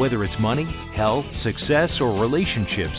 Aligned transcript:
Whether 0.00 0.24
it's 0.24 0.40
money, 0.40 0.64
health, 0.94 1.26
success, 1.42 1.90
or 2.00 2.18
relationships, 2.18 2.96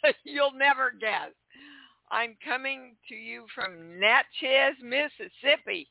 You'll 0.23 0.53
never 0.53 0.91
guess. 0.99 1.31
I'm 2.11 2.35
coming 2.43 2.95
to 3.09 3.15
you 3.15 3.45
from 3.55 3.99
Natchez, 3.99 4.75
Mississippi. 4.83 5.89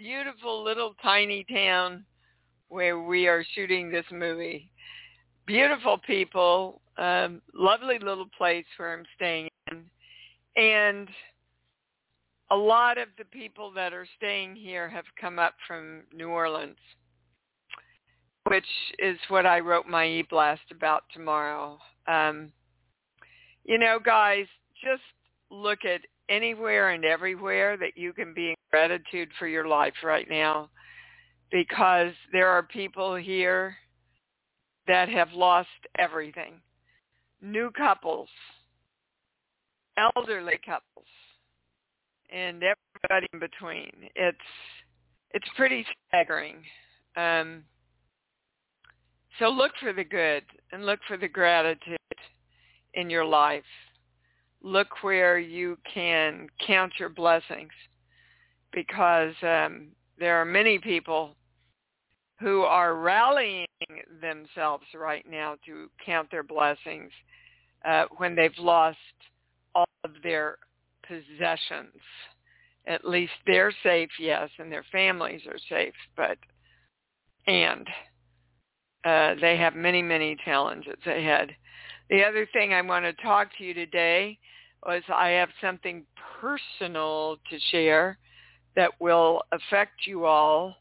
Beautiful 0.00 0.64
little 0.64 0.94
tiny 1.02 1.44
town 1.44 2.06
where 2.68 3.02
we 3.02 3.28
are 3.28 3.44
shooting 3.54 3.90
this 3.90 4.06
movie. 4.10 4.70
Beautiful 5.44 5.98
people, 5.98 6.80
um, 6.96 7.42
lovely 7.52 7.98
little 7.98 8.30
place 8.38 8.64
where 8.78 8.94
I'm 8.94 9.04
staying 9.14 9.50
in. 9.70 9.82
And 10.56 11.06
a 12.50 12.56
lot 12.56 12.96
of 12.96 13.08
the 13.18 13.26
people 13.26 13.70
that 13.72 13.92
are 13.92 14.06
staying 14.16 14.56
here 14.56 14.88
have 14.88 15.04
come 15.20 15.38
up 15.38 15.52
from 15.68 16.04
New 16.14 16.28
Orleans, 16.28 16.78
which 18.48 18.64
is 19.00 19.18
what 19.28 19.44
I 19.44 19.60
wrote 19.60 19.86
my 19.86 20.06
e-blast 20.06 20.62
about 20.70 21.02
tomorrow. 21.12 21.78
Um, 22.08 22.52
you 23.66 23.76
know, 23.76 23.98
guys, 24.02 24.46
just 24.82 25.02
look 25.50 25.84
at 25.84 26.00
anywhere 26.30 26.88
and 26.88 27.04
everywhere 27.04 27.76
that 27.76 27.98
you 27.98 28.14
can 28.14 28.32
be 28.32 28.54
gratitude 28.70 29.28
for 29.38 29.48
your 29.48 29.66
life 29.66 29.94
right 30.02 30.28
now 30.28 30.70
because 31.50 32.12
there 32.32 32.48
are 32.48 32.62
people 32.62 33.16
here 33.16 33.76
that 34.86 35.08
have 35.08 35.32
lost 35.32 35.68
everything. 35.98 36.54
New 37.42 37.70
couples, 37.76 38.28
elderly 39.96 40.58
couples, 40.64 41.06
and 42.32 42.62
everybody 42.62 43.26
in 43.32 43.40
between. 43.40 43.92
It's 44.14 44.38
it's 45.32 45.48
pretty 45.56 45.86
staggering. 46.08 46.56
Um, 47.16 47.62
so 49.38 49.48
look 49.48 49.72
for 49.80 49.92
the 49.92 50.04
good 50.04 50.42
and 50.72 50.84
look 50.84 51.00
for 51.06 51.16
the 51.16 51.28
gratitude 51.28 51.98
in 52.94 53.08
your 53.08 53.24
life. 53.24 53.64
Look 54.62 55.02
where 55.02 55.38
you 55.38 55.78
can 55.92 56.48
count 56.66 56.92
your 56.98 57.08
blessings 57.08 57.70
because 58.72 59.34
um, 59.42 59.88
there 60.18 60.36
are 60.36 60.44
many 60.44 60.78
people 60.78 61.34
who 62.40 62.62
are 62.62 62.94
rallying 62.96 63.66
themselves 64.20 64.84
right 64.94 65.24
now 65.28 65.56
to 65.66 65.90
count 66.04 66.30
their 66.30 66.42
blessings 66.42 67.10
uh, 67.84 68.04
when 68.16 68.34
they've 68.34 68.58
lost 68.58 68.96
all 69.74 69.86
of 70.04 70.12
their 70.22 70.56
possessions. 71.06 72.00
At 72.86 73.04
least 73.04 73.32
they're 73.46 73.72
safe, 73.82 74.08
yes, 74.18 74.48
and 74.58 74.72
their 74.72 74.84
families 74.90 75.42
are 75.46 75.58
safe, 75.68 75.94
but 76.16 76.38
and 77.46 77.86
uh, 79.04 79.34
they 79.40 79.56
have 79.56 79.74
many, 79.74 80.02
many 80.02 80.36
challenges 80.44 80.98
ahead. 81.06 81.50
The 82.10 82.24
other 82.24 82.46
thing 82.52 82.72
I 82.74 82.82
want 82.82 83.04
to 83.04 83.22
talk 83.22 83.48
to 83.58 83.64
you 83.64 83.74
today 83.74 84.38
was 84.84 85.02
I 85.14 85.28
have 85.30 85.50
something 85.60 86.04
personal 86.40 87.36
to 87.50 87.58
share 87.70 88.18
that 88.76 88.90
will 89.00 89.42
affect 89.52 90.06
you 90.06 90.24
all. 90.24 90.74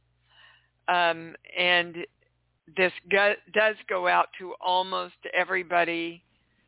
Um, 0.88 1.36
and 1.58 1.98
this 2.78 2.92
go- 3.12 3.36
does 3.54 3.76
go 3.88 4.08
out 4.08 4.28
to 4.40 4.54
almost 4.62 5.16
everybody 5.34 6.24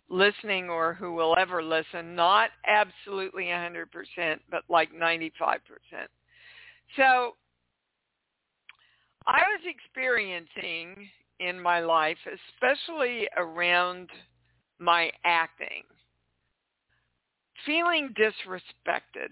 listening 0.09 0.69
or 0.69 0.93
who 0.93 1.13
will 1.13 1.35
ever 1.37 1.63
listen, 1.63 2.15
not 2.15 2.49
absolutely 2.67 3.45
100%, 3.45 4.39
but 4.49 4.63
like 4.69 4.89
95%. 4.93 5.29
So 6.97 7.35
I 9.25 9.41
was 9.41 9.61
experiencing 9.65 11.07
in 11.39 11.59
my 11.59 11.79
life, 11.79 12.17
especially 12.25 13.27
around 13.37 14.09
my 14.79 15.11
acting, 15.23 15.83
feeling 17.65 18.13
disrespected, 18.17 19.31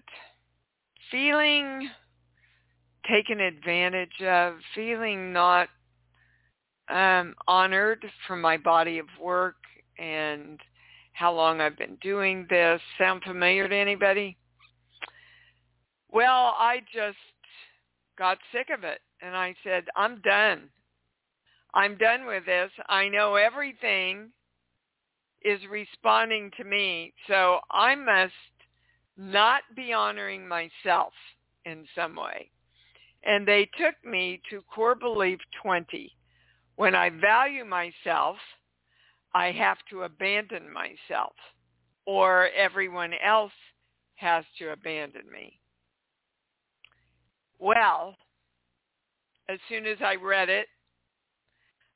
feeling 1.10 1.88
taken 3.08 3.40
advantage 3.40 4.20
of, 4.22 4.54
feeling 4.74 5.32
not 5.32 5.68
um, 6.90 7.34
honored 7.46 8.04
for 8.26 8.36
my 8.36 8.56
body 8.56 8.98
of 8.98 9.06
work 9.20 9.56
and 9.98 10.60
how 11.12 11.32
long 11.32 11.60
I've 11.60 11.78
been 11.78 11.96
doing 12.02 12.46
this. 12.48 12.80
Sound 12.98 13.22
familiar 13.24 13.68
to 13.68 13.76
anybody? 13.76 14.36
Well, 16.12 16.54
I 16.58 16.80
just 16.92 17.16
got 18.18 18.38
sick 18.52 18.68
of 18.76 18.84
it 18.84 19.00
and 19.22 19.36
I 19.36 19.54
said, 19.64 19.84
I'm 19.96 20.20
done. 20.22 20.68
I'm 21.74 21.96
done 21.96 22.26
with 22.26 22.46
this. 22.46 22.70
I 22.88 23.08
know 23.08 23.36
everything 23.36 24.30
is 25.42 25.60
responding 25.70 26.50
to 26.56 26.64
me, 26.64 27.14
so 27.28 27.60
I 27.70 27.94
must 27.94 28.32
not 29.20 29.62
be 29.76 29.92
honoring 29.92 30.48
myself 30.48 31.12
in 31.66 31.84
some 31.94 32.16
way. 32.16 32.50
And 33.22 33.46
they 33.46 33.68
took 33.78 33.94
me 34.02 34.40
to 34.48 34.62
core 34.74 34.94
belief 34.94 35.38
20. 35.62 36.10
When 36.76 36.94
I 36.94 37.10
value 37.10 37.66
myself, 37.66 38.36
I 39.34 39.52
have 39.52 39.76
to 39.90 40.04
abandon 40.04 40.72
myself 40.72 41.34
or 42.06 42.48
everyone 42.56 43.12
else 43.22 43.52
has 44.14 44.44
to 44.58 44.72
abandon 44.72 45.30
me. 45.30 45.60
Well, 47.58 48.16
as 49.50 49.58
soon 49.68 49.84
as 49.84 49.98
I 50.02 50.14
read 50.14 50.48
it, 50.48 50.66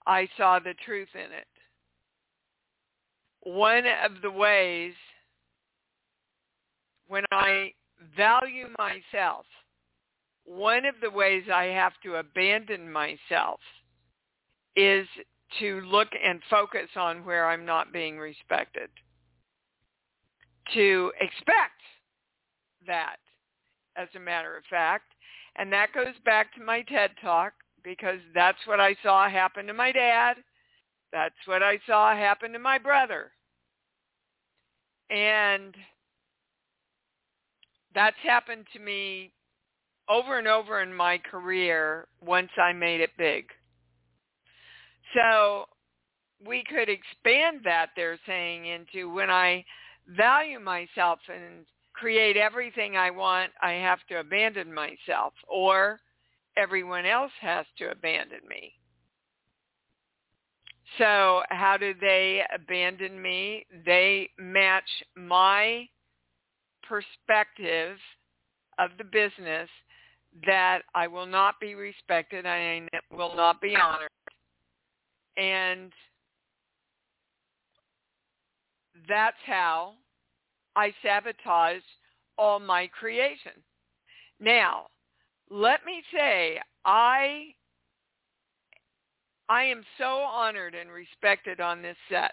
I 0.06 0.28
saw 0.36 0.58
the 0.58 0.74
truth 0.84 1.08
in 1.14 1.32
it. 1.32 1.46
One 3.40 3.84
of 4.04 4.20
the 4.20 4.30
ways 4.30 4.92
when 7.08 7.24
I 7.30 7.72
value 8.16 8.68
myself, 8.78 9.46
one 10.44 10.84
of 10.84 10.94
the 11.00 11.10
ways 11.10 11.44
I 11.52 11.64
have 11.64 11.92
to 12.02 12.16
abandon 12.16 12.90
myself 12.90 13.60
is 14.76 15.06
to 15.60 15.80
look 15.82 16.08
and 16.22 16.40
focus 16.50 16.88
on 16.96 17.24
where 17.24 17.48
I'm 17.48 17.64
not 17.64 17.92
being 17.92 18.18
respected. 18.18 18.90
To 20.74 21.12
expect 21.20 21.80
that, 22.86 23.16
as 23.96 24.08
a 24.16 24.20
matter 24.20 24.56
of 24.56 24.64
fact. 24.68 25.12
And 25.56 25.72
that 25.72 25.92
goes 25.94 26.14
back 26.24 26.54
to 26.54 26.64
my 26.64 26.82
TED 26.82 27.10
Talk 27.22 27.52
because 27.84 28.18
that's 28.34 28.58
what 28.66 28.80
I 28.80 28.96
saw 29.02 29.28
happen 29.28 29.66
to 29.66 29.74
my 29.74 29.92
dad. 29.92 30.38
That's 31.12 31.34
what 31.46 31.62
I 31.62 31.78
saw 31.86 32.14
happen 32.14 32.52
to 32.52 32.58
my 32.58 32.78
brother. 32.78 33.30
And 35.10 35.74
that's 37.94 38.16
happened 38.22 38.66
to 38.72 38.78
me 38.78 39.32
over 40.08 40.38
and 40.38 40.48
over 40.48 40.82
in 40.82 40.92
my 40.92 41.18
career 41.18 42.08
once 42.20 42.50
I 42.58 42.72
made 42.72 43.00
it 43.00 43.10
big. 43.16 43.46
So 45.14 45.66
we 46.44 46.64
could 46.64 46.88
expand 46.88 47.60
that 47.64 47.90
they're 47.96 48.18
saying 48.26 48.66
into 48.66 49.12
when 49.12 49.30
I 49.30 49.64
value 50.08 50.60
myself 50.60 51.20
and 51.28 51.64
create 51.94 52.36
everything 52.36 52.96
I 52.96 53.10
want, 53.10 53.52
I 53.62 53.72
have 53.72 54.00
to 54.08 54.20
abandon 54.20 54.72
myself 54.72 55.32
or 55.48 56.00
everyone 56.56 57.06
else 57.06 57.32
has 57.40 57.66
to 57.78 57.90
abandon 57.90 58.40
me. 58.48 58.72
So 60.98 61.42
how 61.48 61.76
do 61.76 61.94
they 61.98 62.42
abandon 62.54 63.20
me? 63.20 63.66
They 63.84 64.30
match 64.38 64.88
my 65.16 65.88
perspective 66.88 67.96
of 68.78 68.90
the 68.98 69.04
business 69.04 69.68
that 70.46 70.80
I 70.94 71.06
will 71.06 71.26
not 71.26 71.60
be 71.60 71.74
respected, 71.74 72.46
I 72.46 72.86
will 73.12 73.34
not 73.36 73.60
be 73.60 73.76
honored. 73.76 74.08
And 75.36 75.92
that's 79.08 79.36
how 79.46 79.94
I 80.76 80.92
sabotage 81.02 81.82
all 82.36 82.58
my 82.58 82.88
creation. 82.88 83.52
Now, 84.40 84.86
let 85.50 85.84
me 85.84 86.02
say, 86.12 86.60
I 86.84 87.54
I 89.48 89.64
am 89.64 89.82
so 89.98 90.04
honored 90.04 90.74
and 90.74 90.90
respected 90.90 91.60
on 91.60 91.82
this 91.82 91.96
set 92.08 92.32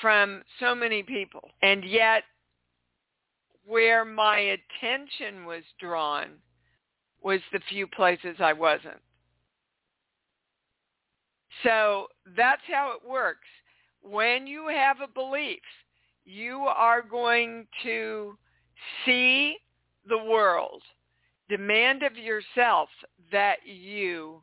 from 0.00 0.42
so 0.58 0.74
many 0.74 1.02
people. 1.02 1.48
And 1.62 1.84
yet 1.84 2.24
where 3.68 4.04
my 4.04 4.38
attention 4.38 5.44
was 5.44 5.62
drawn 5.78 6.28
was 7.22 7.40
the 7.52 7.60
few 7.68 7.86
places 7.86 8.36
I 8.40 8.54
wasn't. 8.54 9.00
So 11.62 12.06
that's 12.34 12.62
how 12.66 12.92
it 12.92 13.08
works. 13.08 13.46
When 14.02 14.46
you 14.46 14.68
have 14.68 14.98
a 15.02 15.12
belief, 15.12 15.60
you 16.24 16.60
are 16.60 17.02
going 17.02 17.66
to 17.82 18.38
see 19.04 19.56
the 20.08 20.18
world, 20.18 20.82
demand 21.50 22.02
of 22.02 22.16
yourself 22.16 22.88
that 23.32 23.58
you 23.66 24.42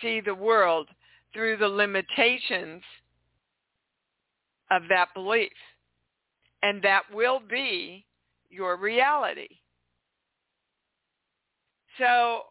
see 0.00 0.20
the 0.20 0.34
world 0.34 0.88
through 1.34 1.56
the 1.56 1.68
limitations 1.68 2.82
of 4.70 4.82
that 4.88 5.08
belief. 5.14 5.52
And 6.62 6.80
that 6.82 7.02
will 7.12 7.40
be 7.40 8.06
your 8.52 8.76
reality. 8.76 9.48
So 11.98 12.42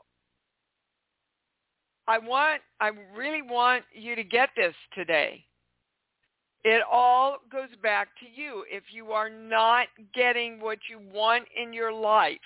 I 2.08 2.18
want, 2.18 2.62
I 2.80 2.92
really 3.16 3.42
want 3.42 3.84
you 3.94 4.16
to 4.16 4.24
get 4.24 4.50
this 4.56 4.76
today. 4.94 5.46
It 6.64 6.82
all 6.92 7.38
goes 7.52 7.70
back 7.82 8.10
to 8.20 8.42
you. 8.42 8.66
If 8.70 8.84
you 8.92 9.12
are 9.12 9.30
not 9.30 9.88
getting 10.14 10.60
what 10.60 10.80
you 10.90 11.00
want 11.14 11.46
in 11.56 11.74
your 11.74 11.94
life, 11.94 12.38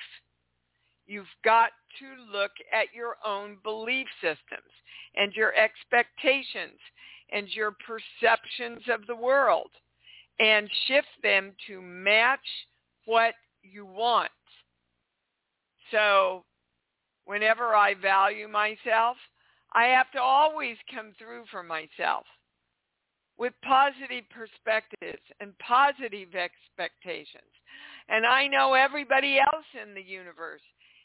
you've 1.07 1.25
got 1.43 1.71
to 1.99 2.37
look 2.37 2.51
at 2.73 2.93
your 2.93 3.17
own 3.25 3.57
belief 3.63 4.07
systems 4.21 4.71
and 5.15 5.33
your 5.33 5.53
expectations 5.55 6.79
and 7.31 7.47
your 7.49 7.75
perceptions 7.85 8.83
of 8.89 9.05
the 9.07 9.15
world 9.15 9.69
and 10.39 10.69
shift 10.87 11.07
them 11.23 11.53
to 11.67 11.81
match 11.81 12.39
what 13.05 13.33
you 13.71 13.85
want. 13.85 14.31
So 15.91 16.43
whenever 17.25 17.75
I 17.75 17.93
value 17.93 18.47
myself, 18.47 19.17
I 19.73 19.85
have 19.85 20.11
to 20.11 20.21
always 20.21 20.77
come 20.93 21.13
through 21.17 21.43
for 21.51 21.63
myself 21.63 22.25
with 23.37 23.53
positive 23.63 24.23
perspectives 24.29 25.21
and 25.39 25.57
positive 25.59 26.29
expectations. 26.35 27.51
And 28.07 28.25
I 28.25 28.47
know 28.47 28.73
everybody 28.73 29.39
else 29.39 29.65
in 29.81 29.93
the 29.93 30.01
universe 30.01 30.61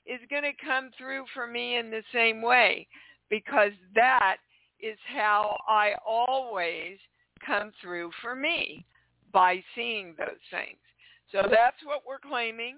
is 0.07 0.21
going 0.31 0.45
to 0.45 0.65
come 0.65 0.91
through 0.97 1.25
for 1.35 1.47
me 1.47 1.77
in 1.77 1.91
the 1.91 2.03
same 2.13 2.43
way 2.43 2.87
because 3.29 3.73
that 3.95 4.37
is 4.81 4.99
how 5.07 5.57
I 5.69 5.95
always 6.07 6.99
come 7.45 7.73
through 7.83 8.11
for 8.21 8.35
me 8.35 8.85
by 9.33 9.63
seeing 9.75 10.15
those 10.19 10.41
things. 10.51 10.79
So 11.33 11.43
that's 11.51 11.77
what 11.85 12.03
we're 12.07 12.19
claiming, 12.19 12.77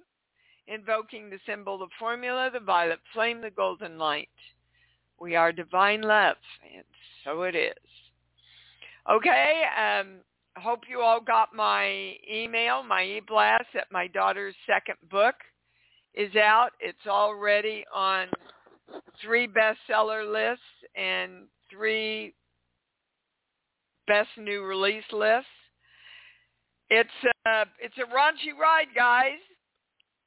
invoking 0.66 1.30
the 1.30 1.38
symbol, 1.46 1.78
the 1.78 1.86
formula, 1.98 2.50
the 2.52 2.60
violet 2.60 3.00
flame, 3.14 3.40
the 3.40 3.50
golden 3.50 3.98
light. 3.98 4.28
We 5.18 5.36
are 5.36 5.52
divine 5.52 6.02
love, 6.02 6.36
and 6.74 6.84
so 7.24 7.42
it 7.42 7.54
is. 7.54 7.72
Okay, 9.10 9.62
um, 9.78 10.16
hope 10.56 10.80
you 10.88 11.00
all 11.00 11.20
got 11.20 11.54
my 11.54 12.14
email, 12.30 12.82
my 12.82 13.04
e-blast 13.04 13.66
that 13.74 13.86
my 13.90 14.06
daughter's 14.08 14.54
second 14.66 14.96
book 15.10 15.34
is 16.14 16.34
out. 16.36 16.70
It's 16.80 17.06
already 17.06 17.84
on 17.94 18.28
three 19.24 19.48
bestseller 19.48 20.30
lists 20.30 20.64
and 20.94 21.46
three 21.70 22.34
best 24.06 24.28
new 24.36 24.62
release 24.62 25.04
lists. 25.12 25.48
It's 26.94 27.08
a, 27.24 27.48
uh, 27.48 27.64
it's 27.80 27.96
a 27.96 28.14
raunchy 28.14 28.54
ride, 28.54 28.88
guys, 28.94 29.40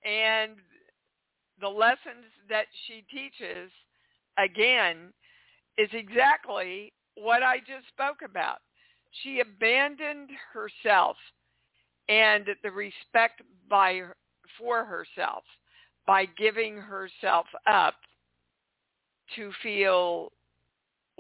and 0.04 0.54
the 1.62 1.68
lessons 1.68 2.26
that 2.50 2.66
she 2.88 3.06
teaches, 3.12 3.70
again, 4.40 5.14
is 5.78 5.90
exactly 5.94 6.92
what 7.14 7.44
I 7.44 7.60
just 7.60 7.88
spoke 7.90 8.28
about. 8.28 8.58
She 9.22 9.42
abandoned 9.42 10.32
herself 10.52 11.18
and 12.10 12.48
the 12.64 12.72
respect 12.72 13.44
by 13.70 14.02
for 14.58 14.86
herself 14.86 15.44
by 16.08 16.26
giving 16.36 16.78
herself 16.78 17.46
up 17.68 17.94
to 19.36 19.52
feel 19.62 20.32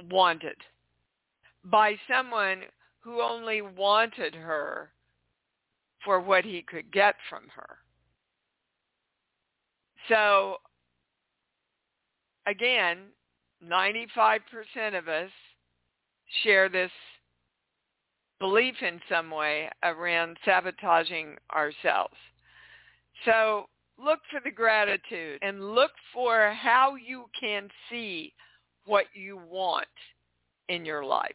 wanted 0.10 0.58
by 1.66 1.98
someone 2.12 2.62
who 3.02 3.22
only 3.22 3.62
wanted 3.62 4.34
her 4.34 4.90
for 6.06 6.22
what 6.22 6.46
he 6.46 6.62
could 6.62 6.92
get 6.94 7.16
from 7.30 7.44
her. 7.54 7.80
So 10.08 10.58
again, 12.48 13.00
95% 13.68 14.40
of 14.98 15.08
us 15.08 15.32
share 16.44 16.70
this 16.70 16.92
belief 18.40 18.76
in 18.82 19.00
some 19.10 19.32
way 19.32 19.70
around 19.84 20.38
sabotaging 20.46 21.36
ourselves. 21.54 22.16
So 23.24 23.66
look 23.98 24.20
for 24.30 24.42
the 24.44 24.52
gratitude 24.52 25.40
and 25.42 25.74
look 25.74 25.92
for 26.14 26.52
how 26.52 26.96
you 26.96 27.26
can 27.40 27.70
see 27.90 28.34
what 28.86 29.06
you 29.14 29.40
want 29.50 29.88
in 30.70 30.86
your 30.86 31.04
life. 31.04 31.32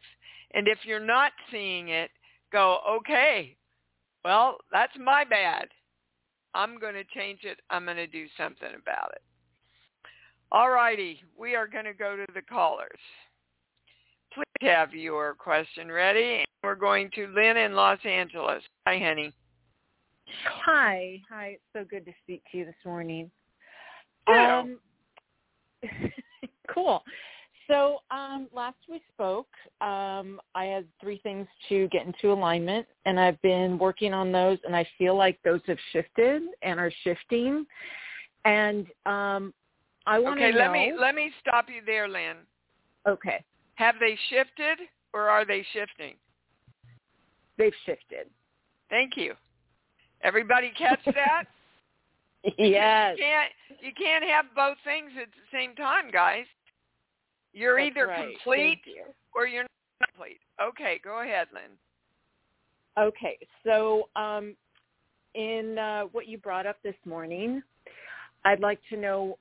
And 0.53 0.69
if 0.69 0.79
you're 0.85 1.01
not 1.01 1.33
seeing 1.51 1.89
it, 1.89 2.11
go, 2.53 2.79
okay, 2.99 3.57
well, 4.25 4.59
that's 4.73 4.93
my 4.99 5.25
bad. 5.25 5.69
I'm 6.55 6.79
going 6.79 6.95
to 6.95 7.05
change 7.15 7.41
it. 7.45 7.61
I'm 7.71 7.85
going 7.85 7.97
to 7.97 8.07
do 8.07 8.27
something 8.37 8.69
about 8.69 9.13
it. 9.13 9.23
All 10.53 10.71
righty. 10.71 11.23
We 11.39 11.55
are 11.55 11.69
going 11.69 11.85
to 11.85 11.95
go 11.95 12.17
to 12.17 12.27
the 12.35 12.43
callers. 12.43 12.99
Please 14.35 14.45
have 14.69 14.95
your 14.95 15.35
question 15.35 15.91
ready. 15.91 16.45
We're 16.63 16.75
going 16.75 17.11
to 17.15 17.29
Lynn 17.29 17.57
in 17.57 17.75
Los 17.75 17.99
Angeles. 18.05 18.63
Hi, 18.87 18.99
honey. 18.99 19.33
Hi. 20.65 21.21
Hi. 21.31 21.47
It's 21.47 21.63
so 21.73 21.85
good 21.89 22.05
to 22.05 22.13
speak 22.23 22.43
to 22.51 22.59
you 22.59 22.65
this 22.65 22.75
morning. 22.85 23.31
Um, 24.29 24.79
cool. 26.75 27.03
So 27.71 28.01
um, 28.11 28.49
last 28.53 28.79
we 28.89 29.01
spoke, 29.15 29.47
um, 29.81 30.41
I 30.57 30.65
had 30.65 30.87
three 31.01 31.21
things 31.23 31.47
to 31.69 31.87
get 31.89 32.05
into 32.05 32.33
alignment, 32.33 32.85
and 33.07 33.19
I've 33.21 33.41
been 33.43 33.79
working 33.79 34.13
on 34.13 34.33
those, 34.33 34.59
and 34.65 34.75
I 34.75 34.85
feel 34.99 35.17
like 35.17 35.39
those 35.45 35.61
have 35.69 35.79
shifted 35.93 36.43
and 36.63 36.81
are 36.81 36.93
shifting. 37.05 37.65
And 38.45 38.87
um, 39.07 39.55
I 40.05 40.19
want 40.19 40.41
to 40.41 40.47
okay, 40.47 40.53
know. 40.53 40.65
let 40.65 40.73
me 40.73 40.93
let 40.99 41.15
me 41.15 41.31
stop 41.41 41.67
you 41.69 41.81
there, 41.87 42.09
Lynn. 42.09 42.39
Okay. 43.07 43.45
Have 43.77 43.95
they 44.01 44.19
shifted 44.31 44.79
or 45.13 45.29
are 45.29 45.45
they 45.45 45.65
shifting? 45.73 46.15
They've 47.57 47.73
shifted. 47.87 48.29
Thank 48.89 49.17
you. 49.17 49.35
Everybody 50.23 50.73
catch 50.77 51.01
that? 51.05 51.45
yes. 52.59 53.17
You 53.17 53.25
can't 53.25 53.53
you 53.81 53.93
can't 53.97 54.25
have 54.25 54.47
both 54.57 54.77
things 54.83 55.13
at 55.21 55.29
the 55.29 55.57
same 55.57 55.77
time, 55.77 56.11
guys. 56.11 56.47
You're 57.53 57.79
That's 57.79 57.91
either 57.91 58.07
right. 58.07 58.35
complete 58.45 58.81
you. 58.85 59.05
or 59.35 59.47
you're 59.47 59.63
not 59.63 60.09
complete. 60.13 60.41
Okay, 60.63 61.01
go 61.03 61.21
ahead, 61.23 61.49
Lynn. 61.53 61.73
Okay, 62.99 63.39
so 63.65 64.09
um, 64.17 64.55
in 65.35 65.79
uh, 65.79 66.03
what 66.13 66.27
you 66.27 66.39
brought 66.39 66.67
up 66.67 66.77
this 66.83 66.95
morning, 67.05 67.63
I'd 68.45 68.61
like 68.61 68.81
to 68.91 68.97
know 68.97 69.39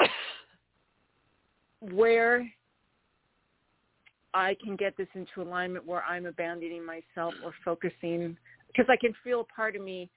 where 1.80 2.46
I 4.34 4.56
can 4.62 4.76
get 4.76 4.96
this 4.96 5.08
into 5.14 5.42
alignment 5.42 5.86
where 5.86 6.02
I'm 6.04 6.26
abandoning 6.26 6.84
myself 6.84 7.34
or 7.44 7.52
focusing 7.64 8.36
because 8.68 8.86
I 8.88 8.96
can 8.96 9.14
feel 9.22 9.40
a 9.40 9.44
part 9.44 9.76
of 9.76 9.82
me 9.82 10.10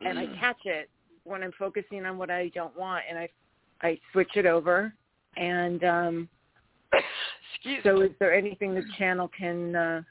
and 0.00 0.18
I 0.18 0.26
catch 0.38 0.60
it 0.64 0.88
when 1.24 1.42
I'm 1.42 1.52
focusing 1.58 2.06
on 2.06 2.16
what 2.16 2.30
I 2.30 2.50
don't 2.54 2.76
want 2.78 3.04
and 3.08 3.18
I 3.18 3.28
I 3.82 3.98
switch 4.12 4.30
it 4.36 4.46
over 4.46 4.92
and 5.36 5.84
um 5.84 6.28
Excuse 7.54 7.82
so 7.84 7.96
me. 7.96 8.06
is 8.06 8.12
there 8.18 8.34
anything 8.34 8.74
the 8.74 8.84
channel 8.98 9.30
can 9.36 9.74
uh 9.76 10.02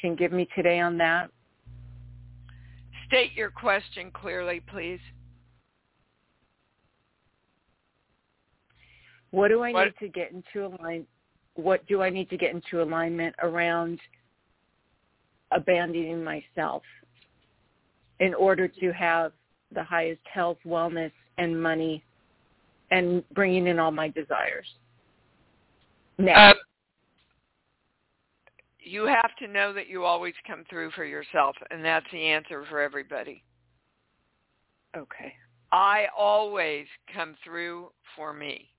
can 0.00 0.16
give 0.16 0.32
me 0.32 0.48
today 0.56 0.80
on 0.80 0.98
that? 0.98 1.30
State 3.06 3.32
your 3.34 3.50
question 3.50 4.10
clearly, 4.12 4.60
please. 4.68 5.00
What 9.30 9.48
do 9.48 9.62
I 9.62 9.72
What- 9.72 9.84
need 9.84 9.94
to 10.00 10.08
get 10.08 10.32
into 10.32 10.66
align 10.66 11.06
what 11.54 11.84
do 11.86 12.00
I 12.00 12.08
need 12.08 12.30
to 12.30 12.38
get 12.38 12.54
into 12.54 12.82
alignment 12.82 13.34
around 13.42 14.00
abandoning 15.50 16.24
myself 16.24 16.82
in 18.20 18.32
order 18.32 18.66
to 18.66 18.92
have 18.92 19.32
the 19.70 19.84
highest 19.84 20.22
health, 20.26 20.56
wellness, 20.64 21.12
and 21.36 21.62
money 21.62 22.02
and 22.90 23.22
bringing 23.34 23.66
in 23.66 23.78
all 23.78 23.90
my 23.90 24.08
desires? 24.08 24.66
Now, 26.18 26.50
Um, 26.50 26.56
you 28.78 29.04
have 29.04 29.34
to 29.36 29.48
know 29.48 29.72
that 29.72 29.88
you 29.88 30.04
always 30.04 30.34
come 30.46 30.64
through 30.64 30.90
for 30.92 31.04
yourself, 31.04 31.56
and 31.70 31.84
that's 31.84 32.10
the 32.10 32.28
answer 32.28 32.64
for 32.66 32.80
everybody. 32.80 33.44
okay. 34.96 35.34
I 35.70 36.06
always 36.14 36.86
come 37.14 37.34
through 37.42 37.90
for 38.14 38.34
me. 38.34 38.70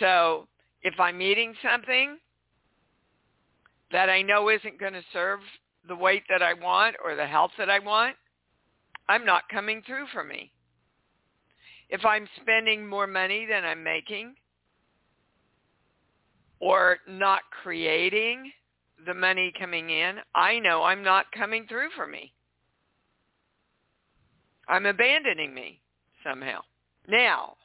So 0.00 0.48
if 0.82 0.98
I'm 0.98 1.22
eating 1.22 1.54
something 1.62 2.18
that 3.92 4.10
I 4.10 4.20
know 4.22 4.48
isn't 4.48 4.80
going 4.80 4.94
to 4.94 5.04
serve 5.12 5.38
the 5.86 5.94
weight 5.94 6.24
that 6.28 6.42
I 6.42 6.54
want 6.54 6.96
or 7.04 7.14
the 7.14 7.26
health 7.26 7.52
that 7.56 7.70
I 7.70 7.78
want, 7.78 8.16
I'm 9.08 9.24
not 9.24 9.48
coming 9.48 9.82
through 9.86 10.06
for 10.12 10.24
me. 10.24 10.50
If 11.88 12.04
I'm 12.04 12.26
spending 12.40 12.84
more 12.84 13.06
money 13.06 13.46
than 13.46 13.64
I'm 13.64 13.84
making 13.84 14.34
or 16.64 16.96
not 17.06 17.42
creating 17.62 18.50
the 19.04 19.12
money 19.12 19.52
coming 19.58 19.90
in, 19.90 20.16
I 20.34 20.58
know 20.58 20.82
I'm 20.82 21.04
not 21.04 21.26
coming 21.36 21.66
through 21.68 21.90
for 21.94 22.06
me. 22.06 22.32
I'm 24.66 24.86
abandoning 24.86 25.52
me 25.52 25.82
somehow. 26.24 26.60
Now, 27.06 27.56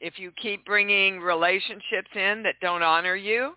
if 0.00 0.18
you 0.18 0.32
keep 0.32 0.66
bringing 0.66 1.20
relationships 1.20 2.10
in 2.16 2.42
that 2.42 2.56
don't 2.60 2.82
honor 2.82 3.14
you, 3.14 3.52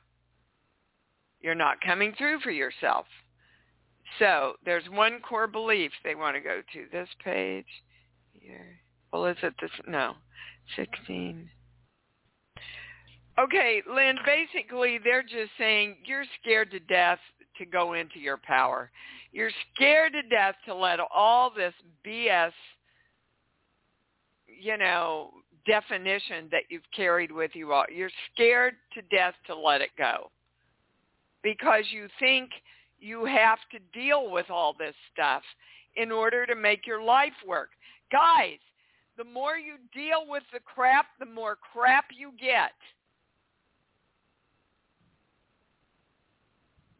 you're 1.41 1.55
not 1.55 1.81
coming 1.81 2.13
through 2.15 2.41
for 2.41 2.51
yourself. 2.51 3.07
So 4.19 4.53
there's 4.65 4.87
one 4.91 5.19
core 5.27 5.47
belief 5.47 5.91
they 6.03 6.13
want 6.13 6.35
to 6.35 6.41
go 6.41 6.61
to. 6.73 6.85
This 6.91 7.09
page 7.23 7.65
here. 8.33 8.77
Well, 9.11 9.25
is 9.25 9.37
it 9.41 9.55
this? 9.59 9.71
No, 9.87 10.13
16. 10.75 11.49
Okay, 13.39 13.83
Lynn, 13.87 14.17
basically 14.25 14.99
they're 15.03 15.21
just 15.21 15.51
saying 15.59 15.97
you're 16.05 16.25
scared 16.41 16.71
to 16.71 16.79
death 16.79 17.19
to 17.57 17.65
go 17.65 17.93
into 17.93 18.19
your 18.19 18.37
power. 18.37 18.89
You're 19.31 19.51
scared 19.75 20.13
to 20.13 20.23
death 20.23 20.55
to 20.65 20.73
let 20.73 20.99
all 21.13 21.51
this 21.55 21.73
BS, 22.05 22.51
you 24.47 24.77
know, 24.77 25.31
definition 25.67 26.47
that 26.51 26.63
you've 26.69 26.89
carried 26.95 27.31
with 27.31 27.51
you 27.53 27.73
all. 27.73 27.85
You're 27.93 28.09
scared 28.33 28.75
to 28.93 29.01
death 29.15 29.35
to 29.47 29.55
let 29.55 29.81
it 29.81 29.89
go 29.97 30.31
because 31.43 31.83
you 31.91 32.07
think 32.19 32.49
you 32.99 33.25
have 33.25 33.59
to 33.71 33.79
deal 33.99 34.31
with 34.31 34.49
all 34.49 34.73
this 34.77 34.95
stuff 35.13 35.43
in 35.95 36.11
order 36.11 36.45
to 36.45 36.55
make 36.55 36.87
your 36.87 37.03
life 37.03 37.33
work. 37.45 37.69
Guys, 38.11 38.59
the 39.17 39.23
more 39.23 39.57
you 39.57 39.75
deal 39.93 40.25
with 40.27 40.43
the 40.53 40.59
crap, 40.59 41.07
the 41.19 41.25
more 41.25 41.57
crap 41.73 42.05
you 42.17 42.31
get. 42.39 42.71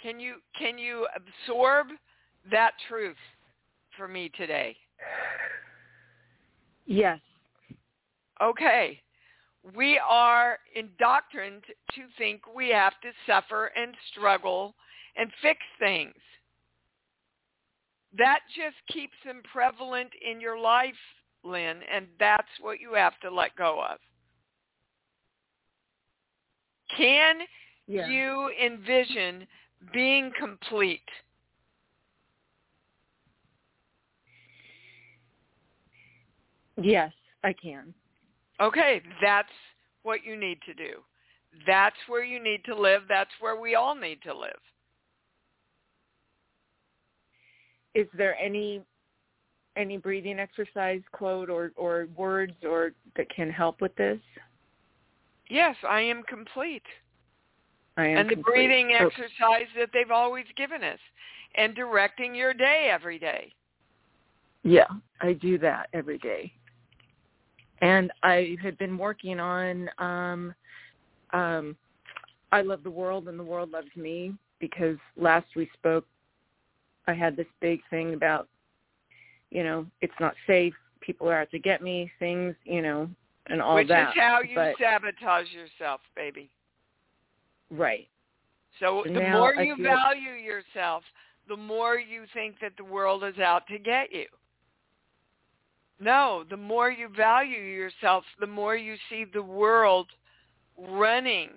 Can 0.01 0.20
you 0.20 0.36
can 0.58 0.77
you 0.77 1.08
absorb 1.16 1.88
that 2.51 2.74
truth 2.88 3.18
for 3.96 4.08
me 4.08 4.30
today? 4.38 4.75
Yes. 6.86 7.20
Okay. 8.42 9.01
We 9.75 10.00
are 10.08 10.60
indoctrined 10.75 11.63
to 11.96 12.01
think 12.18 12.42
we 12.56 12.70
have 12.70 12.94
to 13.01 13.10
suffer 13.25 13.72
and 13.75 13.94
struggle 14.12 14.75
and 15.18 15.30
fix 15.42 15.60
things. 15.80 16.13
That 18.18 18.39
just 18.56 18.77
keeps 18.92 19.16
them 19.25 19.42
prevalent 19.51 20.12
in 20.27 20.39
your 20.39 20.58
life, 20.58 20.94
Lynn, 21.44 21.80
and 21.92 22.08
that's 22.20 22.48
what 22.62 22.80
you 22.80 22.94
have 22.94 23.20
to 23.22 23.30
let 23.30 23.56
go 23.56 23.84
of. 23.84 23.98
Can 26.96 27.42
Yeah. 27.88 28.08
you 28.08 28.50
envision 28.51 29.48
being 29.93 30.31
complete? 30.39 31.01
Yes, 36.81 37.12
I 37.43 37.53
can. 37.53 37.93
Okay, 38.62 39.01
that's 39.22 39.50
what 40.03 40.24
you 40.24 40.36
need 40.36 40.60
to 40.65 40.74
do. 40.74 41.00
That's 41.65 41.96
where 42.07 42.24
you 42.24 42.41
need 42.41 42.63
to 42.65 42.75
live. 42.75 43.03
That's 43.07 43.31
where 43.39 43.60
we 43.60 43.75
all 43.75 43.96
need 43.96 44.22
to 44.24 44.38
live. 44.38 44.60
Is 47.96 48.07
there 48.15 48.38
any 48.38 48.81
any 49.75 49.98
breathing 49.98 50.39
exercise 50.39 51.01
quote 51.12 51.50
or 51.50 51.72
or 51.75 52.07
words 52.15 52.53
or 52.63 52.91
that 53.15 53.29
can 53.29 53.50
help 53.50 53.81
with 53.81 53.96
this? 53.96 54.19
Yes, 55.50 55.75
I 55.88 56.01
am 56.01 56.24
complete. 56.24 56.84
And 57.98 58.30
the 58.30 58.36
breathing 58.36 58.92
Oh, 59.00 59.08
exercise 59.08 59.68
that 59.77 59.89
they've 59.94 60.12
always 60.12 60.46
given 60.56 60.84
us 60.84 61.00
and 61.56 61.75
directing 61.75 62.36
your 62.36 62.54
day 62.54 62.89
every 62.92 63.18
day. 63.18 63.54
Yeah, 64.63 64.88
I 65.22 65.34
do 65.34 65.58
that 65.60 65.89
every 65.94 66.20
day. 66.20 66.54
And 67.82 68.12
I 68.24 68.58
had 68.62 68.77
been 68.77 68.98
working 68.98 69.39
on 69.39 69.89
um 69.98 70.54
um 71.32 71.75
I 72.51 72.62
love 72.62 72.84
the 72.84 72.92
world 72.92 73.27
and 73.27 73.39
the 73.39 73.44
world 73.44 73.72
loves 73.72 73.96
me 73.96 74.34
because 74.60 74.98
last 75.16 75.48
we 75.56 75.70
spoke 75.74 76.06
I 77.08 77.13
had 77.13 77.36
this 77.36 77.48
big 77.62 77.82
thing 77.89 78.13
about 78.13 78.48
you 79.50 79.63
know, 79.63 79.86
it's 80.01 80.13
not 80.20 80.36
safe, 80.46 80.74
people 81.00 81.30
are 81.30 81.42
out 81.42 81.51
to 81.51 81.60
get 81.60 81.82
me, 81.82 82.12
things, 82.20 82.54
you 82.66 82.82
know, 82.82 83.10
and 83.48 83.62
all 83.62 83.75
that. 83.75 83.82
which 83.82 83.89
is 83.89 84.22
how 84.22 84.42
you 84.42 84.56
but, 84.56 84.75
sabotage 84.77 85.48
yourself, 85.51 86.01
baby. 86.16 86.50
Right. 87.71 88.07
So 88.79 89.03
the 89.05 89.29
more 89.31 89.55
you 89.55 89.75
value 89.81 90.33
yourself, 90.33 91.03
the 91.47 91.57
more 91.57 91.97
you 91.97 92.24
think 92.33 92.55
that 92.62 92.74
the 92.77 92.83
world 92.83 93.24
is 93.24 93.38
out 93.39 93.65
to 93.67 93.79
get 93.79 94.12
you. 94.12 94.25
No, 96.00 96.43
the 96.50 96.57
more 96.57 96.91
you 96.91 97.09
value 97.09 97.59
yourself, 97.59 98.24
the 98.39 98.47
more 98.47 98.75
you 98.75 98.95
see 99.09 99.25
the 99.33 99.41
world 99.41 100.07
running 100.77 101.50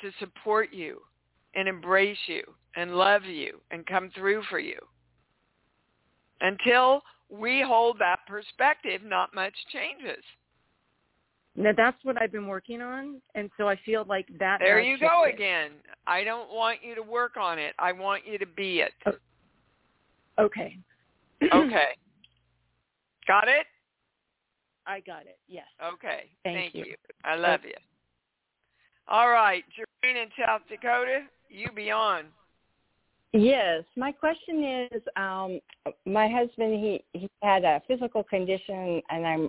to 0.00 0.10
support 0.20 0.72
you 0.72 1.00
and 1.54 1.68
embrace 1.68 2.18
you 2.26 2.44
and 2.76 2.96
love 2.96 3.24
you 3.24 3.60
and 3.70 3.84
come 3.86 4.10
through 4.14 4.42
for 4.48 4.60
you. 4.60 4.78
Until 6.40 7.02
we 7.28 7.62
hold 7.66 7.98
that 7.98 8.20
perspective, 8.28 9.00
not 9.04 9.34
much 9.34 9.54
changes. 9.72 10.22
Now 11.54 11.72
that's 11.76 12.02
what 12.02 12.20
I've 12.20 12.32
been 12.32 12.46
working 12.46 12.80
on 12.80 13.20
and 13.34 13.50
so 13.56 13.68
I 13.68 13.76
feel 13.84 14.04
like 14.08 14.26
that 14.38 14.58
There 14.60 14.80
you 14.80 14.98
go 14.98 15.24
shifted. 15.26 15.34
again. 15.34 15.70
I 16.06 16.24
don't 16.24 16.50
want 16.50 16.78
you 16.82 16.94
to 16.94 17.02
work 17.02 17.36
on 17.36 17.58
it. 17.58 17.74
I 17.78 17.92
want 17.92 18.22
you 18.26 18.38
to 18.38 18.46
be 18.46 18.80
it. 18.80 18.92
Okay. 20.38 20.78
Okay. 21.52 21.88
Got 23.26 23.48
it? 23.48 23.66
I 24.86 25.00
got 25.00 25.22
it. 25.22 25.38
Yes. 25.48 25.66
Okay. 25.94 26.30
Thank 26.44 26.74
you. 26.74 26.84
you. 26.84 26.94
I 27.24 27.34
love 27.36 27.60
you. 27.64 27.74
All 29.08 29.28
right. 29.28 29.64
Jareen 29.76 30.22
in 30.22 30.28
South 30.38 30.62
Dakota, 30.68 31.20
you 31.48 31.70
be 31.72 31.90
on. 31.90 32.24
Yes, 33.32 33.84
my 33.96 34.12
question 34.12 34.88
is, 34.92 35.02
um, 35.16 35.58
my 36.04 36.28
husband 36.28 36.74
he 36.74 37.02
he 37.12 37.30
had 37.42 37.64
a 37.64 37.80
physical 37.88 38.22
condition, 38.22 39.00
and 39.08 39.26
I'm 39.26 39.48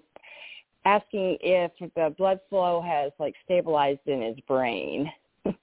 asking 0.86 1.38
if 1.42 1.72
the 1.96 2.13
blood 2.18 2.40
flow 2.50 2.82
has 2.82 3.12
like 3.20 3.36
stabilized 3.46 4.06
in 4.06 4.22
his 4.22 4.40
brain. 4.48 5.12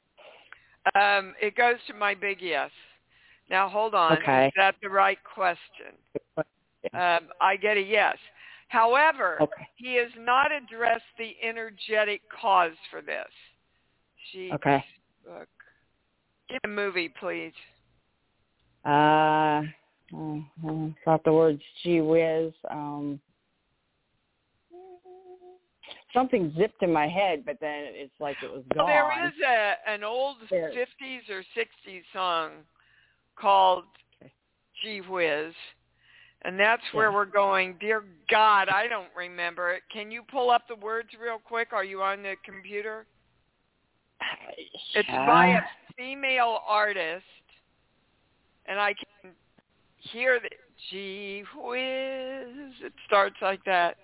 Um, 0.94 1.34
it 1.40 1.56
goes 1.56 1.76
to 1.88 1.94
my 1.94 2.14
big 2.14 2.40
yes. 2.40 2.70
Now 3.50 3.68
hold 3.68 3.94
on. 3.94 4.16
Okay. 4.16 4.46
Is 4.46 4.52
that 4.56 4.76
the 4.82 4.88
right 4.88 5.18
question? 5.34 5.94
Um, 6.94 7.28
I 7.38 7.56
get 7.60 7.76
a 7.76 7.80
yes. 7.80 8.16
However, 8.68 9.36
Okay. 9.42 9.68
he 9.76 9.94
has 9.96 10.08
not 10.18 10.50
addressed 10.50 11.04
the 11.18 11.36
energetic 11.42 12.22
cause 12.30 12.72
for 12.90 13.02
this. 13.02 13.28
Gee. 14.32 14.52
Okay. 14.54 14.82
Book. 15.24 15.48
Give 16.48 16.60
me 16.64 16.72
a 16.72 16.74
movie, 16.74 17.08
please. 17.20 17.52
Uh, 18.84 19.62
uh, 20.16 20.88
thought 21.04 21.22
the 21.24 21.32
words 21.32 21.62
gee 21.82 22.00
whiz. 22.00 22.52
Um, 22.70 23.20
something 26.12 26.52
zipped 26.58 26.82
in 26.82 26.92
my 26.92 27.08
head, 27.08 27.44
but 27.44 27.58
then 27.60 27.84
it's 27.88 28.18
like 28.20 28.36
it 28.42 28.50
was 28.50 28.64
gone. 28.74 28.86
Well, 28.86 29.10
there 29.10 29.26
is 29.26 29.34
a 29.46 29.90
an 29.90 30.04
old 30.04 30.36
There. 30.50 30.70
50s 30.72 31.28
or 31.30 31.42
60s 31.56 32.02
song 32.12 32.50
called. 33.36 33.84
Gee 34.82 35.00
Whiz. 35.00 35.54
And 36.42 36.58
that's 36.58 36.82
where 36.94 37.10
Yeah. 37.10 37.16
we're 37.16 37.26
going. 37.26 37.74
Dear 37.78 38.02
God, 38.30 38.70
I 38.70 38.86
don't 38.86 39.14
remember 39.14 39.72
it. 39.72 39.82
Can 39.90 40.10
you 40.10 40.22
pull 40.22 40.50
up 40.50 40.66
the 40.68 40.76
words 40.76 41.10
real 41.20 41.38
quick? 41.38 41.72
Are 41.72 41.84
you 41.84 42.02
on 42.02 42.22
the 42.22 42.36
computer? 42.44 43.06
It's 44.94 45.08
by 45.08 45.48
a 45.48 45.62
female 45.96 46.62
artist, 46.66 47.24
and 48.66 48.80
I 48.80 48.94
can 48.94 49.34
hear 49.96 50.40
the 50.40 50.50
gee 50.88 51.44
whiz. 51.54 52.80
It 52.82 52.94
starts 53.06 53.36
like 53.42 53.62
that. 53.64 53.98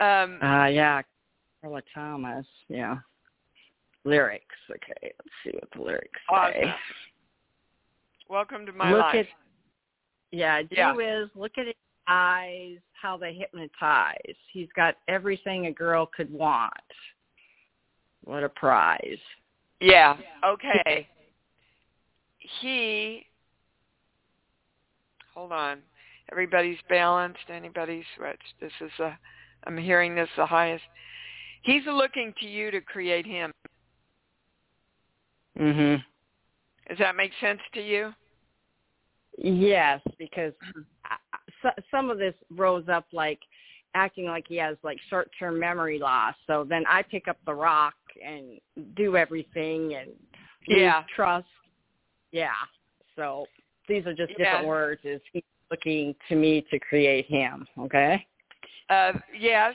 Um, 0.00 0.38
Uh, 0.42 0.66
yeah, 0.66 1.02
Carla 1.60 1.82
Thomas. 1.94 2.46
Yeah. 2.68 2.98
Lyrics. 4.04 4.56
Okay, 4.70 5.12
let's 5.18 5.30
see 5.44 5.50
what 5.52 5.70
the 5.74 5.82
lyrics 5.82 6.20
say. 6.30 6.74
Welcome 8.28 8.66
to 8.66 8.72
my 8.72 8.90
look 8.90 9.00
life. 9.00 9.26
at 9.26 9.26
yeah, 10.32 10.62
Yeah. 10.70 10.92
whiz, 10.92 11.28
look 11.34 11.58
at 11.58 11.66
his 11.66 11.74
eyes, 12.08 12.78
how 13.00 13.16
they 13.16 13.34
hypnotize. 13.34 14.34
He's 14.50 14.68
got 14.74 14.96
everything 15.06 15.66
a 15.66 15.72
girl 15.72 16.06
could 16.06 16.32
want. 16.32 16.72
What 18.24 18.42
a 18.42 18.48
prize. 18.48 19.18
Yeah. 19.80 20.16
Okay. 20.44 21.08
He. 22.38 23.26
Hold 25.34 25.52
on. 25.52 25.82
Everybody's 26.30 26.78
balanced. 26.88 27.50
Anybody's 27.50 28.04
switched. 28.16 28.54
This 28.60 28.72
is 28.80 28.90
a. 29.00 29.18
I'm 29.66 29.76
hearing 29.76 30.14
this 30.14 30.28
the 30.36 30.46
highest. 30.46 30.84
He's 31.62 31.86
looking 31.86 32.34
to 32.40 32.46
you 32.46 32.70
to 32.70 32.80
create 32.80 33.26
him. 33.26 33.52
Mhm. 35.58 36.04
Does 36.88 36.98
that 36.98 37.14
make 37.14 37.32
sense 37.40 37.60
to 37.74 37.80
you? 37.80 38.14
Yes, 39.38 40.00
because 40.18 40.54
I- 41.04 41.16
I- 41.32 41.38
so, 41.62 41.70
some 41.90 42.10
of 42.10 42.18
this 42.18 42.34
rose 42.50 42.88
up 42.88 43.06
like 43.12 43.40
acting 43.94 44.26
like 44.26 44.46
he 44.48 44.56
has 44.56 44.76
like 44.82 44.98
short-term 45.08 45.58
memory 45.58 45.98
loss. 45.98 46.34
So 46.46 46.64
then 46.64 46.84
I 46.86 47.02
pick 47.02 47.28
up 47.28 47.38
the 47.44 47.54
rock 47.54 47.94
and 48.22 48.60
do 48.94 49.16
everything 49.16 49.94
and 49.94 50.10
Yeah. 50.66 51.04
trust. 51.14 51.48
Yeah. 52.30 52.54
So 53.16 53.46
these 53.86 54.06
are 54.06 54.14
just 54.14 54.34
different 54.36 54.66
words. 54.66 55.04
Is 55.04 55.20
he 55.32 55.44
looking 55.70 56.14
to 56.28 56.36
me 56.36 56.62
to 56.62 56.78
create 56.78 57.26
him? 57.26 57.66
Okay. 57.78 58.26
Uh, 58.92 59.12
yes. 59.38 59.74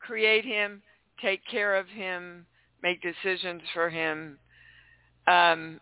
Create 0.00 0.44
him. 0.44 0.82
Take 1.20 1.40
care 1.50 1.76
of 1.76 1.86
him. 1.88 2.46
Make 2.82 3.00
decisions 3.02 3.62
for 3.74 3.88
him. 3.88 4.38
Um, 5.26 5.80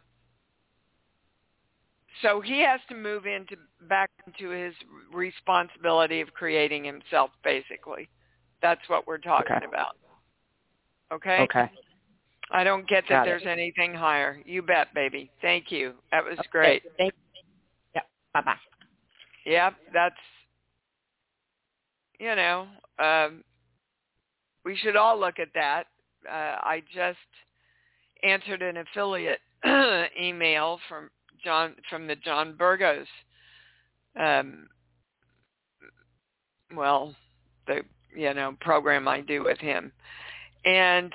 so 2.23 2.41
he 2.41 2.61
has 2.61 2.81
to 2.89 2.95
move 2.95 3.27
into 3.27 3.57
back 3.89 4.11
into 4.27 4.51
his 4.51 4.75
responsibility 5.13 6.21
of 6.21 6.33
creating 6.35 6.85
himself. 6.85 7.31
Basically, 7.43 8.09
that's 8.61 8.87
what 8.89 9.07
we're 9.07 9.19
talking 9.19 9.57
Okay. 9.57 9.67
about. 9.67 9.97
Okay. 11.13 11.41
Okay. 11.41 11.71
I 12.53 12.65
don't 12.65 12.87
get 12.89 13.05
that 13.05 13.11
Got 13.11 13.23
it. 13.23 13.31
there's 13.31 13.47
anything 13.47 13.95
higher. 13.95 14.43
You 14.45 14.61
bet, 14.61 14.93
baby. 14.93 15.31
Thank 15.41 15.71
you. 15.71 15.95
That 16.13 16.25
was 16.25 16.39
great. 16.51 16.83
Okay, 16.85 16.95
Thank 16.99 17.13
you. 17.15 17.43
Yep. 17.95 18.07
Bye 18.35 18.41
bye. 18.43 18.57
Yep, 19.47 19.75
that's 19.95 20.15
you 22.21 22.37
know, 22.37 22.67
um, 23.03 23.43
we 24.65 24.77
should 24.77 24.95
all 24.95 25.19
look 25.19 25.39
at 25.39 25.49
that. 25.55 25.85
Uh, 26.31 26.59
I 26.63 26.83
just 26.95 27.19
answered 28.23 28.61
an 28.61 28.77
affiliate 28.77 29.41
email 30.21 30.79
from 30.89 31.09
John 31.43 31.75
from 31.89 32.07
the 32.07 32.17
John 32.17 32.55
Burgos. 32.57 33.07
Um, 34.19 34.69
well, 36.77 37.15
the 37.67 37.81
you 38.15 38.35
know 38.35 38.55
program 38.61 39.09
I 39.09 39.23
do 39.23 39.43
with 39.43 39.59
him, 39.59 39.91
and 40.67 41.13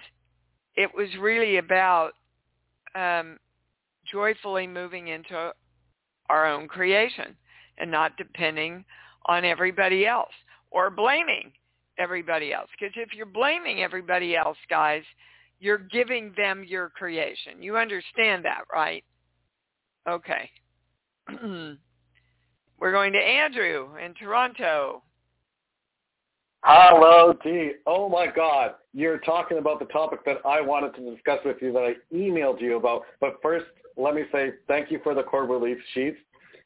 it 0.76 0.90
was 0.96 1.10
really 1.20 1.58
about 1.58 2.14
um, 2.96 3.38
joyfully 4.12 4.66
moving 4.66 5.10
into 5.10 5.54
our 6.30 6.48
own 6.48 6.68
creation 6.68 7.36
and 7.78 7.92
not 7.92 8.18
depending 8.18 8.84
on 9.28 9.46
everybody 9.46 10.08
else 10.08 10.34
or 10.76 10.90
blaming 10.90 11.54
everybody 11.98 12.54
else. 12.54 12.70
Because 12.78 12.94
if 12.98 13.14
you're 13.16 13.26
blaming 13.26 13.82
everybody 13.82 14.36
else, 14.36 14.58
guys, 14.70 15.04
you're 15.62 15.78
giving 15.78 16.34
them 16.36 16.66
your 16.68 16.90
creation. 16.90 17.62
You 17.64 17.78
understand 17.78 18.44
that, 18.44 18.64
right? 18.72 19.04
Okay. 20.08 20.50
We're 22.78 22.92
going 22.92 23.14
to 23.14 23.20
Andrew 23.20 23.96
in 24.04 24.14
Toronto. 24.16 25.02
Hello, 26.62 27.32
T. 27.42 27.72
Oh 27.88 28.10
my 28.10 28.28
God, 28.28 28.74
you're 28.94 29.20
talking 29.20 29.60
about 29.60 29.80
the 29.80 29.86
topic 29.86 30.26
that 30.26 30.38
I 30.46 30.60
wanted 30.60 30.94
to 30.96 31.16
discuss 31.16 31.40
with 31.46 31.58
you 31.62 31.72
that 31.72 31.80
I 31.80 31.94
emailed 32.14 32.60
you 32.60 32.76
about. 32.76 33.04
But 33.22 33.36
first, 33.42 33.66
let 33.96 34.14
me 34.14 34.24
say 34.32 34.50
thank 34.68 34.92
you 34.92 35.00
for 35.04 35.14
the 35.14 35.24
core 35.24 35.48
belief 35.48 35.78
sheets. 35.94 36.18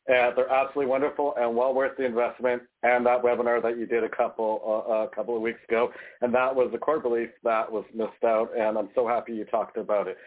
Uh, 0.10 0.32
they're 0.36 0.50
absolutely 0.50 0.88
wonderful 0.88 1.36
and 1.38 1.56
well 1.56 1.74
worth 1.74 1.96
the 1.96 2.04
investment. 2.04 2.64
And 2.82 3.06
that 3.06 3.22
webinar 3.22 3.62
that 3.62 3.78
you 3.78 3.86
did 3.86 4.04
a 4.04 4.10
couple 4.10 4.86
uh, 4.90 4.94
a 4.94 5.10
couple 5.10 5.36
of 5.36 5.42
weeks 5.42 5.60
ago, 5.68 5.92
and 6.22 6.34
that 6.34 6.56
was 6.56 6.70
the 6.72 6.80
core 6.80 7.00
belief 7.00 7.30
that 7.44 7.72
was 7.72 7.86
missed 7.94 8.24
out. 8.26 8.50
And 8.58 8.78
I'm 8.78 8.90
so 8.96 9.08
happy 9.08 9.34
you 9.34 9.46
talked 9.46 9.78
about 9.78 10.08
it. 10.08 10.18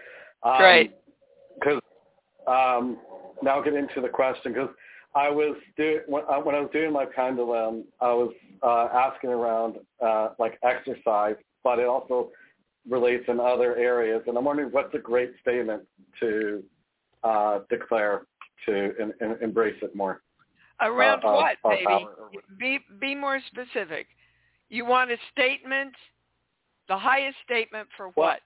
Um, 0.44 0.58
Great. 0.58 0.94
Because 1.54 1.80
um, 2.46 2.98
now 3.42 3.56
I'll 3.56 3.62
get 3.62 3.74
into 3.74 4.00
the 4.00 4.08
question 4.08 4.52
because 4.52 4.70
I 5.14 5.28
was 5.28 5.56
doing 5.76 6.00
when, 6.06 6.22
uh, 6.28 6.38
when 6.38 6.54
I 6.54 6.60
was 6.60 6.70
doing 6.72 6.92
my 6.92 7.04
pendulum, 7.04 7.84
I 8.00 8.12
was 8.12 8.32
uh, 8.62 8.88
asking 8.92 9.30
around 9.30 9.76
uh, 10.00 10.30
like 10.38 10.58
exercise, 10.62 11.36
but 11.64 11.78
it 11.78 11.86
also 11.86 12.30
relates 12.88 13.24
in 13.28 13.40
other 13.40 13.76
areas. 13.76 14.22
And 14.26 14.36
I'm 14.36 14.44
wondering 14.44 14.70
what's 14.70 14.94
a 14.94 14.98
great 14.98 15.32
statement 15.40 15.82
to 16.20 16.62
uh, 17.24 17.60
declare 17.68 18.22
to 18.66 18.96
in, 19.00 19.12
in, 19.20 19.36
embrace 19.42 19.76
it 19.82 19.94
more. 19.94 20.22
Around 20.80 21.24
Uh, 21.24 21.28
uh, 21.28 21.34
what, 21.34 21.56
baby? 21.64 21.84
power. 21.86 22.30
Be 22.58 22.80
be 23.00 23.14
more 23.14 23.40
specific. 23.48 24.06
You 24.68 24.84
want 24.84 25.10
a 25.10 25.16
statement, 25.30 25.94
the 26.88 26.96
highest 26.96 27.36
statement 27.44 27.88
for 27.96 28.08
what? 28.14 28.40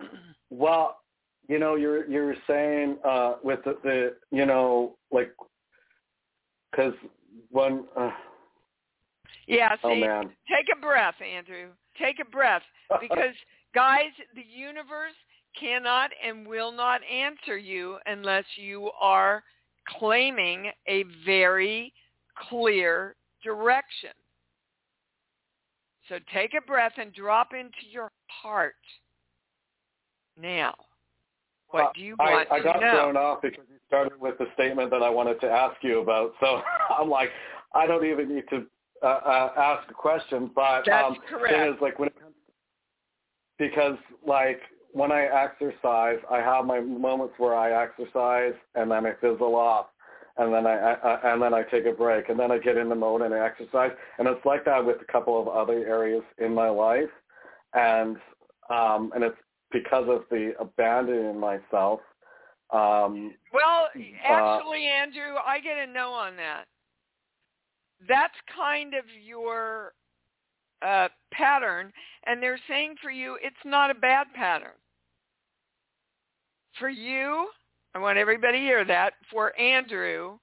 Well, 0.54 1.00
you 1.48 1.58
know, 1.58 1.76
you're 1.76 2.06
you're 2.10 2.34
saying 2.46 2.98
uh, 3.06 3.36
with 3.42 3.60
the, 3.64 3.78
the 3.82 4.16
you 4.30 4.44
know 4.44 4.96
like 5.10 5.32
because 6.70 6.92
when 7.48 7.84
uh, 7.96 8.10
yeah, 9.46 9.74
see, 9.76 9.80
oh 9.84 9.94
man 9.96 10.30
take 10.62 10.68
a 10.76 10.80
breath, 10.80 11.14
Andrew. 11.20 11.68
Take 11.98 12.18
a 12.20 12.28
breath 12.28 12.62
because 13.00 13.34
guys, 13.74 14.12
the 14.34 14.44
universe 14.44 15.16
cannot 15.58 16.10
and 16.24 16.46
will 16.46 16.72
not 16.72 17.00
answer 17.04 17.56
you 17.56 17.98
unless 18.06 18.44
you 18.56 18.90
are 19.00 19.42
claiming 19.98 20.70
a 20.86 21.04
very 21.24 21.92
clear 22.48 23.16
direction. 23.42 24.10
So 26.08 26.18
take 26.34 26.52
a 26.54 26.60
breath 26.66 26.92
and 26.98 27.12
drop 27.12 27.52
into 27.52 27.86
your 27.90 28.10
heart. 28.28 28.74
Now, 30.40 30.74
what 31.68 31.84
Uh, 31.84 31.92
do 31.94 32.00
you 32.00 32.16
I, 32.18 32.32
want 32.32 32.48
I 32.50 32.58
to 32.58 32.64
got 32.64 32.80
know? 32.80 32.92
thrown 32.92 33.16
off 33.16 33.42
because 33.42 33.64
you 33.68 33.76
started 33.86 34.20
with 34.20 34.36
the 34.38 34.46
statement 34.54 34.90
that 34.90 35.02
I 35.02 35.08
wanted 35.08 35.40
to 35.40 35.50
ask 35.50 35.82
you 35.82 36.00
about. 36.00 36.34
So 36.40 36.62
I'm 36.98 37.08
like, 37.08 37.30
I 37.74 37.86
don't 37.86 38.04
even 38.04 38.34
need 38.34 38.44
to 38.50 38.66
uh, 39.02 39.06
uh, 39.06 39.52
ask 39.56 39.90
a 39.90 39.94
question. 39.94 40.50
But 40.54 40.82
That's 40.86 41.08
um, 41.08 41.16
correct. 41.28 41.54
thing 41.54 41.72
is, 41.72 41.80
like 41.80 41.98
when 41.98 42.08
it 42.08 42.20
comes, 42.20 42.34
because 43.58 43.96
like 44.26 44.60
when 44.92 45.10
I 45.10 45.24
exercise, 45.24 46.18
I 46.30 46.38
have 46.38 46.64
my 46.64 46.80
moments 46.80 47.34
where 47.38 47.54
I 47.54 47.82
exercise 47.82 48.54
and 48.74 48.90
then 48.90 49.06
I 49.06 49.12
fizzle 49.20 49.54
off. 49.54 49.86
And 50.38 50.52
then 50.52 50.66
I, 50.66 50.72
I 50.72 51.32
and 51.32 51.42
then 51.42 51.52
I 51.52 51.62
take 51.62 51.84
a 51.84 51.92
break, 51.92 52.30
and 52.30 52.40
then 52.40 52.50
I 52.50 52.56
get 52.56 52.78
in 52.78 52.88
the 52.88 52.94
mode 52.94 53.20
and 53.20 53.34
I 53.34 53.44
exercise, 53.44 53.90
and 54.18 54.26
it's 54.26 54.44
like 54.46 54.64
that 54.64 54.82
with 54.82 54.96
a 55.02 55.12
couple 55.12 55.38
of 55.38 55.46
other 55.46 55.86
areas 55.86 56.22
in 56.38 56.54
my 56.54 56.70
life, 56.70 57.10
and 57.74 58.16
um, 58.70 59.12
and 59.14 59.22
it's 59.22 59.36
because 59.70 60.06
of 60.08 60.22
the 60.30 60.54
abandoning 60.58 61.38
myself. 61.38 62.00
Um, 62.70 63.34
Well, 63.52 63.88
Uh, 63.94 64.00
actually, 64.24 64.86
Andrew, 64.86 65.36
I 65.44 65.60
get 65.60 65.76
a 65.76 65.86
no 65.86 66.12
on 66.12 66.36
that. 66.36 66.64
That's 68.08 68.34
kind 68.56 68.94
of 68.94 69.04
your 69.22 69.92
uh, 70.80 71.08
pattern, 71.30 71.92
and 72.26 72.42
they're 72.42 72.58
saying 72.68 72.96
for 73.02 73.10
you 73.10 73.38
it's 73.42 73.64
not 73.66 73.90
a 73.90 73.94
bad 73.94 74.28
pattern. 74.34 74.78
For 76.78 76.88
you, 76.88 77.48
I 77.94 77.98
want 77.98 78.18
everybody 78.18 78.58
to 78.58 78.64
hear 78.64 78.84
that, 78.84 79.14
for 79.30 79.58
Andrew, 79.60 80.38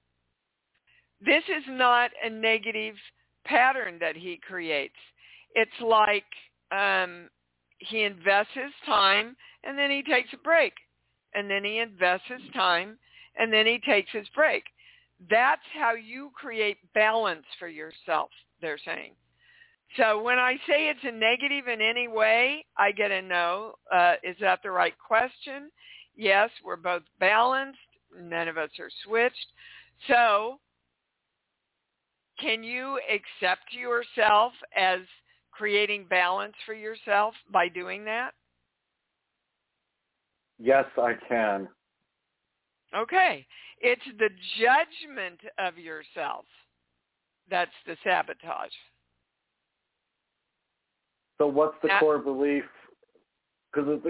this 1.19 1.43
is 1.49 1.63
not 1.67 2.11
a 2.23 2.29
negative 2.29 2.95
pattern 3.45 3.97
that 3.99 4.15
he 4.15 4.37
creates. 4.37 4.95
It's 5.55 5.71
like 5.81 6.25
um, 6.71 7.29
he 7.79 8.03
invests 8.03 8.53
his 8.53 8.71
time 8.85 9.35
and 9.63 9.77
then 9.77 9.89
he 9.89 10.03
takes 10.03 10.29
a 10.33 10.37
break. 10.37 10.73
And 11.33 11.49
then 11.49 11.63
he 11.63 11.79
invests 11.79 12.27
his 12.27 12.53
time 12.53 12.97
and 13.37 13.51
then 13.51 13.65
he 13.65 13.79
takes 13.79 14.11
his 14.11 14.27
break. 14.35 14.63
That's 15.29 15.61
how 15.77 15.93
you 15.93 16.31
create 16.33 16.77
balance 16.93 17.45
for 17.57 17.67
yourself, 17.67 18.29
they're 18.61 18.79
saying. 18.85 19.11
So 19.97 20.21
when 20.21 20.37
I 20.37 20.53
say 20.67 20.87
it's 20.87 20.99
a 21.03 21.11
negative 21.11 21.67
in 21.67 21.81
any 21.81 22.07
way, 22.07 22.65
I 22.77 22.91
get 22.91 23.11
a 23.11 23.21
no. 23.21 23.73
Uh, 23.91 24.15
is 24.23 24.37
that 24.39 24.59
the 24.61 24.71
right 24.71 24.93
question? 24.99 25.71
Yes, 26.19 26.49
we're 26.65 26.75
both 26.75 27.03
balanced. 27.21 27.79
None 28.13 28.49
of 28.49 28.57
us 28.57 28.71
are 28.77 28.89
switched. 29.05 29.47
So 30.09 30.59
can 32.41 32.61
you 32.61 32.99
accept 33.09 33.71
yourself 33.71 34.51
as 34.75 34.99
creating 35.51 36.07
balance 36.09 36.55
for 36.65 36.73
yourself 36.73 37.33
by 37.53 37.69
doing 37.69 38.03
that? 38.03 38.31
Yes, 40.59 40.83
I 40.97 41.13
can. 41.29 41.69
Okay. 42.93 43.45
It's 43.79 44.01
the 44.17 44.29
judgment 44.59 45.39
of 45.57 45.77
yourself 45.77 46.43
that's 47.49 47.71
the 47.87 47.95
sabotage. 48.03 48.73
So 51.37 51.47
what's 51.47 51.77
the 51.81 51.91
core 52.01 52.19
belief? 52.19 52.65
Because 53.71 54.01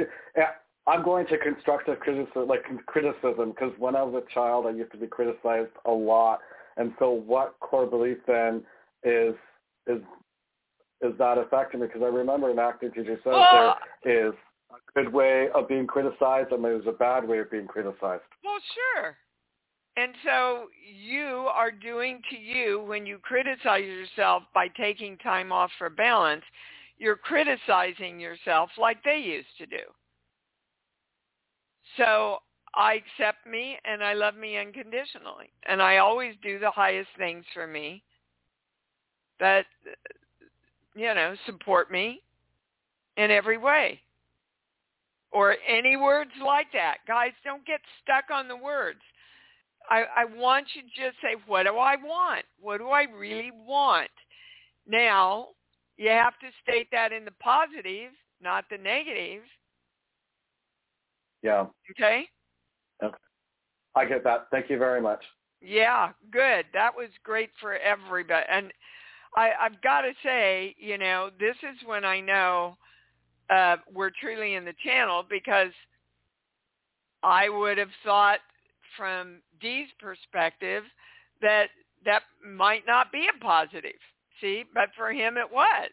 I'm 0.89 1.03
going 1.03 1.27
to 1.27 1.37
constructive 1.37 1.99
criticism, 1.99 2.47
like 2.47 2.63
criticism, 2.87 3.51
because 3.51 3.71
when 3.77 3.95
I 3.95 4.01
was 4.01 4.23
a 4.23 4.33
child, 4.33 4.65
I 4.65 4.71
used 4.71 4.91
to 4.91 4.97
be 4.97 5.05
criticized 5.05 5.69
a 5.85 5.91
lot. 5.91 6.39
And 6.77 6.93
so, 6.97 7.11
what 7.11 7.55
core 7.59 7.85
belief 7.85 8.17
then 8.27 8.63
is 9.03 9.35
is 9.85 10.01
is 11.01 11.13
that 11.19 11.37
affecting 11.37 11.81
me? 11.81 11.87
Because 11.87 12.01
I 12.01 12.07
remember 12.07 12.49
an 12.49 12.57
acting 12.57 12.91
teacher 12.91 13.19
said 13.23 13.33
well, 13.33 13.41
ah! 13.41 13.77
there 14.03 14.29
is 14.29 14.33
a 14.71 14.99
good 14.99 15.13
way 15.13 15.49
of 15.53 15.67
being 15.67 15.85
criticized 15.85 16.51
and 16.51 16.63
there's 16.63 16.87
a 16.87 16.91
bad 16.91 17.27
way 17.27 17.37
of 17.39 17.51
being 17.51 17.67
criticized. 17.67 18.23
Well, 18.43 18.59
sure. 18.73 19.15
And 19.95 20.13
so 20.25 20.67
you 20.81 21.47
are 21.53 21.71
doing 21.71 22.21
to 22.31 22.37
you 22.37 22.81
when 22.87 23.05
you 23.05 23.19
criticize 23.19 23.83
yourself 23.83 24.43
by 24.53 24.67
taking 24.69 25.17
time 25.17 25.51
off 25.51 25.71
for 25.77 25.89
balance, 25.89 26.43
you're 26.97 27.17
criticizing 27.17 28.19
yourself 28.19 28.69
like 28.77 29.03
they 29.03 29.17
used 29.17 29.47
to 29.59 29.65
do. 29.65 29.83
So 31.99 32.39
I 32.73 32.93
accept 32.93 33.45
me 33.45 33.77
and 33.83 34.03
I 34.03 34.13
love 34.13 34.35
me 34.35 34.57
unconditionally. 34.57 35.51
And 35.67 35.81
I 35.81 35.97
always 35.97 36.35
do 36.41 36.57
the 36.59 36.71
highest 36.71 37.09
things 37.17 37.43
for 37.53 37.67
me 37.67 38.01
that, 39.39 39.65
you 40.95 41.13
know, 41.13 41.35
support 41.45 41.91
me 41.91 42.21
in 43.17 43.31
every 43.31 43.57
way. 43.57 43.99
Or 45.31 45.57
any 45.67 45.95
words 45.95 46.31
like 46.43 46.71
that. 46.73 46.97
Guys, 47.07 47.33
don't 47.43 47.65
get 47.65 47.81
stuck 48.01 48.25
on 48.33 48.47
the 48.47 48.55
words. 48.55 48.99
I, 49.89 50.05
I 50.17 50.25
want 50.25 50.67
you 50.73 50.81
to 50.81 50.87
just 50.87 51.21
say, 51.21 51.35
what 51.47 51.63
do 51.63 51.75
I 51.77 51.95
want? 51.97 52.45
What 52.59 52.77
do 52.77 52.87
I 52.87 53.03
really 53.03 53.51
want? 53.67 54.09
Now, 54.87 55.49
you 55.97 56.09
have 56.09 56.39
to 56.39 56.47
state 56.63 56.87
that 56.91 57.11
in 57.11 57.25
the 57.25 57.31
positive, 57.39 58.11
not 58.41 58.65
the 58.71 58.77
negative. 58.77 59.43
Yeah. 61.41 61.65
Okay. 61.91 62.25
Okay. 63.03 63.17
I 63.95 64.05
get 64.05 64.23
that. 64.23 64.47
Thank 64.51 64.69
you 64.69 64.77
very 64.77 65.01
much. 65.01 65.23
Yeah, 65.61 66.11
good. 66.31 66.65
That 66.73 66.95
was 66.95 67.09
great 67.23 67.49
for 67.59 67.75
everybody. 67.77 68.45
And 68.49 68.71
I, 69.35 69.51
I've 69.59 69.81
got 69.81 70.01
to 70.01 70.11
say, 70.23 70.75
you 70.79 70.97
know, 70.97 71.29
this 71.39 71.55
is 71.63 71.87
when 71.87 72.05
I 72.05 72.19
know 72.21 72.77
uh, 73.49 73.77
we're 73.93 74.11
truly 74.21 74.55
in 74.55 74.65
the 74.65 74.73
channel 74.83 75.25
because 75.29 75.71
I 77.23 77.49
would 77.49 77.77
have 77.77 77.89
thought 78.05 78.39
from 78.97 79.41
Dee's 79.59 79.87
perspective 79.99 80.83
that 81.41 81.67
that 82.05 82.23
might 82.45 82.83
not 82.87 83.11
be 83.11 83.27
a 83.27 83.43
positive. 83.43 83.99
See, 84.39 84.63
but 84.73 84.89
for 84.95 85.11
him 85.11 85.37
it 85.37 85.51
was. 85.51 85.91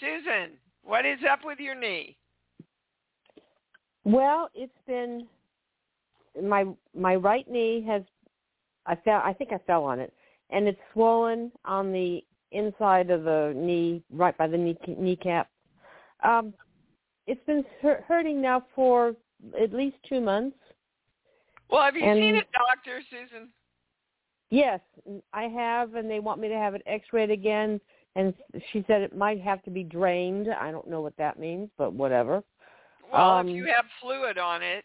Susan, 0.00 0.52
what 0.82 1.04
is 1.04 1.18
up 1.30 1.40
with 1.44 1.58
your 1.58 1.74
knee? 1.74 2.16
Well, 4.04 4.50
it's 4.54 4.72
been 4.86 5.26
my 6.42 6.66
my 6.94 7.14
right 7.14 7.48
knee 7.50 7.84
has 7.86 8.02
I 8.86 8.96
fell 8.96 9.22
I 9.24 9.32
think 9.32 9.52
I 9.52 9.58
fell 9.66 9.84
on 9.84 10.00
it 10.00 10.12
and 10.50 10.66
it's 10.66 10.80
swollen 10.92 11.52
on 11.64 11.92
the 11.92 12.22
inside 12.50 13.10
of 13.10 13.24
the 13.24 13.52
knee 13.56 14.02
right 14.10 14.36
by 14.36 14.46
the 14.46 14.58
knee 14.58 14.76
kneecap. 14.86 15.48
Um 16.22 16.52
it's 17.26 17.44
been 17.46 17.64
hurting 17.80 18.42
now 18.42 18.64
for 18.74 19.14
at 19.60 19.72
least 19.72 19.96
2 20.08 20.20
months. 20.20 20.56
Well, 21.70 21.82
have 21.82 21.96
you 21.96 22.04
and, 22.04 22.18
seen 22.18 22.36
a 22.36 22.42
doctor, 22.52 23.00
Susan? 23.10 23.48
Yes, 24.50 24.80
I 25.32 25.44
have, 25.44 25.94
and 25.94 26.08
they 26.08 26.20
want 26.20 26.40
me 26.40 26.48
to 26.48 26.54
have 26.54 26.74
it 26.74 26.82
X-rayed 26.86 27.30
again. 27.30 27.80
And 28.14 28.34
she 28.70 28.84
said 28.86 29.00
it 29.00 29.16
might 29.16 29.40
have 29.40 29.62
to 29.64 29.70
be 29.70 29.82
drained. 29.82 30.48
I 30.48 30.70
don't 30.70 30.86
know 30.86 31.00
what 31.00 31.16
that 31.16 31.38
means, 31.38 31.70
but 31.76 31.94
whatever. 31.94 32.44
Well, 33.12 33.30
um, 33.30 33.48
if 33.48 33.54
you 33.54 33.64
have 33.66 33.84
fluid 34.00 34.38
on 34.38 34.62
it, 34.62 34.84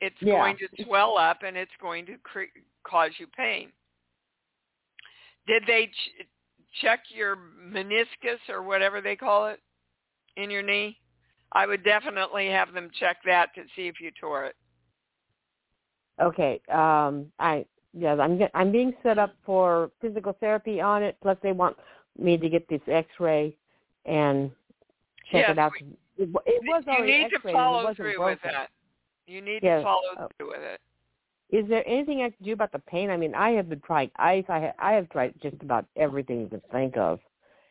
it's 0.00 0.16
yeah. 0.20 0.38
going 0.38 0.56
to 0.58 0.84
swell 0.84 1.16
up 1.16 1.38
and 1.44 1.56
it's 1.56 1.70
going 1.80 2.06
to 2.06 2.16
cre- 2.22 2.52
cause 2.84 3.10
you 3.18 3.26
pain. 3.36 3.70
Did 5.46 5.62
they 5.66 5.86
ch- 5.86 6.26
check 6.80 7.00
your 7.08 7.36
meniscus 7.36 8.38
or 8.48 8.62
whatever 8.62 9.00
they 9.00 9.16
call 9.16 9.46
it 9.48 9.60
in 10.36 10.50
your 10.50 10.62
knee? 10.62 10.98
I 11.52 11.66
would 11.66 11.84
definitely 11.84 12.48
have 12.48 12.72
them 12.72 12.90
check 12.98 13.18
that 13.24 13.54
to 13.54 13.62
see 13.76 13.86
if 13.86 14.00
you 14.00 14.10
tore 14.20 14.44
it. 14.44 14.56
Okay. 16.20 16.60
Um, 16.72 17.30
I 17.38 17.64
yes, 17.92 18.18
I'm 18.20 18.38
get, 18.38 18.50
I'm 18.54 18.72
being 18.72 18.92
set 19.02 19.18
up 19.18 19.34
for 19.44 19.90
physical 20.00 20.36
therapy 20.40 20.80
on 20.80 21.02
it. 21.02 21.16
Plus, 21.22 21.36
they 21.42 21.52
want 21.52 21.76
me 22.18 22.36
to 22.36 22.48
get 22.48 22.68
this 22.68 22.80
X-ray 22.86 23.56
and 24.04 24.50
check 25.30 25.44
yes, 25.46 25.50
it 25.50 25.58
out. 25.58 25.72
It, 26.16 26.28
it 26.46 26.62
was 26.66 26.84
you 26.86 27.04
need 27.04 27.28
to 27.30 27.52
follow 27.52 27.92
through 27.94 28.16
broken. 28.16 28.32
with 28.32 28.38
that. 28.42 28.70
You 29.26 29.40
need 29.40 29.60
yes. 29.62 29.80
to 29.80 29.84
follow 29.84 30.28
through 30.36 30.48
with 30.48 30.60
it. 30.60 30.80
Is 31.50 31.68
there 31.68 31.86
anything 31.86 32.22
I 32.22 32.30
can 32.30 32.44
do 32.44 32.52
about 32.52 32.72
the 32.72 32.78
pain? 32.80 33.10
I 33.10 33.16
mean, 33.16 33.34
I 33.34 33.50
have 33.50 33.68
been 33.68 33.80
trying 33.80 34.10
ice. 34.16 34.44
I 34.48 34.58
have, 34.58 34.74
I 34.78 34.92
have 34.92 35.08
tried 35.10 35.34
just 35.42 35.56
about 35.62 35.86
everything 35.96 36.40
you 36.40 36.48
can 36.48 36.62
think 36.72 36.96
of. 36.96 37.20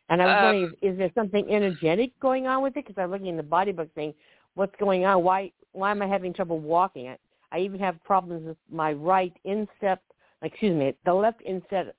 And 0.08 0.22
I 0.22 0.26
was 0.26 0.36
Um, 0.36 0.44
wondering, 0.44 0.74
is 0.82 0.98
there 0.98 1.10
something 1.14 1.50
energetic 1.50 2.18
going 2.20 2.46
on 2.46 2.62
with 2.62 2.76
it? 2.76 2.86
Because 2.86 3.00
I'm 3.02 3.10
looking 3.10 3.26
in 3.26 3.36
the 3.36 3.42
body 3.42 3.72
book 3.72 3.88
saying, 3.94 4.14
what's 4.54 4.74
going 4.78 5.04
on? 5.04 5.22
Why 5.22 5.52
why 5.72 5.90
am 5.90 6.02
I 6.02 6.06
having 6.06 6.32
trouble 6.32 6.60
walking? 6.60 7.08
I, 7.08 7.18
I 7.50 7.58
even 7.60 7.80
have 7.80 8.02
problems 8.04 8.46
with 8.46 8.56
my 8.70 8.92
right 8.92 9.32
instep. 9.44 10.02
Excuse 10.42 10.76
me, 10.76 10.94
the 11.04 11.14
left 11.14 11.40
instep 11.42 11.94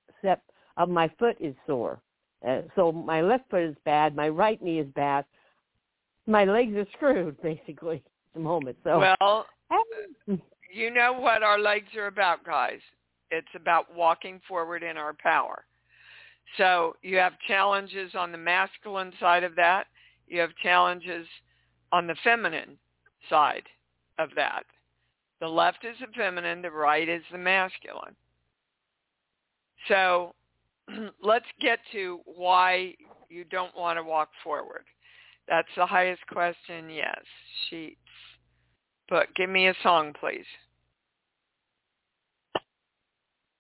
of 0.78 0.90
my 0.90 1.10
foot 1.20 1.36
is 1.40 1.56
sore. 1.68 2.00
Uh, 2.48 2.62
so 2.76 2.92
my 2.92 3.22
left 3.22 3.50
foot 3.50 3.64
is 3.64 3.76
bad. 3.86 4.16
My 4.16 4.30
right 4.30 4.62
knee 4.62 4.80
is 4.80 4.88
bad. 4.96 5.26
My 6.28 6.46
legs 6.46 6.76
are 6.76 6.88
screwed, 6.94 7.42
basically, 7.42 7.98
at 7.98 8.34
the 8.34 8.40
moment. 8.40 8.78
So 8.84 9.00
Well, 9.22 9.46
you 10.74 10.92
know 10.92 11.14
what 11.14 11.44
our 11.44 11.60
legs 11.60 11.96
are 11.96 12.08
about, 12.08 12.44
guys. 12.44 12.80
It's 13.32 13.48
about 13.56 13.94
walking 13.96 14.42
forward 14.48 14.84
in 14.84 14.98
our 14.98 15.14
power. 15.14 15.66
So 16.58 16.96
you 17.02 17.18
have 17.18 17.34
challenges 17.48 18.14
on 18.16 18.32
the 18.32 18.38
masculine 18.38 19.12
side 19.20 19.44
of 19.44 19.56
that. 19.56 19.88
You 20.28 20.40
have 20.42 20.56
challenges 20.62 21.28
on 21.92 22.08
the 22.08 22.16
feminine 22.24 22.78
side 23.30 23.64
of 24.20 24.30
that. 24.36 24.64
The 25.42 25.48
left 25.48 25.84
is 25.84 25.96
the 26.00 26.08
feminine, 26.16 26.62
the 26.62 26.72
right 26.72 27.08
is 27.08 27.24
the 27.32 27.38
masculine. 27.38 28.16
So 29.88 30.34
let's 31.22 31.46
get 31.60 31.80
to 31.92 32.20
why 32.26 32.96
you 33.30 33.44
don't 33.44 33.76
want 33.76 33.98
to 33.98 34.04
walk 34.04 34.30
forward. 34.44 34.86
That's 35.48 35.68
the 35.78 35.86
highest 35.86 36.26
question, 36.28 36.90
yes. 36.90 37.20
Sheets. 37.70 37.98
But 39.10 39.28
give 39.36 39.50
me 39.50 39.68
a 39.68 39.74
song, 39.84 40.14
please. 40.20 40.46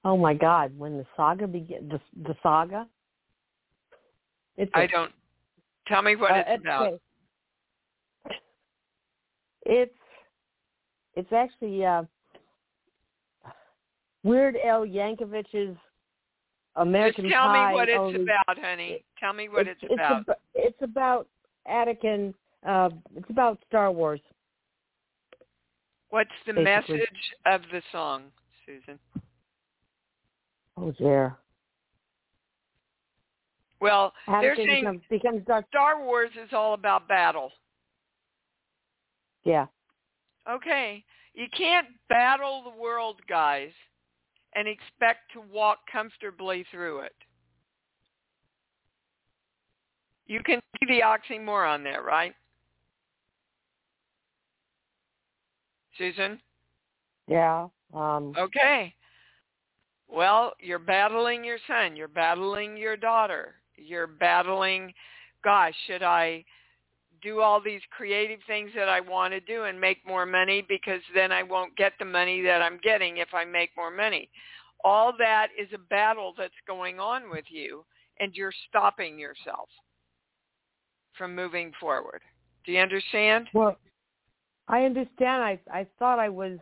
Oh 0.03 0.17
my 0.17 0.33
God! 0.33 0.71
When 0.77 0.97
the 0.97 1.05
saga 1.15 1.47
begins, 1.47 1.91
the, 1.91 1.99
the 2.27 2.35
saga. 2.43 2.87
It's 4.57 4.71
a, 4.75 4.79
I 4.79 4.87
don't. 4.87 5.11
Tell 5.87 6.01
me 6.01 6.15
what 6.15 6.31
uh, 6.31 6.43
it's 6.47 6.61
about. 6.63 6.87
okay. 6.87 6.99
It's 9.65 9.95
it's 11.15 11.31
actually 11.33 11.83
uh, 11.85 12.03
Weird 14.23 14.57
Al 14.63 14.81
Yankovic's 14.85 15.75
American 16.75 17.25
Just 17.25 17.33
tell 17.33 17.45
Pie. 17.47 17.69
me 17.69 17.73
what 17.75 17.89
it's 17.89 17.97
only- 17.99 18.21
about, 18.23 18.59
honey. 18.59 19.03
Tell 19.19 19.33
me 19.33 19.49
what 19.49 19.67
it's, 19.67 19.79
it's 19.83 19.93
about. 19.93 20.27
ab- 20.29 20.35
it's 20.53 20.81
about 20.81 21.27
Anakin. 21.69 22.33
Uh, 22.65 22.89
it's 23.15 23.29
about 23.29 23.59
Star 23.67 23.91
Wars. 23.91 24.19
What's 26.09 26.29
the 26.47 26.53
Basically. 26.53 26.97
message 26.97 27.33
of 27.45 27.61
the 27.71 27.81
song, 27.91 28.23
Susan? 28.65 28.99
Oh 30.77 30.91
dear. 30.91 31.37
Well, 33.81 34.13
they're 34.27 34.53
Attitude 34.53 34.67
saying 34.67 34.83
becomes, 34.83 35.01
becomes 35.09 35.45
dark. 35.45 35.65
Star 35.69 36.03
Wars 36.03 36.31
is 36.41 36.49
all 36.53 36.73
about 36.73 37.07
battle. 37.07 37.51
Yeah. 39.43 39.67
Okay. 40.49 41.03
You 41.33 41.47
can't 41.55 41.87
battle 42.09 42.63
the 42.63 42.81
world, 42.81 43.19
guys, 43.27 43.71
and 44.55 44.67
expect 44.67 45.31
to 45.33 45.41
walk 45.41 45.79
comfortably 45.91 46.65
through 46.71 47.01
it. 47.01 47.15
You 50.27 50.41
can 50.43 50.59
see 50.79 50.87
the 50.87 51.01
oxymoron 51.01 51.83
there, 51.83 52.01
right? 52.01 52.33
Susan? 55.97 56.39
Yeah. 57.27 57.67
Um 57.93 58.33
Okay. 58.37 58.93
Well, 60.07 60.53
you're 60.59 60.79
battling 60.79 61.43
your 61.43 61.57
son. 61.67 61.95
You're 61.95 62.07
battling 62.07 62.77
your 62.77 62.95
daughter. 62.95 63.55
You're 63.75 64.07
battling, 64.07 64.93
gosh, 65.43 65.73
should 65.87 66.03
I 66.03 66.45
do 67.21 67.41
all 67.41 67.59
these 67.59 67.81
creative 67.89 68.39
things 68.45 68.69
that 68.75 68.87
I 68.87 68.99
want 68.99 69.33
to 69.33 69.39
do 69.39 69.63
and 69.63 69.79
make 69.81 70.05
more 70.05 70.25
money 70.25 70.63
because 70.67 71.01
then 71.13 71.31
I 71.31 71.43
won't 71.43 71.75
get 71.75 71.93
the 71.97 72.05
money 72.05 72.41
that 72.43 72.61
I'm 72.61 72.79
getting 72.83 73.17
if 73.17 73.29
I 73.33 73.45
make 73.45 73.71
more 73.75 73.89
money. 73.89 74.29
All 74.83 75.11
that 75.17 75.47
is 75.57 75.67
a 75.73 75.79
battle 75.79 76.33
that's 76.37 76.53
going 76.67 76.99
on 76.99 77.31
with 77.31 77.45
you 77.49 77.83
and 78.19 78.35
you're 78.35 78.53
stopping 78.69 79.17
yourself 79.17 79.69
from 81.17 81.35
moving 81.35 81.71
forward. 81.79 82.21
Do 82.65 82.71
you 82.71 82.79
understand? 82.79 83.49
well 83.53 83.77
I 84.67 84.83
understand 84.85 85.43
I 85.43 85.59
I 85.71 85.85
thought 85.99 86.19
I 86.19 86.29
was 86.29 86.57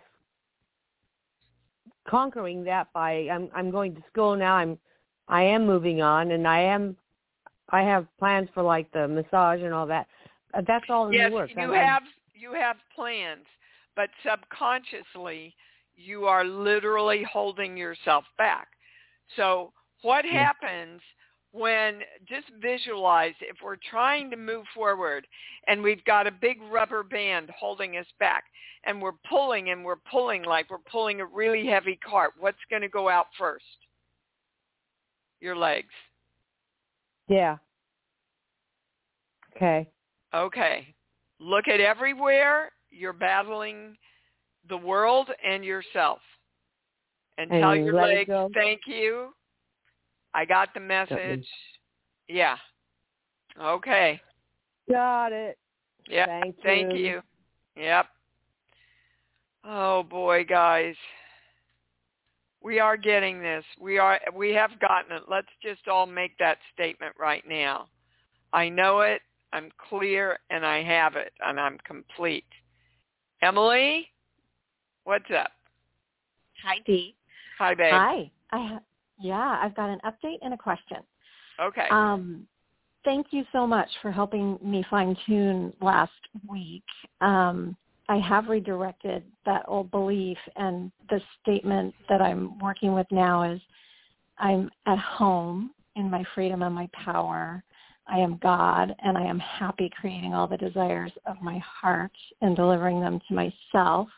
conquering 2.08 2.64
that 2.66 2.92
by 2.94 3.28
I'm 3.32 3.50
I'm 3.56 3.72
going 3.72 3.96
to 3.96 4.02
school 4.12 4.36
now. 4.36 4.56
I'm 4.56 4.78
I 5.28 5.44
am 5.44 5.66
moving 5.66 6.02
on 6.02 6.32
and 6.32 6.48
I 6.48 6.60
am 6.60 6.96
I 7.70 7.82
have 7.82 8.06
plans 8.20 8.50
for 8.54 8.62
like 8.62 8.92
the 8.92 9.08
massage 9.08 9.62
and 9.62 9.74
all 9.74 9.88
that. 9.88 10.08
Uh, 10.54 10.62
That's 10.68 10.86
all 10.90 11.08
in 11.08 11.14
yes, 11.14 11.32
the 11.32 11.38
you 11.48 11.74
I'm- 11.74 11.86
have 11.86 12.04
you 12.34 12.54
have 12.54 12.78
plans, 12.94 13.46
but 13.96 14.10
subconsciously 14.24 15.56
you 15.96 16.26
are 16.26 16.44
literally 16.44 17.24
holding 17.24 17.78
yourself 17.78 18.26
back. 18.38 18.68
So 19.36 19.72
what 20.02 20.26
Yeah. 20.26 20.52
happens 20.52 21.02
when 21.54 22.00
just 22.28 22.48
visualize 22.62 23.36
if 23.40 23.58
we're 23.64 23.78
trying 23.90 24.30
to 24.32 24.36
move 24.36 24.66
forward 24.74 25.26
and 25.68 25.82
we've 25.82 26.04
got 26.04 26.26
a 26.26 26.32
big 26.32 26.58
rubber 26.72 27.04
band 27.04 27.52
holding 27.58 27.96
us 27.98 28.08
back 28.20 28.46
and 28.86 29.00
we're 29.00 29.12
pulling 29.30 29.70
and 29.70 29.86
we're 29.86 30.02
pulling 30.12 30.44
like 30.44 30.70
we're 30.70 30.80
pulling 30.92 31.22
a 31.22 31.26
really 31.26 31.68
heavy 31.68 31.98
cart, 31.98 32.32
what's 32.40 32.58
going 32.72 32.82
to 32.82 32.90
go 32.90 33.08
out 33.08 33.28
first? 33.38 33.64
Your 35.40 35.56
legs. 35.56 35.94
Yeah. 37.28 37.58
Okay. 39.56 39.88
Okay. 40.34 40.88
Look 41.40 41.68
at 41.68 41.80
everywhere 41.80 42.72
you're 42.90 43.14
battling 43.14 43.96
the 44.70 44.78
world 44.78 45.30
and 45.46 45.64
yourself. 45.64 46.20
And, 47.38 47.52
And 47.52 47.62
tell 47.62 47.76
your 47.76 47.94
legs, 47.94 48.32
thank 48.56 48.82
you. 48.88 49.34
I 50.34 50.46
got 50.46 50.74
the 50.74 50.80
message. 50.80 51.48
Yeah. 52.28 52.58
Okay. 53.62 54.20
Got 54.90 55.32
it. 55.32 55.58
Yeah. 56.08 56.26
Thank 56.26 56.56
you. 56.58 56.64
Thank 56.64 56.94
you. 56.96 57.22
Yep. 57.76 58.06
Oh 59.66 60.04
boy, 60.04 60.44
guys. 60.44 60.96
We 62.62 62.80
are 62.80 62.98
getting 62.98 63.42
this. 63.42 63.66
We 63.80 63.98
are 63.98 64.20
we 64.34 64.54
have 64.54 64.80
gotten 64.80 65.16
it. 65.18 65.24
Let's 65.30 65.48
just 65.62 65.88
all 65.88 66.06
make 66.06 66.38
that 66.40 66.58
statement 66.74 67.14
right 67.20 67.44
now. 67.48 67.88
I 68.54 68.70
know 68.70 69.02
it, 69.02 69.22
I'm 69.52 69.70
clear, 69.90 70.38
and 70.50 70.66
I 70.66 70.84
have 70.84 71.16
it, 71.16 71.34
and 71.46 71.60
I'm 71.60 71.78
complete. 71.86 72.46
Emily, 73.42 74.08
what's 75.04 75.30
up? 75.36 75.52
Hi, 76.64 76.78
Dee. 76.86 77.16
Hi, 77.58 77.74
babe. 77.74 77.92
Hi. 77.92 78.32
I 78.52 78.68
ha- 78.68 78.80
yeah, 79.20 79.60
I've 79.62 79.76
got 79.76 79.90
an 79.90 80.00
update 80.06 80.40
and 80.42 80.54
a 80.54 80.58
question. 80.58 80.98
Okay. 81.60 81.88
Um, 81.90 82.48
thank 83.04 83.28
you 83.32 83.44
so 83.52 83.68
much 83.68 83.90
for 84.02 84.12
helping 84.12 84.58
me 84.62 84.86
fine 84.90 85.16
tune 85.26 85.74
last 85.82 86.12
week. 86.48 86.84
Um, 87.22 87.76
I 88.10 88.18
have 88.18 88.48
redirected 88.50 89.24
that 89.46 89.64
old 89.68 89.90
belief, 89.92 90.38
and 90.56 90.92
the 91.10 91.22
statement 91.42 91.94
that 92.10 92.22
I'm 92.22 92.60
working 92.60 92.94
with 92.94 93.08
now 93.12 93.50
is, 93.50 93.62
I'm 94.38 94.70
at 94.88 95.00
home 95.00 95.72
in 95.96 96.10
my 96.10 96.24
freedom 96.36 96.64
and 96.64 96.74
my 96.74 96.90
power. 96.92 97.64
I 98.08 98.18
am 98.20 98.40
God, 98.42 98.94
and 99.04 99.18
I 99.18 99.24
am 99.24 99.40
happy 99.40 99.90
creating 100.00 100.34
all 100.34 100.48
the 100.48 100.58
desires 100.58 101.12
of 101.26 101.42
my 101.42 101.60
heart 101.60 102.12
and 102.42 102.56
delivering 102.56 103.00
them 103.00 103.22
to 103.28 103.34
myself. 103.34 104.10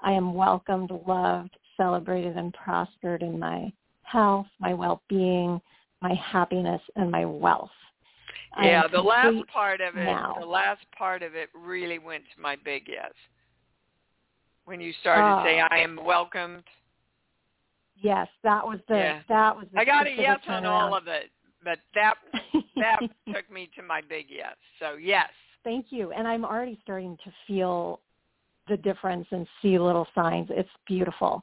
I 0.00 0.12
am 0.12 0.34
welcomed, 0.34 0.90
loved, 1.08 1.56
celebrated, 1.76 2.36
and 2.36 2.54
prospered 2.54 3.22
in 3.22 3.38
my 3.38 3.72
health, 4.10 4.46
my 4.58 4.72
well-being, 4.74 5.60
my 6.02 6.14
happiness, 6.14 6.80
and 6.96 7.10
my 7.10 7.24
wealth. 7.24 7.70
Yeah, 8.62 8.86
the 8.90 9.00
last 9.00 9.36
part 9.52 9.80
of 9.82 9.96
it, 9.96 10.04
now. 10.04 10.36
the 10.40 10.46
last 10.46 10.80
part 10.96 11.22
of 11.22 11.34
it 11.34 11.50
really 11.54 11.98
went 11.98 12.24
to 12.34 12.40
my 12.40 12.56
big 12.64 12.84
yes. 12.88 13.12
When 14.64 14.80
you 14.80 14.92
started 15.00 15.42
to 15.42 15.48
say, 15.48 15.60
Ah. 15.60 15.68
I 15.70 15.78
am 15.78 15.98
welcomed. 16.02 16.64
Yes, 18.00 18.28
that 18.42 18.66
was 18.66 18.80
the 18.88 18.96
Yeah. 18.96 19.22
that 19.28 19.56
was 19.56 19.66
the 19.72 19.80
I 19.80 19.84
got 19.84 20.06
a 20.06 20.10
yes 20.10 20.40
on 20.48 20.64
all 20.64 20.94
of 20.94 21.06
it, 21.06 21.30
but 21.62 21.78
that 21.94 22.14
that 22.76 23.00
took 23.32 23.50
me 23.50 23.68
to 23.76 23.82
my 23.82 24.00
big 24.00 24.26
yes. 24.30 24.56
So 24.78 24.94
yes. 24.94 25.30
Thank 25.64 25.86
you. 25.90 26.12
And 26.12 26.26
I'm 26.28 26.44
already 26.44 26.78
starting 26.82 27.18
to 27.24 27.32
feel 27.46 28.00
the 28.68 28.76
difference 28.76 29.26
and 29.30 29.46
see 29.60 29.78
little 29.78 30.06
signs. 30.14 30.48
It's 30.50 30.68
beautiful. 30.86 31.42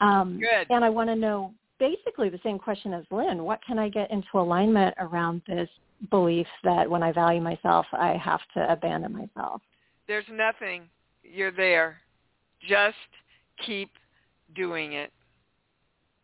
Um, 0.00 0.38
Good. 0.38 0.66
And 0.70 0.84
I 0.84 0.90
want 0.90 1.08
to 1.08 1.16
know 1.16 1.54
basically 1.78 2.28
the 2.28 2.40
same 2.42 2.58
question 2.58 2.92
as 2.92 3.04
Lynn. 3.10 3.44
What 3.44 3.60
can 3.64 3.78
I 3.78 3.88
get 3.88 4.10
into 4.10 4.28
alignment 4.34 4.94
around 4.98 5.42
this 5.46 5.68
belief 6.10 6.46
that 6.64 6.88
when 6.88 7.02
I 7.02 7.12
value 7.12 7.40
myself, 7.40 7.86
I 7.92 8.16
have 8.22 8.40
to 8.54 8.70
abandon 8.70 9.12
myself? 9.12 9.62
There's 10.06 10.26
nothing. 10.30 10.88
You're 11.22 11.52
there. 11.52 11.98
Just 12.66 12.96
keep 13.64 13.90
doing 14.54 14.94
it. 14.94 15.12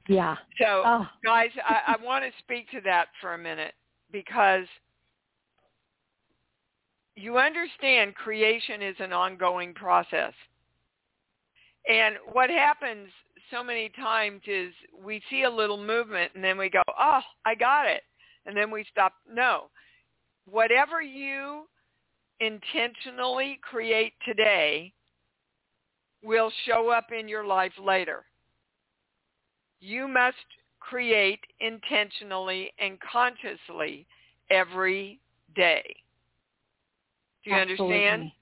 Yeah. 0.08 0.36
So, 0.60 0.82
Oh, 0.84 1.06
guys, 1.24 1.50
I, 1.66 1.96
I 1.98 2.04
want 2.04 2.24
to 2.24 2.30
speak 2.38 2.70
to 2.72 2.80
that 2.82 3.06
for 3.20 3.34
a 3.34 3.38
minute 3.38 3.74
because 4.10 4.66
you 7.14 7.38
understand 7.38 8.14
creation 8.14 8.82
is 8.82 8.96
an 8.98 9.12
ongoing 9.12 9.74
process. 9.74 10.32
And 11.88 12.16
what 12.32 12.48
happens 12.48 13.08
so 13.52 13.62
many 13.62 13.90
times 13.90 14.40
is 14.46 14.72
we 15.04 15.22
see 15.30 15.42
a 15.42 15.50
little 15.50 15.82
movement 15.82 16.32
and 16.34 16.42
then 16.42 16.58
we 16.58 16.70
go, 16.70 16.82
oh, 16.88 17.20
I 17.44 17.54
got 17.54 17.86
it. 17.86 18.02
And 18.46 18.56
then 18.56 18.70
we 18.70 18.84
stop. 18.90 19.12
No. 19.32 19.70
Whatever 20.50 21.00
you 21.02 21.66
intentionally 22.40 23.60
create 23.62 24.14
today 24.26 24.92
will 26.24 26.50
show 26.66 26.88
up 26.88 27.06
in 27.16 27.28
your 27.28 27.44
life 27.44 27.72
later. 27.82 28.24
You 29.80 30.08
must 30.08 30.36
create 30.80 31.40
intentionally 31.60 32.72
and 32.78 32.98
consciously 33.00 34.06
every 34.50 35.20
day. 35.54 35.82
Do 37.44 37.50
you 37.50 37.56
understand? 37.56 38.32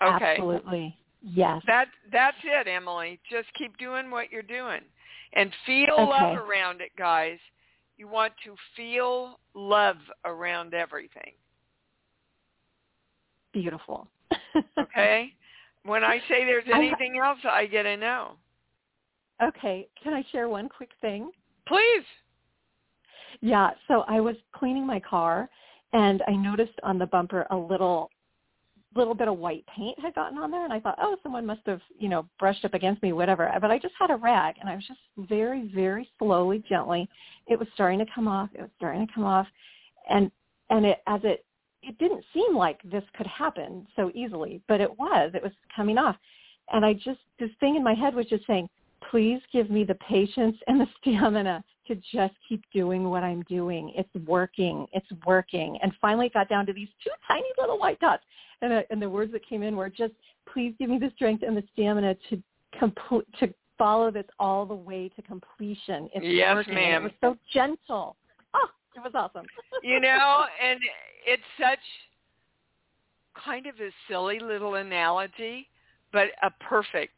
absolutely. 0.00 0.24
Okay. 0.26 0.34
Absolutely. 0.36 0.96
Yes. 1.22 1.62
That 1.66 1.88
that's 2.10 2.36
it, 2.44 2.66
Emily. 2.68 3.20
Just 3.30 3.48
keep 3.54 3.76
doing 3.78 4.10
what 4.10 4.30
you're 4.32 4.42
doing. 4.42 4.80
And 5.34 5.54
feel 5.66 5.94
Okay. 5.94 6.04
love 6.06 6.36
around 6.36 6.80
it, 6.80 6.90
guys. 6.96 7.38
You 7.96 8.08
want 8.08 8.32
to 8.44 8.56
feel 8.76 9.38
love 9.54 9.98
around 10.24 10.74
everything. 10.74 11.32
Beautiful. 13.52 14.08
Okay? 14.78 15.34
when 15.84 16.04
I 16.04 16.18
say 16.28 16.44
there's 16.44 16.64
anything 16.72 17.18
else, 17.22 17.38
I 17.44 17.66
get 17.66 17.86
a 17.86 17.96
no. 17.96 18.36
okay. 19.42 19.88
Can 20.02 20.14
I 20.14 20.24
share 20.32 20.48
one 20.48 20.68
quick 20.68 20.90
thing? 21.00 21.30
Please. 21.66 22.04
Yeah, 23.40 23.70
so 23.88 24.04
I 24.08 24.20
was 24.20 24.36
cleaning 24.52 24.86
my 24.86 25.00
car 25.00 25.48
and 25.92 26.22
I 26.26 26.32
noticed 26.32 26.78
on 26.82 26.98
the 26.98 27.06
bumper 27.06 27.46
a 27.50 27.56
little 27.56 28.10
little 28.94 29.14
bit 29.14 29.28
of 29.28 29.38
white 29.38 29.64
paint 29.74 29.98
had 30.00 30.14
gotten 30.14 30.38
on 30.38 30.50
there 30.50 30.64
and 30.64 30.72
I 30.72 30.80
thought, 30.80 30.98
oh, 31.00 31.16
someone 31.22 31.46
must 31.46 31.60
have, 31.66 31.80
you 31.98 32.08
know, 32.08 32.26
brushed 32.38 32.64
up 32.64 32.74
against 32.74 33.02
me, 33.02 33.12
whatever. 33.12 33.50
But 33.60 33.70
I 33.70 33.78
just 33.78 33.94
had 33.98 34.10
a 34.10 34.16
rag 34.16 34.56
and 34.60 34.68
I 34.68 34.74
was 34.74 34.86
just 34.86 35.00
very, 35.28 35.70
very 35.74 36.08
slowly, 36.18 36.62
gently. 36.68 37.08
It 37.46 37.58
was 37.58 37.68
starting 37.74 38.00
to 38.00 38.06
come 38.12 38.26
off. 38.26 38.50
It 38.54 38.60
was 38.60 38.70
starting 38.76 39.06
to 39.06 39.12
come 39.12 39.24
off. 39.24 39.46
And 40.08 40.30
and 40.70 40.84
it 40.86 40.98
as 41.06 41.20
it 41.24 41.44
it 41.82 41.98
didn't 41.98 42.24
seem 42.34 42.56
like 42.56 42.80
this 42.82 43.04
could 43.16 43.26
happen 43.26 43.86
so 43.96 44.10
easily, 44.14 44.60
but 44.68 44.80
it 44.80 44.98
was. 44.98 45.30
It 45.34 45.42
was 45.42 45.52
coming 45.74 45.98
off. 45.98 46.16
and 46.72 46.84
I 46.84 46.94
just 46.94 47.20
this 47.38 47.50
thing 47.60 47.76
in 47.76 47.84
my 47.84 47.94
head 47.94 48.14
was 48.14 48.26
just 48.26 48.46
saying, 48.46 48.68
please 49.10 49.40
give 49.52 49.70
me 49.70 49.84
the 49.84 49.94
patience 49.94 50.56
and 50.66 50.80
the 50.80 50.86
stamina 51.00 51.62
to 51.86 51.94
just 52.12 52.34
keep 52.48 52.62
doing 52.72 53.08
what 53.08 53.22
I'm 53.22 53.42
doing. 53.42 53.92
It's 53.96 54.26
working. 54.26 54.86
It's 54.92 55.06
working. 55.26 55.78
And 55.82 55.92
finally 56.00 56.26
it 56.26 56.34
got 56.34 56.48
down 56.48 56.66
to 56.66 56.72
these 56.72 56.88
two 57.02 57.10
tiny 57.26 57.48
little 57.58 57.78
white 57.78 57.98
dots. 58.00 58.22
And, 58.62 58.72
uh, 58.72 58.82
and 58.90 59.00
the 59.00 59.08
words 59.08 59.32
that 59.32 59.46
came 59.46 59.62
in 59.62 59.76
were 59.76 59.88
just, 59.88 60.12
please 60.52 60.74
give 60.78 60.90
me 60.90 60.98
the 60.98 61.10
strength 61.14 61.42
and 61.46 61.56
the 61.56 61.64
stamina 61.72 62.14
to 62.28 62.42
complete, 62.78 63.26
to 63.38 63.52
follow 63.78 64.10
this 64.10 64.26
all 64.38 64.66
the 64.66 64.74
way 64.74 65.08
to 65.16 65.22
completion. 65.22 66.08
It's 66.14 66.24
yes, 66.24 66.54
working. 66.54 66.74
ma'am. 66.74 67.02
It 67.02 67.04
was 67.04 67.12
so 67.22 67.36
gentle. 67.52 68.16
Oh, 68.54 68.68
it 68.94 69.00
was 69.00 69.12
awesome. 69.14 69.46
you 69.82 70.00
know, 70.00 70.44
and 70.62 70.78
it's 71.26 71.42
such 71.58 71.78
kind 73.42 73.66
of 73.66 73.74
a 73.76 73.90
silly 74.08 74.38
little 74.38 74.74
analogy, 74.74 75.68
but 76.12 76.28
a 76.42 76.50
perfect 76.62 77.14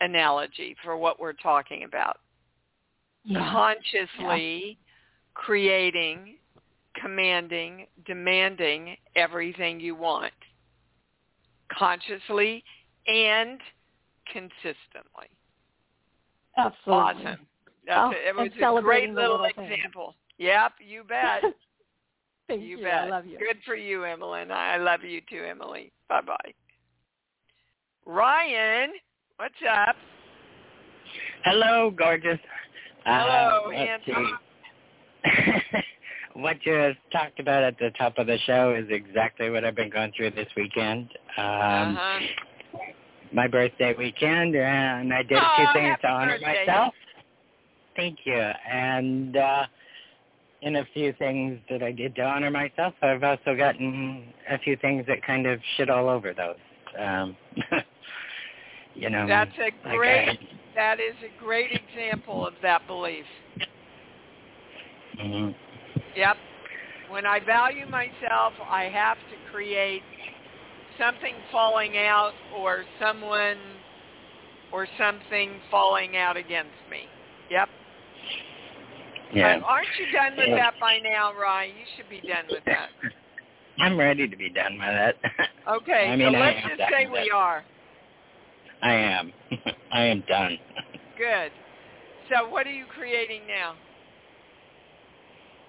analogy 0.00 0.76
for 0.82 0.96
what 0.96 1.20
we're 1.20 1.32
talking 1.34 1.84
about. 1.84 2.18
Yeah. 3.24 3.50
Consciously 3.52 4.64
Yeah. 4.68 4.74
creating, 5.34 6.36
commanding, 6.94 7.86
demanding 8.06 8.96
everything 9.16 9.80
you 9.80 9.94
want. 9.94 10.32
Consciously 11.72 12.62
and 13.06 13.60
consistently. 14.32 15.28
Absolutely. 16.56 17.24
Awesome. 17.26 17.46
That's 17.86 17.98
Oh, 17.98 18.10
it. 18.10 18.28
It 18.28 18.36
was 18.36 18.46
a 18.46 18.50
great 18.50 18.60
celebrating 18.60 19.14
little 19.14 19.40
little 19.42 19.46
example. 19.46 20.14
Yep, 20.38 20.72
you 20.80 21.04
bet. 21.04 21.42
Thank 22.48 22.62
you 22.62 22.78
you. 22.78 22.84
bet. 22.84 22.94
I 22.94 23.08
love 23.08 23.26
you. 23.26 23.38
Good 23.38 23.58
for 23.64 23.74
you, 23.74 24.04
Emily. 24.04 24.40
I 24.40 24.76
love 24.76 25.02
you 25.02 25.20
too, 25.28 25.44
Emily. 25.48 25.92
Bye 26.08 26.20
bye. 26.22 26.54
Ryan, 28.04 28.90
what's 29.36 29.54
up? 29.68 29.96
Hello, 31.44 31.90
gorgeous. 31.96 32.38
Hello, 33.04 33.66
uh, 33.66 33.70
handsome. 33.70 34.38
what 36.36 36.56
you 36.66 36.92
talked 37.12 37.40
about 37.40 37.62
at 37.62 37.78
the 37.78 37.90
top 37.98 38.18
of 38.18 38.26
the 38.26 38.38
show 38.46 38.74
is 38.74 38.86
exactly 38.90 39.48
what 39.50 39.64
I've 39.64 39.74
been 39.74 39.90
going 39.90 40.12
through 40.16 40.32
this 40.32 40.48
weekend. 40.56 41.08
Um, 41.38 41.96
uh-huh. 41.96 42.20
My 43.32 43.48
birthday 43.48 43.94
weekend, 43.96 44.54
and 44.54 45.12
I 45.12 45.22
did 45.22 45.38
a 45.38 45.40
Oh, 45.40 45.54
few 45.56 45.66
things 45.72 45.96
to 46.02 46.08
honor 46.08 46.38
birthday. 46.38 46.64
myself. 46.66 46.94
Thank 47.96 48.18
you. 48.24 48.34
And 48.34 49.36
uh, 49.36 49.66
in 50.62 50.76
a 50.76 50.84
few 50.92 51.12
things 51.14 51.58
that 51.70 51.82
I 51.82 51.92
did 51.92 52.14
to 52.16 52.22
honor 52.22 52.50
myself, 52.50 52.94
I've 53.02 53.22
also 53.22 53.56
gotten 53.56 54.32
a 54.50 54.58
few 54.58 54.76
things 54.76 55.04
that 55.08 55.22
kind 55.24 55.46
of 55.46 55.58
shit 55.76 55.88
all 55.90 56.08
over 56.08 56.34
those. 56.34 56.56
Um, 56.98 57.36
you 58.94 59.10
know, 59.10 59.26
That's 59.26 59.50
a 59.58 59.88
like 59.88 59.98
great. 59.98 60.28
I- 60.28 60.38
That 60.74 61.00
is 61.00 61.14
a 61.24 61.42
great 61.42 61.70
example 61.72 62.46
of 62.46 62.52
that 62.62 62.86
belief. 62.86 63.24
Mhm. 65.18 65.54
Yep. 66.16 66.36
When 67.10 67.26
I 67.26 67.40
value 67.40 67.86
myself, 67.86 68.54
I 68.68 68.84
have 68.84 69.16
to 69.16 69.52
create 69.52 70.02
something 70.98 71.34
falling 71.52 71.96
out 71.96 72.32
or 72.56 72.84
someone 73.00 73.58
or 74.72 74.88
something 74.98 75.60
falling 75.70 76.16
out 76.16 76.36
against 76.36 76.72
me. 76.90 77.02
Yep. 77.50 77.68
Yeah. 79.34 79.58
But 79.58 79.66
aren't 79.66 79.88
you 79.98 80.12
done 80.12 80.36
with 80.36 80.56
that 80.56 80.74
by 80.80 80.98
now, 80.98 81.32
Ryan? 81.34 81.76
You 81.76 81.84
should 81.96 82.08
be 82.08 82.26
done 82.26 82.44
with 82.50 82.64
that. 82.64 82.88
I'm 83.78 83.98
ready 83.98 84.26
to 84.26 84.36
be 84.36 84.50
done 84.50 84.78
with 84.78 84.88
it. 84.88 85.16
Okay, 85.68 86.06
I 86.08 86.14
mean, 86.14 86.32
so 86.32 86.38
let's 86.38 86.58
just 86.62 86.90
say 86.92 87.08
we 87.10 87.28
are. 87.34 87.64
I 88.82 88.92
am. 88.92 89.32
I 89.92 90.04
am 90.04 90.22
done. 90.28 90.56
Good. 91.18 91.50
So 92.30 92.48
what 92.48 92.68
are 92.68 92.72
you 92.72 92.84
creating 92.94 93.40
now? 93.48 93.74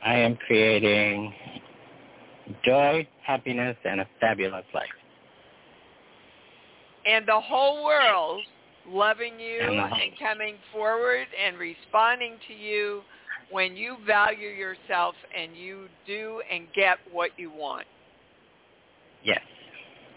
I 0.04 0.16
am 0.16 0.36
creating 0.48 1.34
joy, 2.64 3.08
happiness, 3.26 3.78
and 3.84 4.02
a 4.02 4.08
fabulous 4.20 4.66
life. 4.74 4.88
And 7.06 7.28
the 7.28 7.40
whole 7.40 7.84
world 7.84 8.42
loving 8.90 9.40
you 9.40 9.60
And 9.62 9.80
and 9.80 10.12
coming 10.20 10.56
forward 10.72 11.28
and 11.44 11.58
responding 11.58 12.38
to 12.48 12.54
you 12.54 13.02
when 13.52 13.76
you 13.76 13.98
value 14.06 14.50
yourself 14.50 15.16
and 15.38 15.56
you 15.56 15.88
do 16.06 16.42
and 16.52 16.68
get 16.76 16.98
what 17.12 17.32
you 17.38 17.50
want. 17.50 17.86
Yes. 19.24 19.42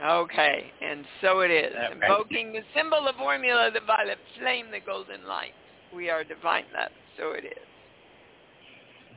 Okay, 0.04 0.72
and 0.80 1.04
so 1.20 1.40
it 1.40 1.50
is. 1.50 1.74
Right. 1.74 1.92
Invoking 1.92 2.52
the 2.52 2.62
symbol, 2.74 3.04
the 3.04 3.12
formula, 3.18 3.70
the 3.72 3.80
violet 3.86 4.18
flame, 4.38 4.66
the 4.72 4.80
golden 4.80 5.26
light. 5.26 5.52
We 5.94 6.08
are 6.08 6.24
divine 6.24 6.64
love, 6.74 6.90
so 7.18 7.32
it 7.32 7.44
is. 7.44 7.69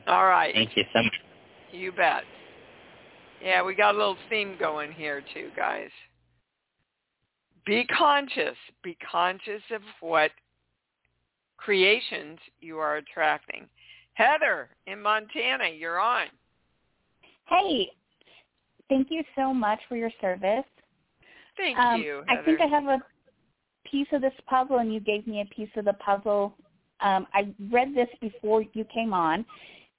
All 0.06 0.26
right. 0.26 0.54
Thank 0.54 0.76
you 0.76 0.84
so 0.92 1.02
much. 1.02 1.12
You 1.72 1.92
bet. 1.92 2.24
Yeah, 3.42 3.62
we 3.62 3.74
got 3.74 3.94
a 3.94 3.98
little 3.98 4.16
theme 4.30 4.56
going 4.58 4.92
here 4.92 5.22
too, 5.34 5.50
guys. 5.56 5.90
Be 7.66 7.84
conscious. 7.86 8.56
Be 8.82 8.96
conscious 9.10 9.62
of 9.74 9.82
what 10.00 10.30
creations 11.56 12.38
you 12.60 12.78
are 12.78 12.96
attracting. 12.96 13.66
Heather 14.14 14.68
in 14.86 15.00
Montana, 15.00 15.68
you're 15.76 15.98
on. 15.98 16.26
Hey, 17.46 17.90
thank 18.88 19.08
you 19.10 19.22
so 19.34 19.52
much 19.52 19.80
for 19.88 19.96
your 19.96 20.10
service. 20.20 20.64
Thank 21.56 21.78
Um, 21.78 22.00
you, 22.00 22.22
I 22.28 22.42
think 22.44 22.60
I 22.60 22.66
have 22.66 22.86
a 22.86 23.02
piece 23.84 24.08
of 24.12 24.20
this 24.20 24.32
puzzle, 24.46 24.78
and 24.78 24.92
you 24.92 25.00
gave 25.00 25.26
me 25.26 25.40
a 25.40 25.54
piece 25.54 25.70
of 25.76 25.84
the 25.84 25.92
puzzle. 25.94 26.56
Um, 27.00 27.26
I 27.32 27.52
read 27.70 27.94
this 27.94 28.08
before 28.20 28.62
you 28.72 28.84
came 28.84 29.12
on, 29.12 29.44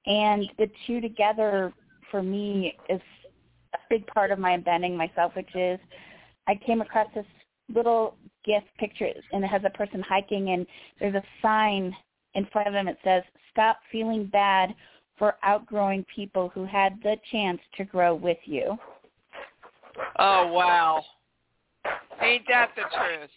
and 0.06 0.50
the 0.58 0.70
two 0.86 1.02
together 1.02 1.74
for 2.12 2.22
me 2.22 2.78
is 2.90 3.02
a 3.74 3.78
big 3.90 4.06
part 4.08 4.32
of 4.32 4.40
my 4.40 4.54
embedding 4.54 4.96
myself, 4.96 5.36
which 5.36 5.54
is 5.56 5.80
I 6.48 6.56
came 6.56 6.82
across 6.82 7.08
this 7.16 7.26
little 7.74 8.16
gift 8.46 8.68
picture, 8.78 9.10
and 9.32 9.44
it 9.44 9.48
has 9.48 9.64
a 9.66 9.70
person 9.72 10.02
hiking, 10.02 10.52
and 10.52 10.68
there's 11.00 11.16
a 11.16 11.24
sign 11.42 11.96
in 12.36 12.46
front 12.52 12.68
of 12.68 12.74
them. 12.74 12.88
It 12.88 12.98
says, 13.04 13.24
"Stop 13.52 13.80
feeling 13.92 14.26
bad 14.26 14.76
for 15.18 15.38
outgrowing 15.44 16.06
people 16.14 16.50
who 16.50 16.66
had 16.66 17.02
the 17.02 17.18
chance 17.32 17.60
to 17.78 17.84
grow 17.84 18.14
with 18.14 18.38
you." 18.46 18.78
Oh 20.20 20.48
wow. 20.48 21.04
Ain't 22.22 22.48
that 22.48 22.72
the 22.76 22.84
truth? 22.84 23.32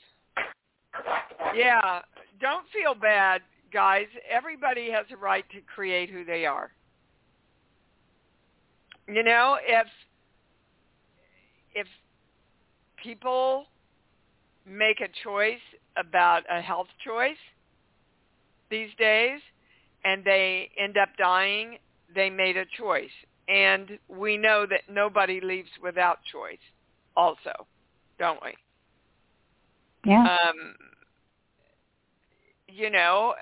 Yeah, 1.54 2.02
don't 2.40 2.68
feel 2.70 2.94
bad, 2.94 3.42
guys. 3.72 4.06
Everybody 4.30 4.90
has 4.90 5.06
a 5.12 5.16
right 5.16 5.44
to 5.50 5.60
create 5.74 6.10
who 6.10 6.24
they 6.24 6.46
are. 6.46 6.72
You 9.06 9.22
know, 9.22 9.56
if 9.66 9.86
if 11.74 11.86
people 13.02 13.66
make 14.66 15.00
a 15.00 15.08
choice 15.24 15.60
about 15.96 16.42
a 16.50 16.60
health 16.60 16.88
choice 17.04 17.36
these 18.70 18.90
days 18.98 19.40
and 20.04 20.24
they 20.24 20.70
end 20.78 20.96
up 20.96 21.08
dying, 21.18 21.78
they 22.14 22.30
made 22.30 22.56
a 22.56 22.64
choice. 22.76 23.10
And 23.48 23.98
we 24.08 24.36
know 24.36 24.66
that 24.68 24.82
nobody 24.90 25.40
leaves 25.40 25.70
without 25.82 26.18
choice 26.30 26.58
also, 27.16 27.66
don't 28.18 28.38
we? 28.44 28.52
Yeah. 30.04 30.22
Um, 30.22 30.74
you 32.68 32.90
know, 32.90 33.34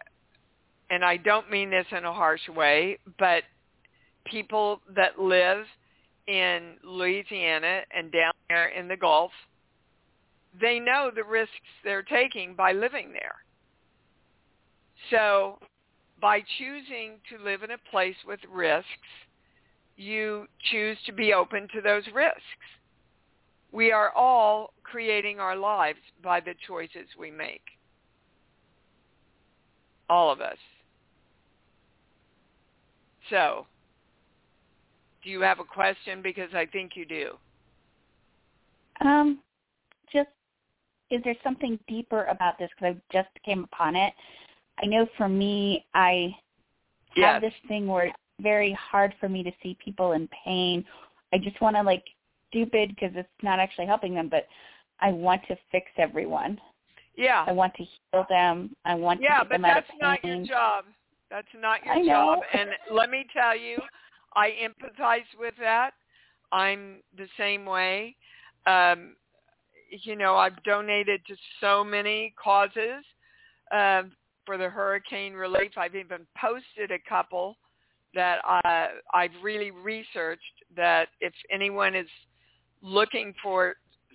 and 0.91 1.05
I 1.05 1.17
don't 1.17 1.51
mean 1.51 1.71
this 1.71 1.87
in 1.91 2.05
a 2.05 2.13
harsh 2.13 2.49
way, 2.49 2.99
but 3.19 3.43
people 4.25 4.81
that 4.95 5.19
live 5.19 5.65
in 6.27 6.75
Louisiana 6.85 7.83
and 7.97 8.11
down 8.13 8.33
there 8.49 8.69
in 8.69 8.89
the 8.89 8.97
Gulf, 8.97 9.33
they 10.61 10.79
know 10.79 11.11
the 11.15 11.25
risks 11.25 11.53
they're 11.85 12.03
taking 12.03 12.55
by 12.55 12.73
living 12.73 13.13
there. 13.13 13.37
So 15.11 15.59
by 16.21 16.43
choosing 16.59 17.19
to 17.31 17.45
live 17.45 17.63
in 17.63 17.73
a 17.73 17.91
place 17.91 18.17
with 18.27 18.41
risks, 18.51 18.89
you 19.97 20.47
choose 20.71 20.99
to 21.07 21.13
be 21.13 21.33
open 21.33 21.69
to 21.75 21.81
those 21.81 22.05
risks. 22.15 22.41
We 23.73 23.93
are 23.93 24.11
all 24.13 24.73
creating 24.83 25.41
our 25.41 25.57
lives 25.57 25.99
by 26.23 26.41
the 26.41 26.55
choices 26.67 27.09
we 27.19 27.31
make. 27.31 27.63
All 30.09 30.31
of 30.31 30.41
us. 30.41 30.59
So, 33.31 33.67
do 35.23 35.31
you 35.31 35.41
have 35.41 35.59
a 35.59 35.65
question? 35.65 36.23
Because 36.23 36.51
I 36.55 36.67
think 36.67 36.93
you 36.95 37.05
do. 37.07 37.33
Um, 39.01 39.41
just 40.13 40.29
is 41.11 41.21
there 41.25 41.35
something 41.43 41.79
deeper 41.89 42.25
about 42.25 42.59
this? 42.59 42.71
Because 42.77 42.97
I 42.97 43.13
just 43.13 43.29
came 43.45 43.65
upon 43.65 43.97
it. 43.97 44.13
I 44.83 44.87
know 44.87 45.07
for 45.17 45.29
me, 45.29 45.85
I 45.95 46.35
Yes. 47.17 47.33
have 47.33 47.41
this 47.43 47.55
thing 47.69 47.87
where 47.87 48.07
it's 48.07 48.17
very 48.41 48.73
hard 48.73 49.15
for 49.19 49.29
me 49.29 49.43
to 49.43 49.53
see 49.63 49.77
people 49.83 50.13
in 50.13 50.29
pain. 50.45 50.85
I 51.33 51.39
just 51.39 51.61
want 51.61 51.77
to 51.77 51.83
like 51.83 52.05
stupid 52.51 52.95
because 52.95 53.13
it's 53.17 53.29
not 53.43 53.59
actually 53.59 53.87
helping 53.87 54.15
them, 54.15 54.29
but 54.29 54.47
I 55.01 55.13
want 55.13 55.43
to 55.49 55.57
fix 55.71 55.87
everyone. 55.97 56.61
Yeah. 57.17 57.45
I 57.47 57.53
want 57.53 57.75
to 57.75 57.85
heal 57.85 58.27
them. 58.29 58.75
I 58.85 58.95
want 58.95 59.21
yeah, 59.21 59.39
to 59.39 59.45
get 59.45 59.51
but 59.51 59.57
them 59.57 59.65
out 59.65 59.75
that's 59.77 59.91
not 60.01 60.25
your 60.25 60.45
job. 60.45 60.85
That's 61.37 61.49
not 61.61 61.85
your 61.85 62.07
job. 62.07 62.39
And 62.55 62.71
let 62.91 63.11
me 63.11 63.27
tell 63.31 63.55
you, 63.55 63.77
I 64.35 64.53
empathize 64.53 65.27
with 65.39 65.53
that. 65.61 65.91
I'm 66.51 67.03
the 67.15 67.27
same 67.39 67.67
way. 67.67 68.17
Um, 68.67 69.17
you 70.03 70.17
know, 70.17 70.37
I've 70.37 70.63
donated 70.65 71.21
to 71.29 71.35
so 71.61 71.85
many 71.85 72.33
causes 72.43 73.05
uh, 73.71 74.05
for 74.47 74.57
the 74.57 74.71
hurricane 74.71 75.35
relief. 75.35 75.73
I've 75.77 75.95
even 75.95 76.27
posted 76.41 76.91
a 76.91 77.09
couple 77.09 77.59
that 78.15 78.39
I, 78.43 78.89
I've 79.13 79.43
really 79.43 79.71
researched 79.71 80.41
that 80.75 81.09
if 81.21 81.35
anyone 81.53 81.95
is 81.95 82.09
looking 82.81 83.35
for 83.43 83.75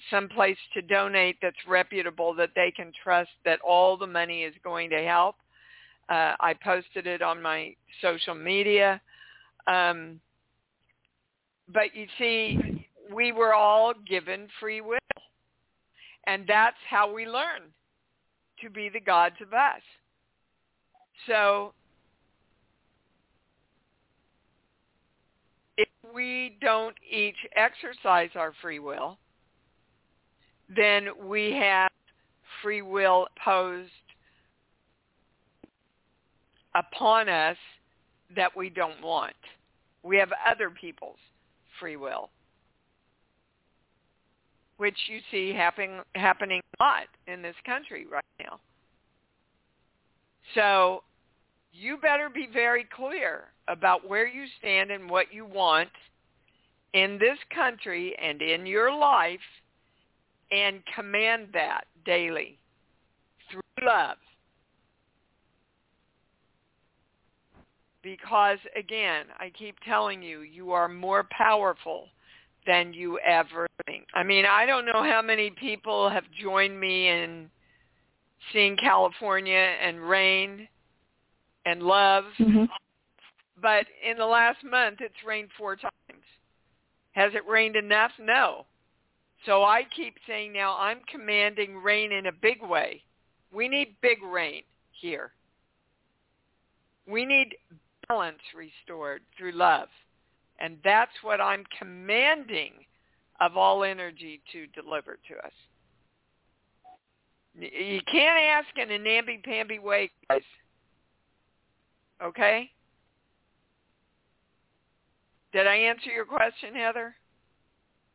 some 0.10 0.28
place 0.28 0.58
to 0.74 0.82
donate 0.82 1.38
that's 1.40 1.68
reputable 1.68 2.34
that 2.34 2.50
they 2.56 2.74
can 2.76 2.92
trust 3.04 3.30
that 3.46 3.60
all 3.62 3.96
the 3.96 4.08
money 4.08 4.42
is 4.42 4.56
going 4.64 4.90
to 4.90 5.04
help. 5.04 5.36
Uh, 6.10 6.34
I 6.40 6.54
posted 6.64 7.08
it 7.08 7.22
on 7.22 7.42
my 7.42 7.76
social 8.02 8.36
media. 8.36 9.02
Um, 9.68 10.20
but 11.74 11.96
you 11.96 12.08
see, 12.18 12.88
we 13.14 13.32
were 13.32 13.54
all 13.54 13.94
given 14.08 14.48
free 14.60 14.82
will. 14.82 14.98
And 16.28 16.46
that's 16.48 16.78
how 16.90 17.12
we 17.12 17.26
learn 17.26 17.72
to 18.62 18.70
be 18.70 18.90
the 18.90 19.00
gods 19.00 19.36
of 19.42 19.54
us. 19.54 19.82
So 21.28 21.74
if 25.78 25.88
we 26.14 26.58
don't 26.62 26.96
each 27.10 27.36
exercise 27.56 28.30
our 28.36 28.54
free 28.62 28.80
will, 28.80 29.18
then 30.76 31.08
we 31.24 31.52
have 31.52 31.92
free 32.62 32.82
will 32.82 33.28
posed 33.44 33.90
upon 36.76 37.30
us 37.30 37.58
that 38.36 38.56
we 38.56 38.70
don't 38.70 39.02
want. 39.02 39.36
We 40.04 40.18
have 40.18 40.30
other 40.50 40.70
people's 40.70 41.20
free 41.80 41.96
will, 41.96 42.30
which 44.78 44.98
you 45.08 45.20
see 45.30 45.54
happen, 45.54 46.02
happening 46.16 46.62
a 46.80 46.84
lot 46.84 47.04
in 47.28 47.42
this 47.42 47.56
country 47.66 48.06
right 48.12 48.24
now. 48.40 48.60
So 50.56 51.04
you 51.72 51.98
better 51.98 52.30
be 52.30 52.48
very 52.52 52.86
clear 52.96 53.46
about 53.68 54.08
where 54.08 54.28
you 54.28 54.46
stand 54.60 54.92
and 54.92 55.10
what 55.10 55.34
you 55.34 55.46
want 55.46 55.90
in 56.94 57.18
this 57.20 57.38
country 57.54 58.16
and 58.22 58.42
in 58.42 58.66
your 58.66 58.94
life 58.94 59.40
and 60.52 60.82
command 60.94 61.48
that 61.54 61.86
daily 62.06 62.58
through 63.50 63.62
love. 63.86 64.18
Because 68.04 68.58
again, 68.76 69.26
I 69.40 69.52
keep 69.58 69.76
telling 69.82 70.24
you, 70.24 70.42
you 70.42 70.72
are 70.72 70.88
more 70.88 71.28
powerful 71.30 72.08
than 72.66 72.94
you 72.94 73.20
ever 73.20 73.68
think. 73.86 74.06
I 74.14 74.24
mean, 74.24 74.46
I 74.46 74.66
don't 74.66 74.86
know 74.86 75.04
how 75.04 75.22
many 75.22 75.50
people 75.52 76.10
have 76.10 76.24
joined 76.40 76.80
me 76.80 77.10
in 77.10 77.50
seeing 78.54 78.76
California 78.78 79.76
and 79.82 80.02
rain 80.02 80.68
and 81.66 81.84
love, 81.84 82.26
Mhm. 82.40 82.70
but 83.58 83.88
in 84.02 84.18
the 84.18 84.26
last 84.26 84.64
month 84.64 85.02
it's 85.02 85.24
rained 85.24 85.52
four 85.54 85.76
times. 85.76 85.92
Has 87.14 87.34
it 87.36 87.46
rained 87.46 87.76
enough? 87.76 88.18
No. 88.18 88.66
So 89.46 89.64
I 89.64 89.84
keep 89.84 90.18
saying 90.28 90.54
now 90.54 90.78
I'm 90.78 91.02
commanding 91.02 91.78
rain 91.78 92.12
in 92.12 92.28
a 92.28 92.32
big 92.32 92.62
way. 92.62 93.04
We 93.52 93.68
need 93.68 94.00
big 94.02 94.22
rain 94.24 94.64
here. 94.92 95.34
We 97.06 97.26
need 97.26 97.58
balance 98.08 98.40
restored 98.56 99.22
through 99.38 99.54
love. 99.54 99.88
And 100.60 100.78
that's 100.84 101.12
what 101.24 101.42
I'm 101.42 101.64
commanding 101.80 102.74
of 103.40 103.58
all 103.58 103.84
energy 103.84 104.42
to 104.52 104.68
deliver 104.68 105.18
to 105.28 105.38
us. 105.46 105.54
You 107.60 108.00
can't 108.10 108.40
ask 108.40 108.68
in 108.78 108.92
a 108.92 109.00
namby-pamby 109.00 109.80
way, 109.80 110.10
guys. 110.30 110.42
Okay? 112.24 112.70
Did 115.52 115.68
I 115.68 115.76
answer 115.76 116.12
your 116.12 116.26
question, 116.26 116.76
Heather? 116.76 117.16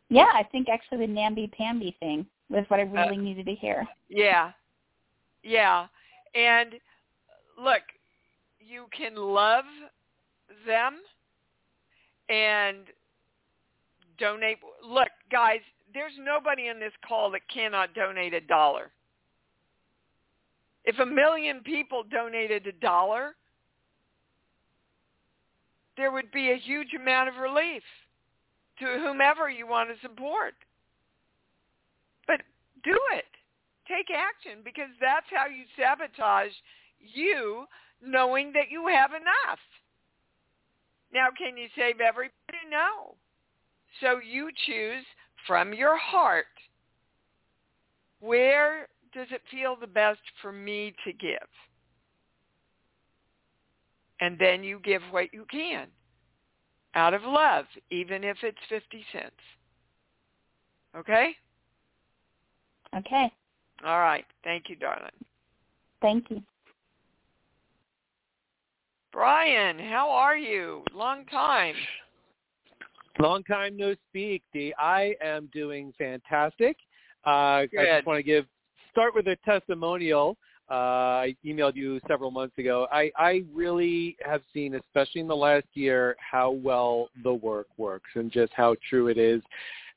Yeah, 0.09 0.29
I 0.33 0.45
think 0.45 0.69
actually 0.69 1.07
the 1.07 1.13
namby-pamby 1.13 1.97
thing 2.01 2.27
was 2.49 2.65
what 2.69 2.81
I 2.81 2.85
really 2.85 3.19
uh, 3.19 3.21
needed 3.21 3.47
to 3.47 3.55
hear. 3.55 3.87
Yeah. 4.09 4.53
Yeah. 5.43 5.87
And 6.35 6.75
look, 7.63 7.83
you 8.67 8.87
can 8.97 9.15
love 9.17 9.65
them 10.67 10.99
and 12.29 12.79
donate. 14.19 14.59
Look, 14.85 15.09
guys, 15.31 15.61
there's 15.95 16.13
nobody 16.19 16.69
in 16.69 16.81
this 16.81 16.93
call 17.07 17.31
that 17.33 17.43
cannot 17.53 17.95
donate 17.95 18.35
a 18.35 18.41
dollar. 18.41 18.91
If 20.85 20.99
a 20.99 21.07
million 21.07 21.61
people 21.61 22.05
donated 22.11 22.67
a 22.67 22.73
dollar, 22.73 23.35
there 25.97 26.13
would 26.13 26.31
be 26.31 26.53
a 26.53 26.57
huge 26.57 26.95
amount 26.95 27.29
of 27.29 27.37
relief 27.37 27.83
to 28.79 28.85
whomever 29.03 29.49
you 29.49 29.67
want 29.67 29.89
to 29.89 29.97
support. 30.07 30.55
But 32.27 32.41
do 32.85 32.99
it. 33.15 33.25
Take 33.89 34.15
action 34.15 34.63
because 34.65 34.91
that's 35.01 35.27
how 35.33 35.47
you 35.47 35.65
sabotage 35.77 36.53
you 37.01 37.67
knowing 38.05 38.53
that 38.53 38.71
you 38.71 38.87
have 38.89 39.11
enough. 39.11 39.59
Now, 41.13 41.29
can 41.37 41.57
you 41.57 41.69
save 41.77 42.01
everybody? 42.01 42.33
No. 42.71 43.17
So 44.01 44.19
you 44.19 44.51
choose 44.67 45.05
from 45.47 45.73
your 45.73 45.97
heart 45.97 46.47
where 48.21 48.89
does 49.13 49.29
it 49.31 49.43
feel 49.51 49.77
the 49.77 49.87
best 49.87 50.21
for 50.43 50.53
me 50.53 50.95
to 51.05 51.13
give? 51.13 51.49
And 54.21 54.39
then 54.39 54.65
you 54.65 54.81
give 54.83 55.03
what 55.11 55.33
you 55.33 55.47
can 55.51 55.89
out 56.95 57.15
of 57.15 57.23
love, 57.23 57.67
even 57.91 58.25
if 58.25 58.39
it's 58.43 58.59
50 58.69 59.05
cents. 59.13 59.31
Okay? 60.97 61.33
Okay. 62.97 63.31
All 63.85 64.01
right. 64.01 64.25
Thank 64.43 64.71
you, 64.71 64.77
darling. 64.77 65.11
Thank 66.01 66.31
you. 66.31 66.43
Brian, 69.17 69.79
how 69.79 70.11
are 70.11 70.37
you? 70.37 70.85
Long 70.93 71.25
time. 71.25 71.75
Long 73.19 73.43
time 73.45 73.75
no 73.75 73.95
speak, 74.11 74.43
Dee. 74.53 74.75
I 74.79 75.15
am 75.25 75.49
doing 75.55 75.95
fantastic. 75.97 76.77
Uh, 77.27 77.65
I 77.65 77.69
just 77.73 78.07
want 78.07 78.19
to 78.19 78.23
give 78.23 78.45
start 78.91 79.15
with 79.15 79.27
a 79.29 79.37
testimonial. 79.43 80.37
Uh, 80.71 80.75
I 81.25 81.37
emailed 81.47 81.77
you 81.77 81.99
several 82.07 82.31
months 82.31 82.59
ago. 82.59 82.89
I, 82.93 83.11
I 83.17 83.45
really 83.55 84.19
have 84.23 84.43
seen, 84.53 84.75
especially 84.75 85.23
in 85.23 85.29
the 85.29 85.35
last 85.35 85.65
year, 85.73 86.15
how 86.19 86.51
well 86.51 87.09
the 87.25 87.33
work 87.33 87.69
works 87.79 88.11
and 88.17 88.31
just 88.31 88.53
how 88.55 88.77
true 88.91 89.09
it 89.09 89.17
is. 89.17 89.41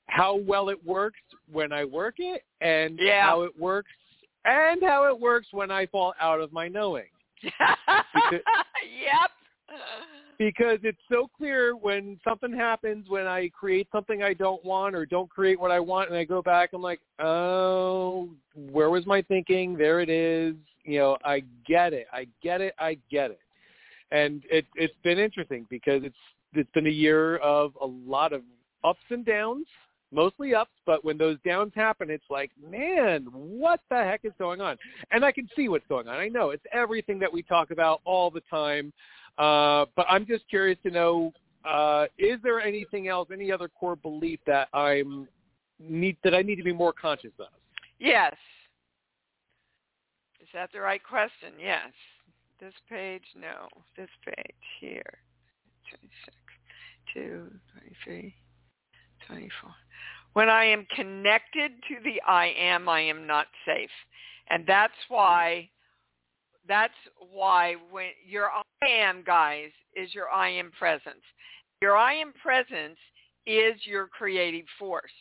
How 0.08 0.38
well 0.38 0.70
it 0.70 0.82
works 0.86 1.20
when 1.52 1.74
I 1.74 1.84
work 1.84 2.16
it 2.20 2.44
and 2.62 2.98
Yeah. 2.98 3.26
how 3.26 3.42
it 3.42 3.60
works 3.60 3.92
and 4.46 4.82
how 4.82 5.14
it 5.14 5.20
works 5.20 5.48
when 5.52 5.72
I 5.72 5.88
fall 5.88 6.14
out 6.22 6.40
of 6.40 6.54
my 6.54 6.70
knowing. 6.70 7.08
Because- 7.42 8.42
yep. 9.02 9.32
because 10.38 10.80
it's 10.84 11.00
so 11.12 11.30
clear 11.38 11.76
when 11.76 12.20
something 12.28 12.52
happens 12.54 13.08
when 13.10 13.28
I 13.28 13.50
create 13.50 13.88
something 13.92 14.24
I 14.24 14.34
don't 14.34 14.64
want 14.66 14.96
or 14.96 15.06
don't 15.06 15.30
create 15.30 15.60
what 15.60 15.72
I 15.72 15.80
want 15.80 16.10
and 16.10 16.18
I 16.18 16.24
go 16.24 16.42
back 16.42 16.72
I'm 16.74 16.82
like, 16.82 17.02
"Oh, 17.20 18.30
where 18.56 18.90
was 18.90 19.06
my 19.06 19.22
thinking? 19.24 19.78
There 19.78 20.00
it 20.00 20.10
is." 20.10 20.56
You 20.86 21.00
know, 21.00 21.18
I 21.24 21.44
get 21.68 21.94
it. 21.94 22.08
I 22.12 22.28
get 22.42 22.62
it. 22.62 22.74
I 22.80 22.98
get 23.12 23.32
it. 23.32 23.40
And 24.12 24.44
it 24.50 24.66
it's 24.76 24.96
been 25.04 25.20
interesting 25.20 25.68
because 25.70 26.02
it's 26.04 26.18
it's 26.54 26.72
been 26.72 26.88
a 26.88 26.92
year 26.92 27.38
of 27.38 27.74
a 27.82 27.86
lot 27.86 28.34
of 28.34 28.42
ups 28.84 29.00
and 29.10 29.26
downs, 29.26 29.68
mostly 30.12 30.56
ups, 30.56 30.72
but 30.86 31.04
when 31.06 31.18
those 31.18 31.38
downs 31.46 31.72
happen 31.76 32.10
it's 32.10 32.30
like, 32.30 32.52
"Man, 32.62 33.26
what 33.32 33.82
the 33.90 33.98
heck 33.98 34.22
is 34.24 34.34
going 34.40 34.62
on?" 34.62 34.78
And 35.12 35.24
I 35.24 35.32
can 35.32 35.48
see 35.56 35.70
what's 35.70 35.88
going 35.88 36.08
on. 36.08 36.16
I 36.16 36.28
know 36.28 36.50
it's 36.52 36.66
everything 36.72 37.20
that 37.20 37.32
we 37.32 37.44
talk 37.44 37.72
about 37.72 38.02
all 38.06 38.30
the 38.30 38.42
time. 38.50 38.92
Uh, 39.38 39.86
but 39.96 40.06
I'm 40.10 40.26
just 40.26 40.48
curious 40.50 40.78
to 40.84 40.92
know, 40.92 41.32
uh, 41.64 42.08
is 42.18 42.40
there 42.44 42.60
anything 42.60 43.08
else, 43.08 43.30
any 43.32 43.52
other 43.52 43.70
core 43.70 43.96
belief 43.96 44.40
that 44.46 44.68
I'm 44.74 45.28
need 45.80 46.18
that 46.24 46.34
I 46.36 46.42
need 46.42 46.58
to 46.58 46.64
be 46.64 46.74
more 46.74 46.94
conscious 46.94 47.32
of? 47.40 47.48
Yes. 48.00 48.36
Is 50.42 50.48
that 50.54 50.72
the 50.74 50.82
right 50.82 51.02
question? 51.04 51.54
Yes. 51.60 51.92
This 52.60 52.74
page, 52.90 53.24
no. 53.36 53.68
This 53.96 54.10
page 54.26 54.56
here. 54.82 55.20
26, 55.90 56.36
2, 57.14 57.52
23, 58.06 58.36
24. 59.28 59.72
When 60.34 60.50
I 60.50 60.66
am 60.66 60.86
connected 60.96 61.72
to 61.88 61.96
the 62.04 62.22
I 62.28 62.54
am, 62.58 62.88
I 62.88 63.02
am 63.02 63.26
not 63.26 63.48
safe. 63.66 63.90
And 64.50 64.66
that's 64.66 64.94
why 65.08 65.70
that's 66.68 66.94
why 67.32 67.76
when 67.90 68.10
your 68.28 68.50
I 68.50 68.88
am 68.88 69.24
guys 69.26 69.72
is 69.96 70.14
your 70.14 70.30
I 70.30 70.50
am 70.50 70.72
presence. 70.78 71.24
Your 71.82 71.98
I 71.98 72.14
am 72.14 72.32
presence 72.42 72.98
is 73.48 73.76
your 73.86 74.08
creative 74.08 74.66
force. 74.78 75.12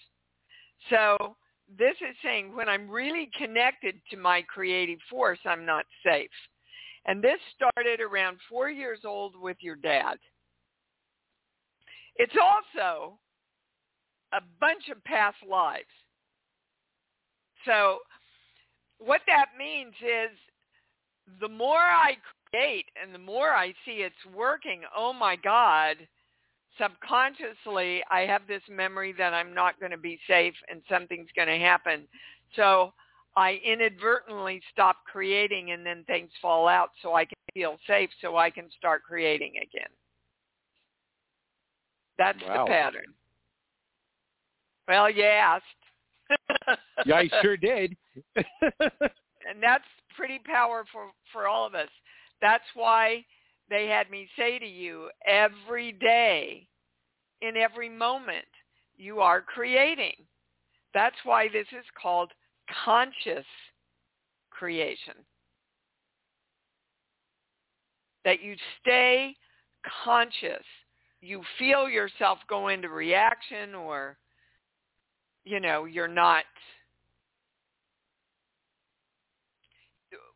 So 0.91 1.37
this 1.79 1.95
is 2.01 2.17
saying 2.23 2.55
when 2.55 2.69
I'm 2.69 2.89
really 2.89 3.31
connected 3.37 3.95
to 4.11 4.17
my 4.17 4.43
creative 4.43 4.99
force, 5.09 5.39
I'm 5.47 5.65
not 5.65 5.87
safe. 6.05 6.31
And 7.07 7.23
this 7.23 7.39
started 7.57 8.01
around 8.01 8.39
four 8.49 8.69
years 8.69 9.01
old 9.05 9.35
with 9.41 9.57
your 9.61 9.77
dad. 9.77 10.19
It's 12.17 12.37
also 12.43 13.19
a 14.33 14.41
bunch 14.61 14.89
of 14.91 15.03
past 15.05 15.37
lives. 15.49 15.87
So 17.64 17.99
what 18.99 19.20
that 19.26 19.47
means 19.59 19.95
is 20.03 20.37
the 21.41 21.49
more 21.49 21.79
I 21.79 22.16
create 22.51 22.87
and 23.01 23.14
the 23.14 23.18
more 23.18 23.51
I 23.51 23.74
see 23.85 24.03
it's 24.03 24.14
working, 24.35 24.83
oh 24.97 25.12
my 25.12 25.37
God, 25.37 25.97
subconsciously 26.79 28.03
I 28.11 28.20
have 28.20 28.43
this 28.47 28.62
memory 28.70 29.14
that 29.18 29.35
I'm 29.35 29.55
not 29.55 29.79
going 29.81 29.93
to 29.93 29.99
be 29.99 30.18
safe 30.26 30.55
and 30.70 30.83
something's 30.89 31.29
going 31.35 31.49
to 31.49 31.59
happen. 31.59 32.05
So 32.57 32.93
I 33.37 33.61
inadvertently 33.64 34.61
stop 34.72 34.97
creating 35.11 35.72
and 35.72 35.85
then 35.85 36.05
things 36.05 36.31
fall 36.41 36.66
out 36.68 36.91
so 37.03 37.14
I 37.14 37.24
can 37.24 37.37
feel 37.55 37.79
safe 37.87 38.11
so 38.20 38.37
I 38.37 38.51
can 38.51 38.70
start 38.76 39.03
creating 39.03 39.55
again. 39.57 39.91
That's 42.18 42.39
wow. 42.47 42.64
the 42.64 42.70
pattern. 42.70 43.14
Well, 44.89 45.11
you 45.11 45.24
asked. 45.24 45.64
yeah, 47.07 47.16
I 47.16 47.28
sure 47.43 47.57
did. 47.57 47.95
and 48.36 49.62
that's 49.62 49.84
pretty 50.16 50.41
powerful 50.45 51.11
for 51.32 51.47
all 51.47 51.66
of 51.66 51.74
us. 51.74 51.89
That's 52.41 52.64
why 52.74 53.24
they 53.70 53.86
had 53.86 54.11
me 54.11 54.28
say 54.36 54.59
to 54.59 54.66
you 54.66 55.11
every 55.26 55.93
day, 55.93 56.66
in 57.43 57.57
every 57.57 57.89
moment, 57.89 58.47
you 58.97 59.20
are 59.20 59.41
creating. 59.41 60.14
That's 60.95 61.16
why 61.24 61.49
this 61.49 61.66
is 61.72 61.84
called 62.01 62.32
conscious 62.84 63.47
creation. 64.51 65.14
That 68.24 68.43
you 68.43 68.57
stay 68.80 69.36
conscious. 70.05 70.64
You 71.20 71.43
feel 71.59 71.89
yourself 71.89 72.39
go 72.49 72.68
into 72.68 72.89
reaction 72.89 73.74
or, 73.74 74.16
you 75.45 75.61
know, 75.61 75.84
you're 75.84 76.09
not 76.09 76.45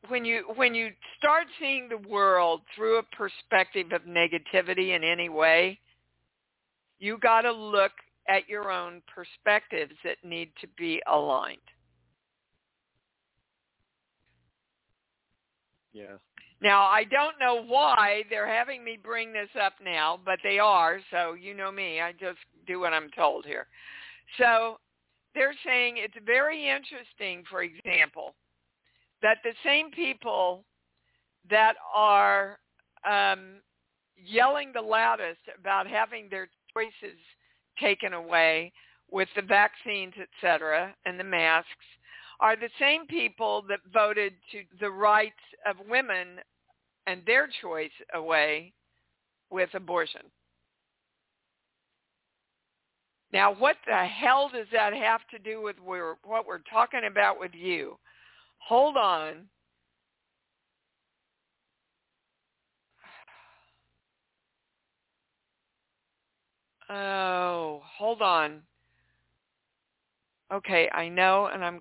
when 0.09 0.25
you 0.25 0.45
when 0.57 0.75
you 0.75 0.91
start 1.19 1.47
seeing 1.61 1.89
the 1.89 2.09
world 2.09 2.63
through 2.75 2.99
a 2.99 3.03
perspective 3.17 3.93
of 3.93 4.03
negativity 4.03 4.97
in 4.97 5.05
any 5.05 5.29
way, 5.29 5.79
you 6.99 7.19
got 7.19 7.43
to 7.43 7.53
look 7.53 7.93
at 8.29 8.49
your 8.49 8.71
own 8.71 9.03
perspectives 9.13 9.93
that 10.05 10.17
need 10.25 10.51
to 10.61 10.67
be 10.77 11.01
aligned. 11.11 11.59
Yeah. 15.93 16.17
Now, 16.61 16.83
I 16.83 17.05
don't 17.05 17.35
know 17.41 17.65
why 17.65 18.23
they're 18.31 18.47
having 18.47 18.85
me 18.85 18.97
bring 19.03 19.33
this 19.33 19.49
up 19.61 19.75
now, 19.85 20.21
but 20.25 20.39
they 20.45 20.61
are, 20.61 21.01
so 21.11 21.35
you 21.35 21.55
know 21.55 21.73
me. 21.73 22.01
I 22.01 22.13
just 22.13 22.39
do 22.69 22.79
what 22.79 22.93
I'm 22.93 23.11
told 23.17 23.45
here. 23.45 23.67
So 24.39 24.79
they're 25.35 25.55
saying 25.65 25.95
it's 25.97 26.15
very 26.25 26.69
interesting, 26.69 27.45
for 27.51 27.63
example, 27.63 28.35
that 29.23 29.39
the 29.45 29.55
same 29.65 29.91
people 29.91 30.65
that 31.51 31.75
are 31.95 32.59
um, 33.09 33.61
yelling 34.17 34.73
the 34.73 34.81
loudest 34.81 35.41
about 35.59 35.87
having 35.87 36.29
their 36.29 36.49
choices 36.73 37.19
taken 37.81 38.13
away 38.13 38.73
with 39.11 39.29
the 39.37 39.43
vaccines, 39.43 40.15
et 40.21 40.29
cetera, 40.41 40.95
and 41.05 41.19
the 41.19 41.25
masks, 41.25 41.69
are 42.41 42.57
the 42.57 42.71
same 42.79 43.07
people 43.07 43.63
that 43.69 43.79
voted 43.93 44.33
to 44.51 44.63
the 44.81 44.91
rights 44.91 45.35
of 45.67 45.77
women 45.89 46.39
and 47.07 47.23
their 47.27 47.49
choice 47.61 47.91
away 48.15 48.73
with 49.51 49.69
abortion. 49.75 50.23
Now, 53.33 53.55
what 53.55 53.77
the 53.87 54.05
hell 54.05 54.51
does 54.53 54.67
that 54.73 54.93
have 54.93 55.21
to 55.31 55.39
do 55.39 55.63
with 55.63 55.77
what 55.81 56.47
we're 56.47 56.59
talking 56.71 57.05
about 57.07 57.41
with 57.41 57.53
you? 57.55 57.99
hold 58.69 58.97
on. 58.97 59.49
Oh, 66.89 67.81
hold 67.85 68.23
on. 68.23 68.61
Okay, 70.53 70.89
I 70.93 71.09
know, 71.09 71.49
and 71.53 71.65
I'm 71.65 71.81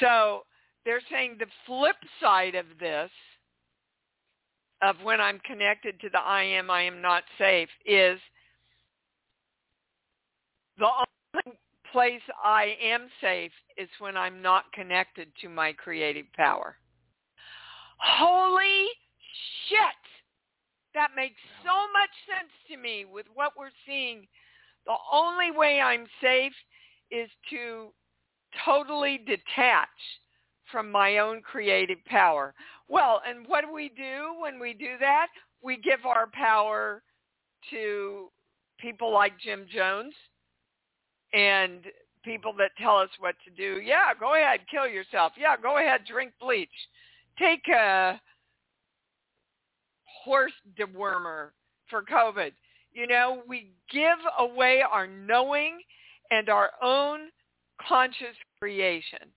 so 0.00 0.44
they're 0.84 1.02
saying 1.10 1.36
the 1.38 1.46
flip 1.66 1.96
side 2.20 2.54
of 2.54 2.64
this, 2.78 3.10
of 4.82 4.96
when 5.02 5.20
I'm 5.20 5.38
connected 5.40 6.00
to 6.00 6.08
the 6.08 6.20
I 6.20 6.42
am, 6.42 6.70
I 6.70 6.82
am 6.82 7.02
not 7.02 7.24
safe, 7.36 7.68
is 7.84 8.18
the 10.80 10.86
only 10.86 11.58
place 11.92 12.22
I 12.42 12.74
am 12.82 13.08
safe 13.20 13.52
is 13.76 13.88
when 13.98 14.16
I'm 14.16 14.42
not 14.42 14.72
connected 14.72 15.28
to 15.42 15.48
my 15.48 15.72
creative 15.72 16.26
power. 16.34 16.76
Holy 17.98 18.86
shit! 19.68 19.78
That 20.94 21.10
makes 21.14 21.40
so 21.62 21.72
much 21.92 22.10
sense 22.26 22.50
to 22.70 22.76
me 22.76 23.04
with 23.04 23.26
what 23.34 23.52
we're 23.56 23.70
seeing. 23.86 24.26
The 24.86 24.96
only 25.12 25.50
way 25.50 25.80
I'm 25.80 26.06
safe 26.22 26.54
is 27.10 27.28
to 27.50 27.90
totally 28.64 29.18
detach 29.18 29.88
from 30.72 30.90
my 30.90 31.18
own 31.18 31.42
creative 31.42 32.02
power. 32.06 32.54
Well, 32.88 33.20
and 33.26 33.46
what 33.46 33.64
do 33.66 33.72
we 33.72 33.90
do 33.90 34.34
when 34.40 34.58
we 34.58 34.72
do 34.72 34.96
that? 34.98 35.28
We 35.62 35.76
give 35.76 36.06
our 36.06 36.28
power 36.32 37.02
to 37.70 38.28
people 38.80 39.12
like 39.12 39.38
Jim 39.38 39.66
Jones 39.72 40.14
and 41.32 41.80
people 42.24 42.52
that 42.58 42.70
tell 42.80 42.96
us 42.96 43.08
what 43.18 43.34
to 43.44 43.50
do. 43.50 43.80
Yeah, 43.80 44.12
go 44.18 44.34
ahead, 44.34 44.60
kill 44.70 44.86
yourself. 44.86 45.32
Yeah, 45.38 45.56
go 45.60 45.78
ahead, 45.78 46.02
drink 46.06 46.32
bleach. 46.40 46.68
Take 47.38 47.66
a 47.68 48.20
horse 50.24 50.52
dewormer 50.78 51.50
for 51.88 52.02
COVID. 52.02 52.52
You 52.92 53.06
know, 53.06 53.42
we 53.48 53.70
give 53.90 54.18
away 54.38 54.82
our 54.88 55.06
knowing 55.06 55.78
and 56.30 56.48
our 56.48 56.70
own 56.82 57.30
conscious 57.86 58.36
creation 58.60 59.30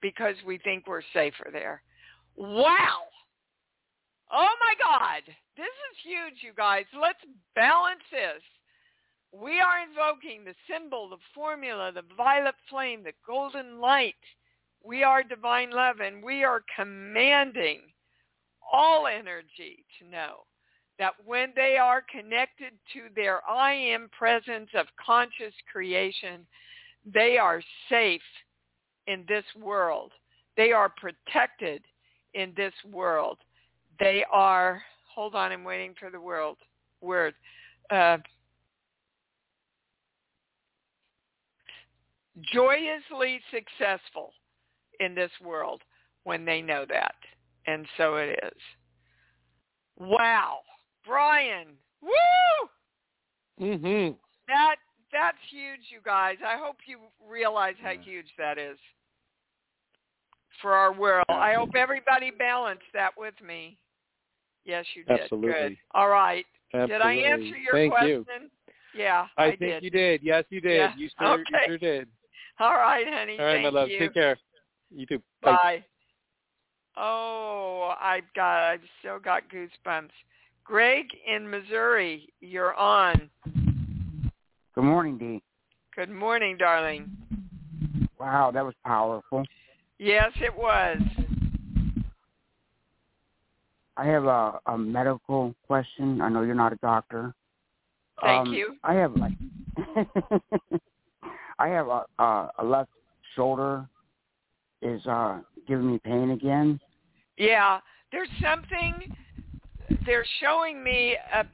because 0.00 0.36
we 0.46 0.58
think 0.58 0.86
we're 0.86 1.02
safer 1.12 1.50
there. 1.52 1.82
Wow. 2.36 3.02
Oh 4.32 4.54
my 4.60 4.74
God. 4.78 5.22
This 5.56 5.64
is 5.66 5.96
huge, 6.04 6.42
you 6.42 6.52
guys. 6.56 6.84
Let's 7.00 7.18
balance 7.54 8.02
this. 8.10 8.42
We 9.40 9.60
are 9.60 9.82
invoking 9.86 10.44
the 10.44 10.54
symbol, 10.70 11.08
the 11.08 11.16
formula, 11.34 11.92
the 11.92 12.04
violet 12.16 12.54
flame, 12.70 13.02
the 13.02 13.12
golden 13.26 13.80
light. 13.80 14.14
We 14.82 15.02
are 15.02 15.22
divine 15.22 15.70
love 15.70 16.00
and 16.00 16.22
we 16.22 16.44
are 16.44 16.62
commanding 16.74 17.80
all 18.72 19.06
energy 19.06 19.84
to 19.98 20.08
know 20.08 20.44
that 20.98 21.12
when 21.24 21.52
they 21.54 21.76
are 21.76 22.02
connected 22.10 22.72
to 22.94 23.02
their 23.14 23.40
I 23.48 23.74
am 23.74 24.08
presence 24.16 24.70
of 24.74 24.86
conscious 25.04 25.52
creation, 25.70 26.46
they 27.12 27.36
are 27.36 27.62
safe 27.90 28.22
in 29.06 29.24
this 29.28 29.44
world. 29.60 30.12
They 30.56 30.72
are 30.72 30.92
protected 30.96 31.82
in 32.34 32.52
this 32.56 32.72
world. 32.90 33.38
They 34.00 34.24
are, 34.32 34.82
hold 35.14 35.34
on, 35.34 35.52
I'm 35.52 35.64
waiting 35.64 35.94
for 35.98 36.10
the 36.10 36.20
world 36.20 36.56
word. 37.02 37.34
Uh, 37.90 38.18
joyously 42.52 43.40
successful 43.50 44.32
in 45.00 45.14
this 45.14 45.30
world 45.44 45.82
when 46.24 46.44
they 46.44 46.60
know 46.62 46.84
that. 46.88 47.14
And 47.66 47.86
so 47.96 48.16
it 48.16 48.38
is. 48.42 48.60
Wow. 49.98 50.58
Brian. 51.04 51.68
Woo! 52.02 52.70
Mhm. 53.60 54.18
That 54.48 54.76
that's 55.12 55.38
huge, 55.50 55.80
you 55.90 56.00
guys. 56.04 56.36
I 56.44 56.56
hope 56.56 56.76
you 56.86 56.98
realize 57.26 57.76
how 57.82 57.94
huge 57.94 58.26
that 58.36 58.58
is 58.58 58.78
for 60.60 60.72
our 60.72 60.92
world. 60.92 61.26
I 61.28 61.54
hope 61.54 61.74
everybody 61.74 62.30
balanced 62.30 62.86
that 62.92 63.16
with 63.16 63.34
me. 63.40 63.78
Yes, 64.64 64.84
you 64.94 65.04
did. 65.04 65.20
Absolutely. 65.20 65.52
Good. 65.52 65.78
All 65.94 66.08
right. 66.08 66.44
Absolutely. 66.74 66.94
Did 66.94 67.02
I 67.02 67.12
answer 67.14 67.56
your 67.56 67.72
Thank 67.72 67.92
question? 67.92 68.24
You. 68.28 69.02
Yeah, 69.02 69.26
I, 69.36 69.44
I 69.44 69.48
think 69.50 69.60
did. 69.60 69.82
you 69.84 69.90
did. 69.90 70.22
Yes, 70.22 70.44
you 70.50 70.60
did. 70.60 70.76
Yeah. 70.76 70.92
You 70.96 71.08
sure, 71.18 71.32
okay. 71.34 71.42
you 71.50 71.58
sure 71.66 71.78
did. 71.78 72.08
All 72.60 72.74
right, 72.74 73.06
honey. 73.06 73.36
All 73.38 73.44
right, 73.44 73.54
Thank 73.54 73.74
my 73.74 73.80
love. 73.80 73.88
You. 73.90 73.98
Take 73.98 74.14
care. 74.14 74.38
You 74.90 75.06
too. 75.06 75.22
Bye. 75.42 75.84
Oh, 76.96 77.94
I've 78.00 78.24
got, 78.34 78.70
I've 78.70 78.80
still 79.00 79.18
got 79.18 79.42
goosebumps. 79.50 80.10
Greg 80.64 81.06
in 81.26 81.48
Missouri, 81.48 82.28
you're 82.40 82.74
on. 82.74 83.30
Good 84.74 84.84
morning, 84.84 85.18
Dee. 85.18 85.42
Good 85.94 86.10
morning, 86.10 86.56
darling. 86.56 87.10
Wow, 88.18 88.50
that 88.52 88.64
was 88.64 88.74
powerful. 88.84 89.44
Yes, 89.98 90.32
it 90.40 90.56
was. 90.56 90.98
I 93.96 94.06
have 94.06 94.24
a, 94.24 94.58
a 94.66 94.76
medical 94.76 95.54
question. 95.66 96.20
I 96.20 96.28
know 96.28 96.42
you're 96.42 96.54
not 96.54 96.72
a 96.72 96.76
doctor. 96.76 97.34
Thank 98.22 98.48
um, 98.48 98.54
you. 98.54 98.76
I 98.82 98.94
have 98.94 99.14
like 99.16 99.32
I 101.58 101.68
have 101.68 101.88
a, 101.88 102.04
a 102.18 102.50
a 102.58 102.64
left 102.64 102.90
shoulder 103.34 103.86
is 104.82 105.04
uh 105.06 105.40
giving 105.66 105.92
me 105.92 105.98
pain 106.04 106.30
again. 106.30 106.80
Yeah, 107.36 107.80
there's 108.12 108.28
something. 108.42 108.94
They're 110.04 110.26
showing 110.40 110.82
me 110.82 111.16
a 111.34 111.44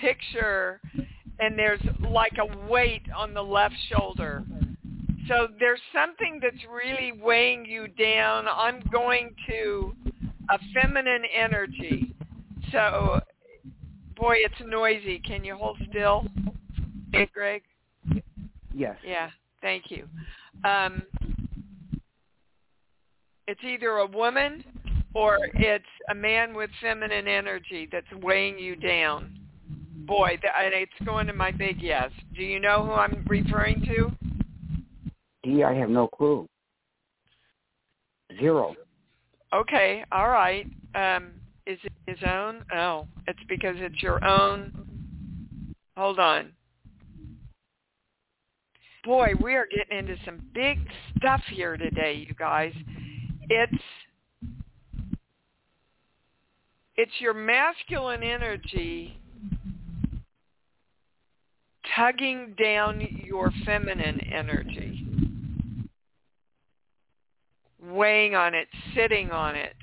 picture, 0.00 0.80
and 1.38 1.58
there's 1.58 1.80
like 2.00 2.36
a 2.38 2.68
weight 2.68 3.02
on 3.14 3.34
the 3.34 3.42
left 3.42 3.74
shoulder. 3.90 4.44
So 5.28 5.48
there's 5.60 5.80
something 5.94 6.40
that's 6.42 6.64
really 6.70 7.12
weighing 7.12 7.64
you 7.64 7.86
down. 7.88 8.46
I'm 8.48 8.80
going 8.90 9.34
to 9.48 9.94
a 10.50 10.58
feminine 10.74 11.22
energy. 11.34 12.14
So, 12.72 13.20
boy, 14.16 14.36
it's 14.38 14.60
noisy. 14.66 15.20
Can 15.20 15.44
you 15.44 15.54
hold 15.54 15.78
still, 15.90 16.24
Greg? 17.32 17.62
Yes. 18.74 18.96
Yeah, 19.06 19.30
thank 19.62 19.84
you. 19.90 20.06
Um, 20.64 21.02
it's 23.46 23.60
either 23.64 23.98
a 23.98 24.06
woman 24.06 24.64
or 25.14 25.38
it's 25.54 25.84
a 26.10 26.14
man 26.14 26.54
with 26.54 26.70
feminine 26.80 27.28
energy 27.28 27.88
that's 27.90 28.06
weighing 28.22 28.58
you 28.58 28.76
down. 28.76 29.38
Boy, 30.06 30.30
and 30.32 30.74
it's 30.74 30.92
going 31.04 31.26
to 31.28 31.32
my 31.32 31.50
big 31.50 31.80
yes. 31.80 32.10
Do 32.34 32.42
you 32.42 32.60
know 32.60 32.84
who 32.84 32.92
I'm 32.92 33.24
referring 33.28 33.84
to? 33.86 34.10
Dee, 35.42 35.62
I 35.62 35.74
have 35.74 35.90
no 35.90 36.08
clue. 36.08 36.46
Zero. 38.38 38.74
Okay, 39.54 40.04
all 40.10 40.28
right. 40.28 40.66
Um, 40.94 41.32
is 41.66 41.78
it 41.84 41.92
his 42.06 42.18
own? 42.26 42.64
Oh, 42.74 43.06
it's 43.26 43.42
because 43.48 43.76
it's 43.78 44.02
your 44.02 44.24
own. 44.24 44.72
Hold 45.96 46.18
on. 46.18 46.52
Boy, 49.04 49.32
we 49.42 49.54
are 49.54 49.66
getting 49.66 49.98
into 49.98 50.16
some 50.24 50.40
big 50.54 50.78
stuff 51.18 51.42
here 51.50 51.76
today, 51.76 52.24
you 52.28 52.34
guys. 52.34 52.72
It's 53.48 53.82
it's 56.94 57.12
your 57.18 57.34
masculine 57.34 58.22
energy 58.22 59.18
tugging 61.96 62.54
down 62.62 63.00
your 63.24 63.50
feminine 63.64 64.20
energy, 64.32 65.04
weighing 67.82 68.36
on 68.36 68.54
it, 68.54 68.68
sitting 68.94 69.32
on 69.32 69.56
it. 69.56 69.74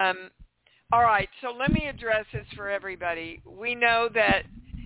Um, 0.00 0.30
all 0.92 1.02
right, 1.02 1.28
so 1.42 1.50
let 1.50 1.70
me 1.72 1.88
address 1.88 2.24
this 2.32 2.46
for 2.56 2.70
everybody. 2.70 3.42
We 3.44 3.74
know 3.74 4.08
that 4.14 4.44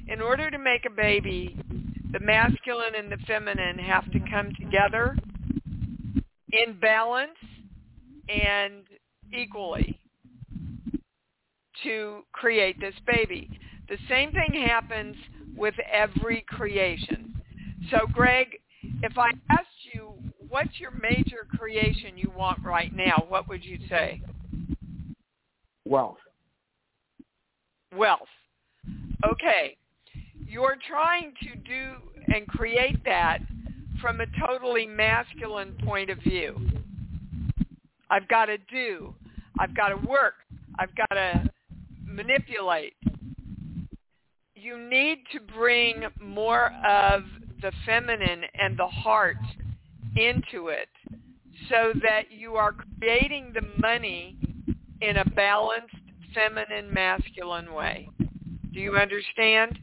in 0.08 0.20
order 0.20 0.50
to 0.50 0.58
make 0.58 0.86
a 0.86 0.90
baby, 0.90 1.56
the 2.12 2.20
masculine 2.20 2.94
and 2.96 3.10
the 3.10 3.16
feminine 3.26 3.78
have 3.78 4.10
to 4.12 4.20
come 4.30 4.52
together 4.60 5.16
in 6.52 6.78
balance 6.80 7.30
and 8.28 8.82
equally 9.32 9.98
to 11.82 12.20
create 12.32 12.78
this 12.80 12.94
baby. 13.06 13.48
The 13.88 13.96
same 14.08 14.32
thing 14.32 14.62
happens 14.66 15.16
with 15.56 15.74
every 15.90 16.44
creation. 16.48 17.34
So 17.90 18.06
Greg, 18.12 18.58
if 19.02 19.18
I 19.18 19.30
asked 19.50 19.68
you 19.92 20.12
what's 20.48 20.78
your 20.78 20.92
major 20.92 21.46
creation 21.58 22.16
you 22.16 22.30
want 22.36 22.62
right 22.62 22.94
now, 22.94 23.24
what 23.28 23.48
would 23.48 23.64
you 23.64 23.78
say? 23.88 24.20
Wealth. 25.86 26.18
Wealth. 27.96 28.20
Okay. 29.24 29.76
You're 30.52 30.76
trying 30.86 31.32
to 31.44 31.56
do 31.66 31.94
and 32.34 32.46
create 32.46 33.02
that 33.06 33.38
from 34.02 34.20
a 34.20 34.26
totally 34.38 34.86
masculine 34.86 35.74
point 35.82 36.10
of 36.10 36.18
view. 36.18 36.60
I've 38.10 38.28
got 38.28 38.46
to 38.46 38.58
do. 38.70 39.14
I've 39.58 39.74
got 39.74 39.88
to 39.88 39.96
work. 40.06 40.34
I've 40.78 40.94
got 40.94 41.14
to 41.14 41.50
manipulate. 42.04 42.92
You 44.54 44.78
need 44.78 45.20
to 45.32 45.40
bring 45.40 46.02
more 46.20 46.66
of 46.86 47.22
the 47.62 47.72
feminine 47.86 48.42
and 48.52 48.78
the 48.78 48.88
heart 48.88 49.38
into 50.16 50.68
it 50.68 50.90
so 51.70 51.94
that 52.02 52.24
you 52.30 52.56
are 52.56 52.74
creating 52.98 53.54
the 53.54 53.62
money 53.80 54.36
in 55.00 55.16
a 55.16 55.24
balanced 55.30 55.94
feminine 56.34 56.92
masculine 56.92 57.72
way. 57.72 58.10
Do 58.74 58.80
you 58.80 58.96
understand? 58.98 59.78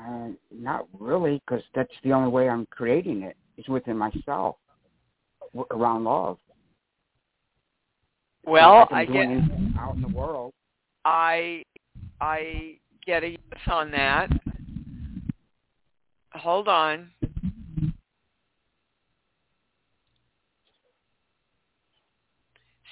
Uh, 0.00 0.28
not 0.50 0.86
really, 0.98 1.42
because 1.46 1.62
that's 1.74 1.92
the 2.04 2.12
only 2.12 2.30
way 2.30 2.48
I'm 2.48 2.66
creating 2.66 3.22
it 3.22 3.36
is 3.58 3.68
within 3.68 3.98
myself, 3.98 4.56
w- 5.54 5.66
around 5.70 6.04
love. 6.04 6.38
Well, 8.46 8.88
I 8.90 9.00
I 9.00 9.04
get 9.04 9.28
out 9.78 9.96
in 9.96 10.02
the 10.02 10.08
world. 10.08 10.54
I 11.04 11.64
I 12.20 12.78
get 13.04 13.24
a 13.24 13.30
yes 13.30 13.60
on 13.66 13.90
that. 13.90 14.30
Hold 16.32 16.68
on. 16.68 17.10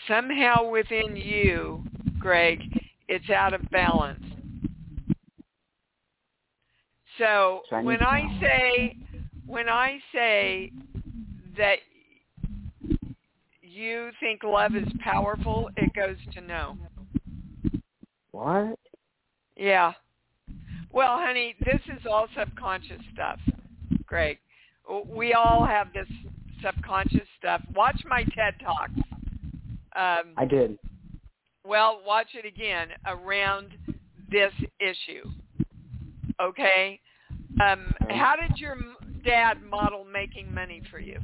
Somehow 0.07 0.71
within 0.71 1.17
you, 1.17 1.83
Greg, 2.19 2.61
it's 3.09 3.31
out 3.31 3.55
of 3.55 3.61
balance. 3.71 4.25
So 7.19 7.63
need 7.73 7.85
when 7.85 8.03
I 8.03 8.39
say 8.41 8.97
when 9.47 9.69
I 9.69 9.99
say 10.13 10.73
that 11.57 11.79
you 13.63 14.11
think 14.21 14.43
love 14.43 14.75
is 14.75 14.89
powerful, 15.01 15.71
it 15.77 15.93
goes 15.95 16.17
to 16.35 16.41
no. 16.41 16.77
What? 18.33 18.79
Yeah. 19.57 19.93
Well, 20.91 21.19
honey, 21.19 21.55
this 21.65 21.81
is 21.97 22.07
all 22.09 22.29
subconscious 22.37 23.01
stuff, 23.13 23.39
Greg. 24.07 24.39
We 25.07 25.35
all 25.35 25.67
have 25.67 25.93
this 25.93 26.09
subconscious 26.63 27.29
stuff. 27.39 27.63
Watch 27.75 28.01
my 28.07 28.25
TED 28.25 28.55
Talks. 28.63 28.93
Um, 29.97 30.33
I 30.37 30.45
did. 30.45 30.79
well, 31.65 32.01
watch 32.07 32.29
it 32.35 32.47
again 32.47 32.89
around 33.07 33.75
this 34.31 34.53
issue. 34.81 35.29
Okay? 36.41 37.01
Um, 37.61 37.93
how 38.11 38.37
did 38.37 38.59
your 38.59 38.77
dad 39.25 39.63
model 39.63 40.05
making 40.05 40.53
money 40.53 40.83
for 40.91 40.99
you? 41.01 41.19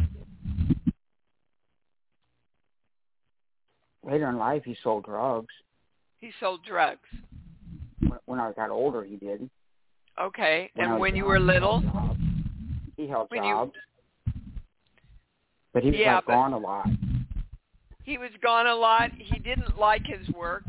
Later 4.03 4.29
in 4.29 4.37
life, 4.37 4.63
he 4.65 4.77
sold 4.83 5.05
drugs. 5.05 5.55
He 6.19 6.31
sold 6.41 6.65
drugs. 6.65 7.09
When- 8.27 8.41
I 8.41 8.53
got 8.53 8.71
older, 8.71 9.05
he 9.05 9.17
did. 9.17 9.49
Okay. 10.21 10.71
When 10.75 10.91
and 10.91 11.01
when 11.01 11.17
you 11.17 11.25
were 11.25 11.39
he 11.39 11.45
held 11.47 11.55
little? 11.55 11.81
jobs. 11.81 12.21
He 12.97 13.07
held 13.07 13.31
When 13.31 13.45
you- 13.45 13.55
jobs. 13.55 13.77
But 15.73 15.83
he 15.83 15.91
was 15.91 15.99
Yeah, 15.99 16.17
like 16.17 16.27
gone 16.27 16.53
a 16.53 16.59
lot. 16.59 16.89
He 18.05 18.19
was 18.19 18.31
gone 18.43 18.67
a 18.67 18.75
lot. 18.75 19.11
He 19.13 19.39
didn't 19.39 19.79
like 19.79 20.07
his 20.07 20.29
work. 20.31 20.65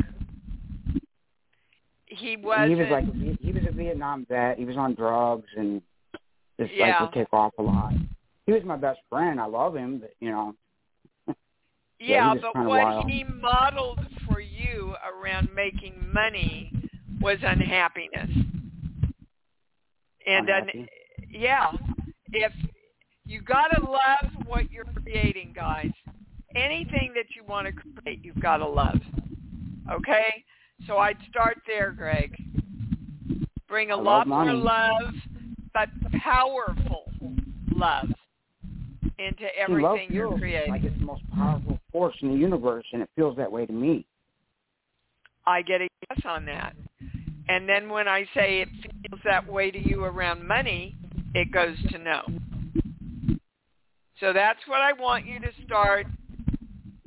He. 2.18 2.34
And 2.34 2.70
he 2.70 2.76
was 2.76 2.88
like 2.90 3.06
he, 3.14 3.38
he 3.42 3.52
was 3.52 3.64
a 3.68 3.72
Vietnam 3.72 4.26
vet. 4.30 4.58
He 4.58 4.66
was 4.66 4.78
on 4.78 4.96
drugs 4.96 5.48
and 5.58 5.82
just 6.60 6.74
Yeah. 6.74 6.92
like 6.92 7.02
would 7.02 7.14
take 7.14 7.34
off 7.34 7.54
a 7.58 7.62
lot. 7.62 7.94
He 8.46 8.54
was 8.54 8.64
my 8.64 8.78
best 8.78 9.00
friend. 9.10 9.40
I 9.40 9.46
love 9.46 9.76
him, 9.76 10.00
but 10.00 10.14
you 10.20 10.30
know. 10.32 10.56
Yeah, 11.98 12.34
Yeah, 12.34 12.42
but 12.42 12.56
what 12.66 12.84
wild. 12.84 13.10
he 13.10 13.24
modeled 13.24 14.00
for 14.28 14.42
you 14.42 14.96
around 15.10 15.48
making 15.56 15.94
money 16.14 16.70
was 17.22 17.38
unhappiness. 17.42 18.30
And 20.28 20.50
un- 20.50 20.88
yeah, 21.30 21.72
if 22.34 22.52
you 23.26 23.42
got 23.42 23.68
to 23.70 23.82
love 23.90 24.32
what 24.46 24.70
you're 24.72 24.86
creating, 25.04 25.54
guys. 25.56 25.92
Anything 26.56 27.12
that 27.16 27.26
you 27.36 27.44
want 27.48 27.68
to 27.68 27.74
create, 27.74 28.24
you've 28.24 28.40
got 28.42 28.58
to 28.58 28.68
love. 28.68 29.00
Okay? 29.92 30.44
So 30.88 30.98
I'd 30.98 31.18
start 31.30 31.58
there, 31.68 31.92
Greg. 31.92 32.36
Bring 33.68 33.92
a 33.92 33.98
I 33.98 34.02
lot 34.02 34.28
more 34.28 34.54
love, 34.54 35.14
but 35.74 35.90
powerful 36.22 37.12
love 37.76 38.08
into 39.18 39.46
everything 39.58 40.10
you're 40.12 40.38
creating. 40.38 40.72
Like 40.72 40.84
it's 40.84 41.00
the 41.00 41.06
most 41.06 41.24
powerful 41.34 41.80
force 41.92 42.16
in 42.22 42.30
the 42.30 42.38
universe, 42.38 42.86
and 42.94 43.02
it 43.02 43.10
feels 43.16 43.36
that 43.38 43.52
way 43.52 43.66
to 43.66 43.74
me. 43.74 44.06
I 45.48 45.62
get 45.62 45.82
a 45.82 45.88
yes 46.10 46.22
on 46.26 46.46
that. 46.46 46.76
And 47.48 47.70
then 47.70 47.90
when 47.90 48.08
I 48.08 48.26
say 48.36 48.62
it 48.62 48.70
feels 48.82 49.22
that 49.24 49.48
way 49.48 49.72
to 49.72 49.78
you 49.78 50.04
around 50.04 50.48
money, 50.48 50.96
it 51.34 51.52
goes 51.52 51.76
to 51.92 51.98
no. 51.98 52.22
So 54.20 54.34
that's 54.34 54.60
what 54.68 54.82
I 54.82 54.94
want 54.94 55.26
you 55.26 55.40
to 55.40 55.50
start 55.66 56.08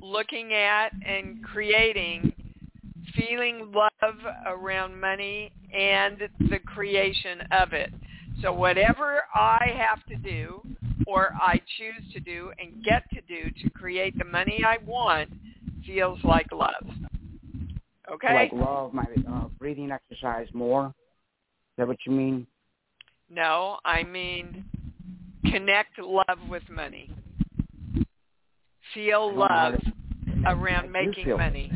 looking 0.00 0.52
at 0.52 0.92
and 1.06 1.42
creating 1.42 2.32
feeling 3.18 3.72
love 3.74 4.16
around 4.46 4.98
money 4.98 5.52
and 5.74 6.18
the 6.50 6.58
creation 6.60 7.40
of 7.50 7.72
it. 7.72 7.92
So 8.42 8.52
whatever 8.52 9.22
I 9.34 9.72
have 9.76 10.04
to 10.06 10.16
do 10.16 10.62
or 11.06 11.32
I 11.34 11.60
choose 11.76 12.12
to 12.12 12.20
do 12.20 12.52
and 12.58 12.84
get 12.84 13.02
to 13.10 13.20
do 13.22 13.50
to 13.62 13.70
create 13.70 14.16
the 14.18 14.24
money 14.24 14.62
I 14.64 14.78
want 14.86 15.30
feels 15.84 16.18
like 16.22 16.46
love. 16.52 16.86
Okay? 18.12 18.34
Like 18.34 18.52
love 18.52 18.94
my 18.94 19.04
uh, 19.28 19.48
breathing 19.58 19.90
exercise 19.90 20.46
more. 20.52 20.86
Is 20.86 20.92
that 21.78 21.88
what 21.88 21.98
you 22.06 22.12
mean? 22.12 22.46
No, 23.30 23.78
I 23.84 24.04
mean 24.04 24.64
connect 25.50 25.98
love 25.98 26.38
with 26.48 26.62
money. 26.70 27.10
Feel 28.94 29.34
love 29.36 29.74
around 30.46 30.92
making 30.92 31.36
money. 31.36 31.72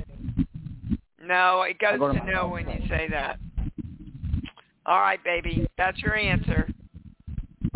No, 1.23 1.63
it 1.63 1.79
goes 1.79 1.99
to 2.01 2.31
no 2.31 2.49
when 2.49 2.69
you 2.69 2.81
say 2.89 3.07
that. 3.11 3.39
All 4.85 5.01
right, 5.01 5.23
baby. 5.23 5.69
That's 5.79 5.99
your 5.99 6.17
answer. 6.17 6.69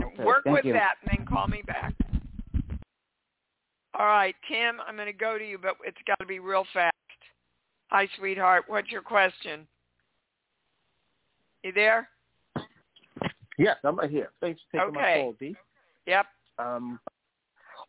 Okay, 0.02 0.24
Work 0.24 0.44
with 0.46 0.64
you. 0.64 0.72
that 0.72 0.94
and 1.02 1.18
then 1.18 1.26
call 1.26 1.46
me 1.46 1.62
back. 1.66 1.94
All 3.98 4.06
right, 4.06 4.34
Tim, 4.48 4.80
I'm 4.86 4.96
going 4.96 5.06
to 5.06 5.12
go 5.12 5.38
to 5.38 5.48
you, 5.48 5.58
but 5.58 5.76
it's 5.84 5.96
got 6.06 6.18
to 6.18 6.26
be 6.26 6.40
real 6.40 6.66
fast. 6.74 6.92
Hi, 7.88 8.08
sweetheart. 8.18 8.64
What's 8.66 8.90
your 8.90 9.00
question? 9.00 9.66
You 11.62 11.72
there? 11.72 12.08
Yes, 13.58 13.76
I'm 13.84 13.96
right 13.96 14.10
here. 14.10 14.30
Thanks 14.40 14.60
for 14.70 14.78
taking 14.78 14.96
Okay. 14.96 15.16
my 15.16 15.22
call, 15.22 15.34
Dee. 15.38 15.56
Yep. 16.06 16.26
Um, 16.58 17.00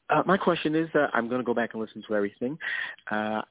uh, 0.09 0.23
my 0.25 0.37
question 0.37 0.75
is, 0.75 0.87
uh, 0.95 1.07
I'm 1.13 1.27
going 1.27 1.41
to 1.41 1.45
go 1.45 1.53
back 1.53 1.71
and 1.73 1.81
listen 1.81 2.03
to 2.07 2.15
everything. 2.15 2.57
Uh, 3.11 3.41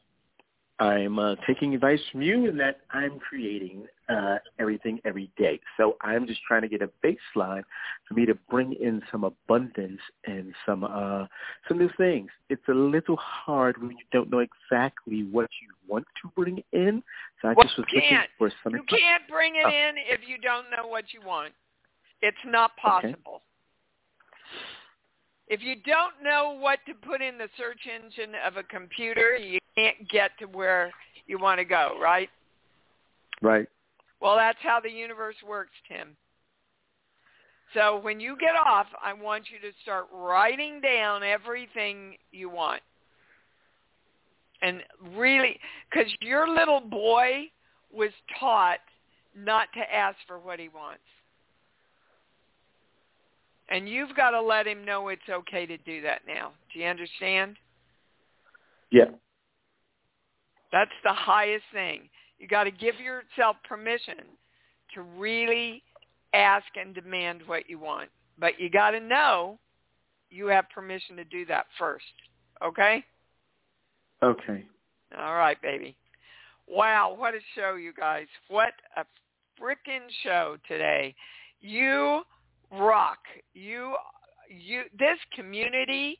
I'm 0.79 1.19
uh, 1.19 1.37
taking 1.47 1.75
advice 1.75 2.01
from 2.13 2.21
you 2.21 2.51
in 2.51 2.57
that 2.59 2.81
I'm 2.91 3.19
creating 3.19 3.87
uh, 4.11 4.37
everything 4.59 5.01
every 5.07 5.31
day. 5.39 5.59
So 5.79 5.97
I'm 6.03 6.27
just 6.27 6.41
trying 6.47 6.63
to 6.63 6.69
get 6.69 6.83
a 6.83 6.91
baseline 7.03 7.63
for 8.07 8.15
me 8.15 8.27
to 8.27 8.35
bring 8.51 8.75
in 8.75 9.03
some 9.11 9.25
abundance 9.25 10.01
and 10.27 10.53
some 10.67 10.85
uh, 10.85 11.27
some 11.67 11.79
new 11.79 11.89
things. 11.97 12.29
It's 12.51 12.69
a 12.69 12.75
little 12.75 13.17
hard 13.17 13.81
when 13.81 13.93
you 13.93 14.05
don't 14.13 14.31
know 14.31 14.41
exactly 14.41 15.25
what 15.31 15.49
you 15.63 15.75
want 15.89 16.05
to 16.23 16.31
bring 16.37 16.63
in. 16.73 17.03
So 17.41 17.49
I 17.49 17.55
Well, 17.55 17.67
just 17.67 17.79
was 17.79 17.87
looking 17.95 18.19
for 18.37 18.53
some. 18.63 18.75
You 18.75 18.83
can't 18.83 19.27
bring 19.29 19.57
it 19.57 19.65
Oh. 19.65 19.71
in 19.71 19.95
if 19.97 20.29
you 20.29 20.37
don't 20.39 20.67
know 20.71 20.89
what 20.89 21.15
you 21.15 21.23
want. 21.23 21.55
It's 22.21 22.37
not 22.45 22.77
possible. 22.77 23.43
If 25.49 25.63
you 25.63 25.77
don't 25.77 26.23
know 26.23 26.51
what 26.59 26.81
to 26.87 26.95
put 26.95 27.23
in 27.23 27.39
the 27.39 27.49
search 27.57 27.87
engine 27.87 28.35
of 28.45 28.57
a 28.57 28.65
computer, 28.65 29.37
you 29.37 29.61
can't 29.77 30.09
get 30.09 30.31
to 30.39 30.47
where 30.47 30.93
you 31.27 31.39
want 31.39 31.59
to 31.59 31.65
go, 31.65 31.99
right? 32.01 32.29
Right. 33.43 33.69
Well, 34.21 34.37
that's 34.37 34.59
how 34.63 34.81
the 34.81 34.91
universe 34.91 35.37
works, 35.47 35.73
Tim. 35.89 36.17
So 37.75 37.99
when 37.99 38.21
you 38.21 38.37
get 38.41 38.55
off, 38.65 38.87
I 39.03 39.13
want 39.13 39.45
you 39.51 39.59
to 39.69 39.75
start 39.83 40.07
writing 40.13 40.81
down 40.81 41.23
everything 41.23 42.17
you 42.33 42.49
want. 42.49 42.81
And 44.63 44.83
really, 45.15 45.61
because 45.91 46.11
your 46.21 46.49
little 46.49 46.81
boy 46.81 47.51
was 47.93 48.11
taught 48.41 48.79
not 49.37 49.69
to 49.75 49.95
ask 49.95 50.17
for 50.27 50.39
what 50.39 50.59
he 50.59 50.69
wants. 50.69 51.03
And 53.69 53.89
you've 53.89 54.15
got 54.17 54.31
to 54.31 54.41
let 54.41 54.67
him 54.67 54.85
know 54.85 55.09
it's 55.09 55.29
okay 55.29 55.67
to 55.67 55.77
do 55.79 56.01
that 56.03 56.23
now. 56.27 56.53
Do 56.73 56.79
you 56.79 56.87
understand? 56.87 57.57
Yeah. 58.91 59.11
That's 60.73 60.91
the 61.05 61.13
highest 61.13 61.65
thing. 61.73 62.09
You 62.39 62.49
got 62.49 62.65
to 62.65 62.71
give 62.71 62.97
yourself 63.01 63.57
permission 63.69 64.19
to 64.95 65.03
really 65.03 65.83
ask 66.35 66.67
and 66.77 66.95
demand 66.95 67.43
what 67.47 67.69
you 67.69 67.79
want. 67.79 68.11
But 68.39 68.61
you 68.61 68.69
got 68.69 68.91
to 68.91 69.01
know 69.01 69.59
you 70.31 70.47
have 70.47 70.69
permission 70.71 71.17
to 71.17 71.25
do 71.25 71.47
that 71.47 71.67
first. 71.79 72.05
Okay? 72.65 73.05
Okay. 74.23 74.65
All 75.19 75.35
right, 75.35 75.61
baby. 75.63 75.97
Wow, 76.69 77.15
what 77.17 77.35
a 77.35 77.39
show, 77.55 77.77
you 77.77 77.93
guys. 77.93 78.27
What 78.49 78.73
a 78.97 79.05
frickin' 79.61 80.03
show 80.23 80.57
today. 80.67 81.15
You 81.61 82.23
rock. 82.73 83.19
You 83.55 83.95
you 84.49 84.83
this 84.99 85.19
community 85.35 86.19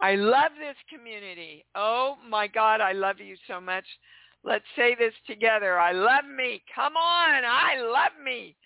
I 0.00 0.14
love 0.14 0.52
this 0.58 0.76
community. 0.90 1.64
Oh 1.74 2.16
my 2.28 2.46
God, 2.46 2.80
I 2.80 2.92
love 2.92 3.18
you 3.18 3.36
so 3.48 3.60
much. 3.60 3.84
Let's 4.44 4.64
say 4.76 4.94
this 4.94 5.14
together. 5.26 5.78
I 5.78 5.92
love 5.92 6.24
me. 6.24 6.62
Come 6.74 6.96
on, 6.96 7.44
I 7.44 7.80
love 7.80 8.12
me. 8.22 8.56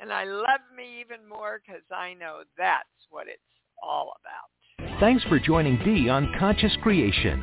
And 0.00 0.12
I 0.12 0.24
love 0.24 0.60
me 0.76 1.00
even 1.00 1.28
more 1.28 1.60
because 1.64 1.82
I 1.94 2.14
know 2.14 2.42
that's 2.56 2.88
what 3.10 3.26
it's 3.28 3.40
all 3.82 4.12
about. 4.20 4.98
Thanks 5.00 5.22
for 5.24 5.38
joining 5.38 5.78
Dee 5.84 6.08
on 6.08 6.34
Conscious 6.38 6.76
Creation. 6.82 7.42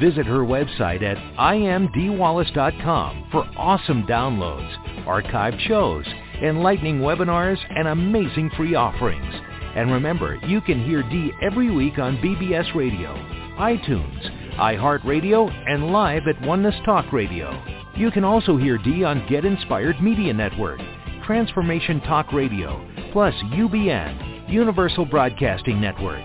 Visit 0.00 0.26
her 0.26 0.40
website 0.40 1.02
at 1.02 1.16
iamdeewallace.com 1.38 3.28
for 3.32 3.44
awesome 3.56 4.04
downloads, 4.04 5.04
archived 5.06 5.60
shows, 5.66 6.06
enlightening 6.42 7.00
webinars, 7.00 7.58
and 7.70 7.88
amazing 7.88 8.50
free 8.56 8.74
offerings. 8.74 9.34
And 9.78 9.92
remember, 9.92 10.34
you 10.44 10.60
can 10.60 10.84
hear 10.84 11.04
Dee 11.04 11.30
every 11.40 11.70
week 11.70 12.00
on 12.00 12.16
BBS 12.16 12.74
Radio, 12.74 13.14
iTunes, 13.60 14.56
iHeartRadio, 14.56 15.48
and 15.70 15.92
live 15.92 16.26
at 16.26 16.42
Oneness 16.44 16.74
Talk 16.84 17.12
Radio. 17.12 17.62
You 17.94 18.10
can 18.10 18.24
also 18.24 18.56
hear 18.56 18.76
Dee 18.78 19.04
on 19.04 19.24
Get 19.28 19.44
Inspired 19.44 20.02
Media 20.02 20.34
Network, 20.34 20.80
Transformation 21.24 22.00
Talk 22.00 22.32
Radio, 22.32 22.84
plus 23.12 23.34
UBN, 23.52 24.50
Universal 24.50 25.04
Broadcasting 25.04 25.80
Network. 25.80 26.24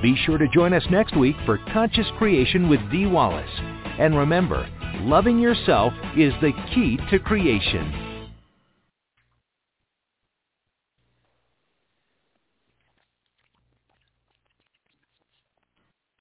Be 0.00 0.14
sure 0.24 0.38
to 0.38 0.46
join 0.54 0.72
us 0.72 0.86
next 0.88 1.16
week 1.16 1.34
for 1.44 1.58
Conscious 1.72 2.06
Creation 2.18 2.68
with 2.68 2.88
Dee 2.92 3.06
Wallace. 3.06 3.50
And 3.98 4.16
remember, 4.16 4.64
loving 5.00 5.40
yourself 5.40 5.92
is 6.16 6.32
the 6.40 6.52
key 6.72 6.98
to 7.10 7.18
creation. 7.18 8.11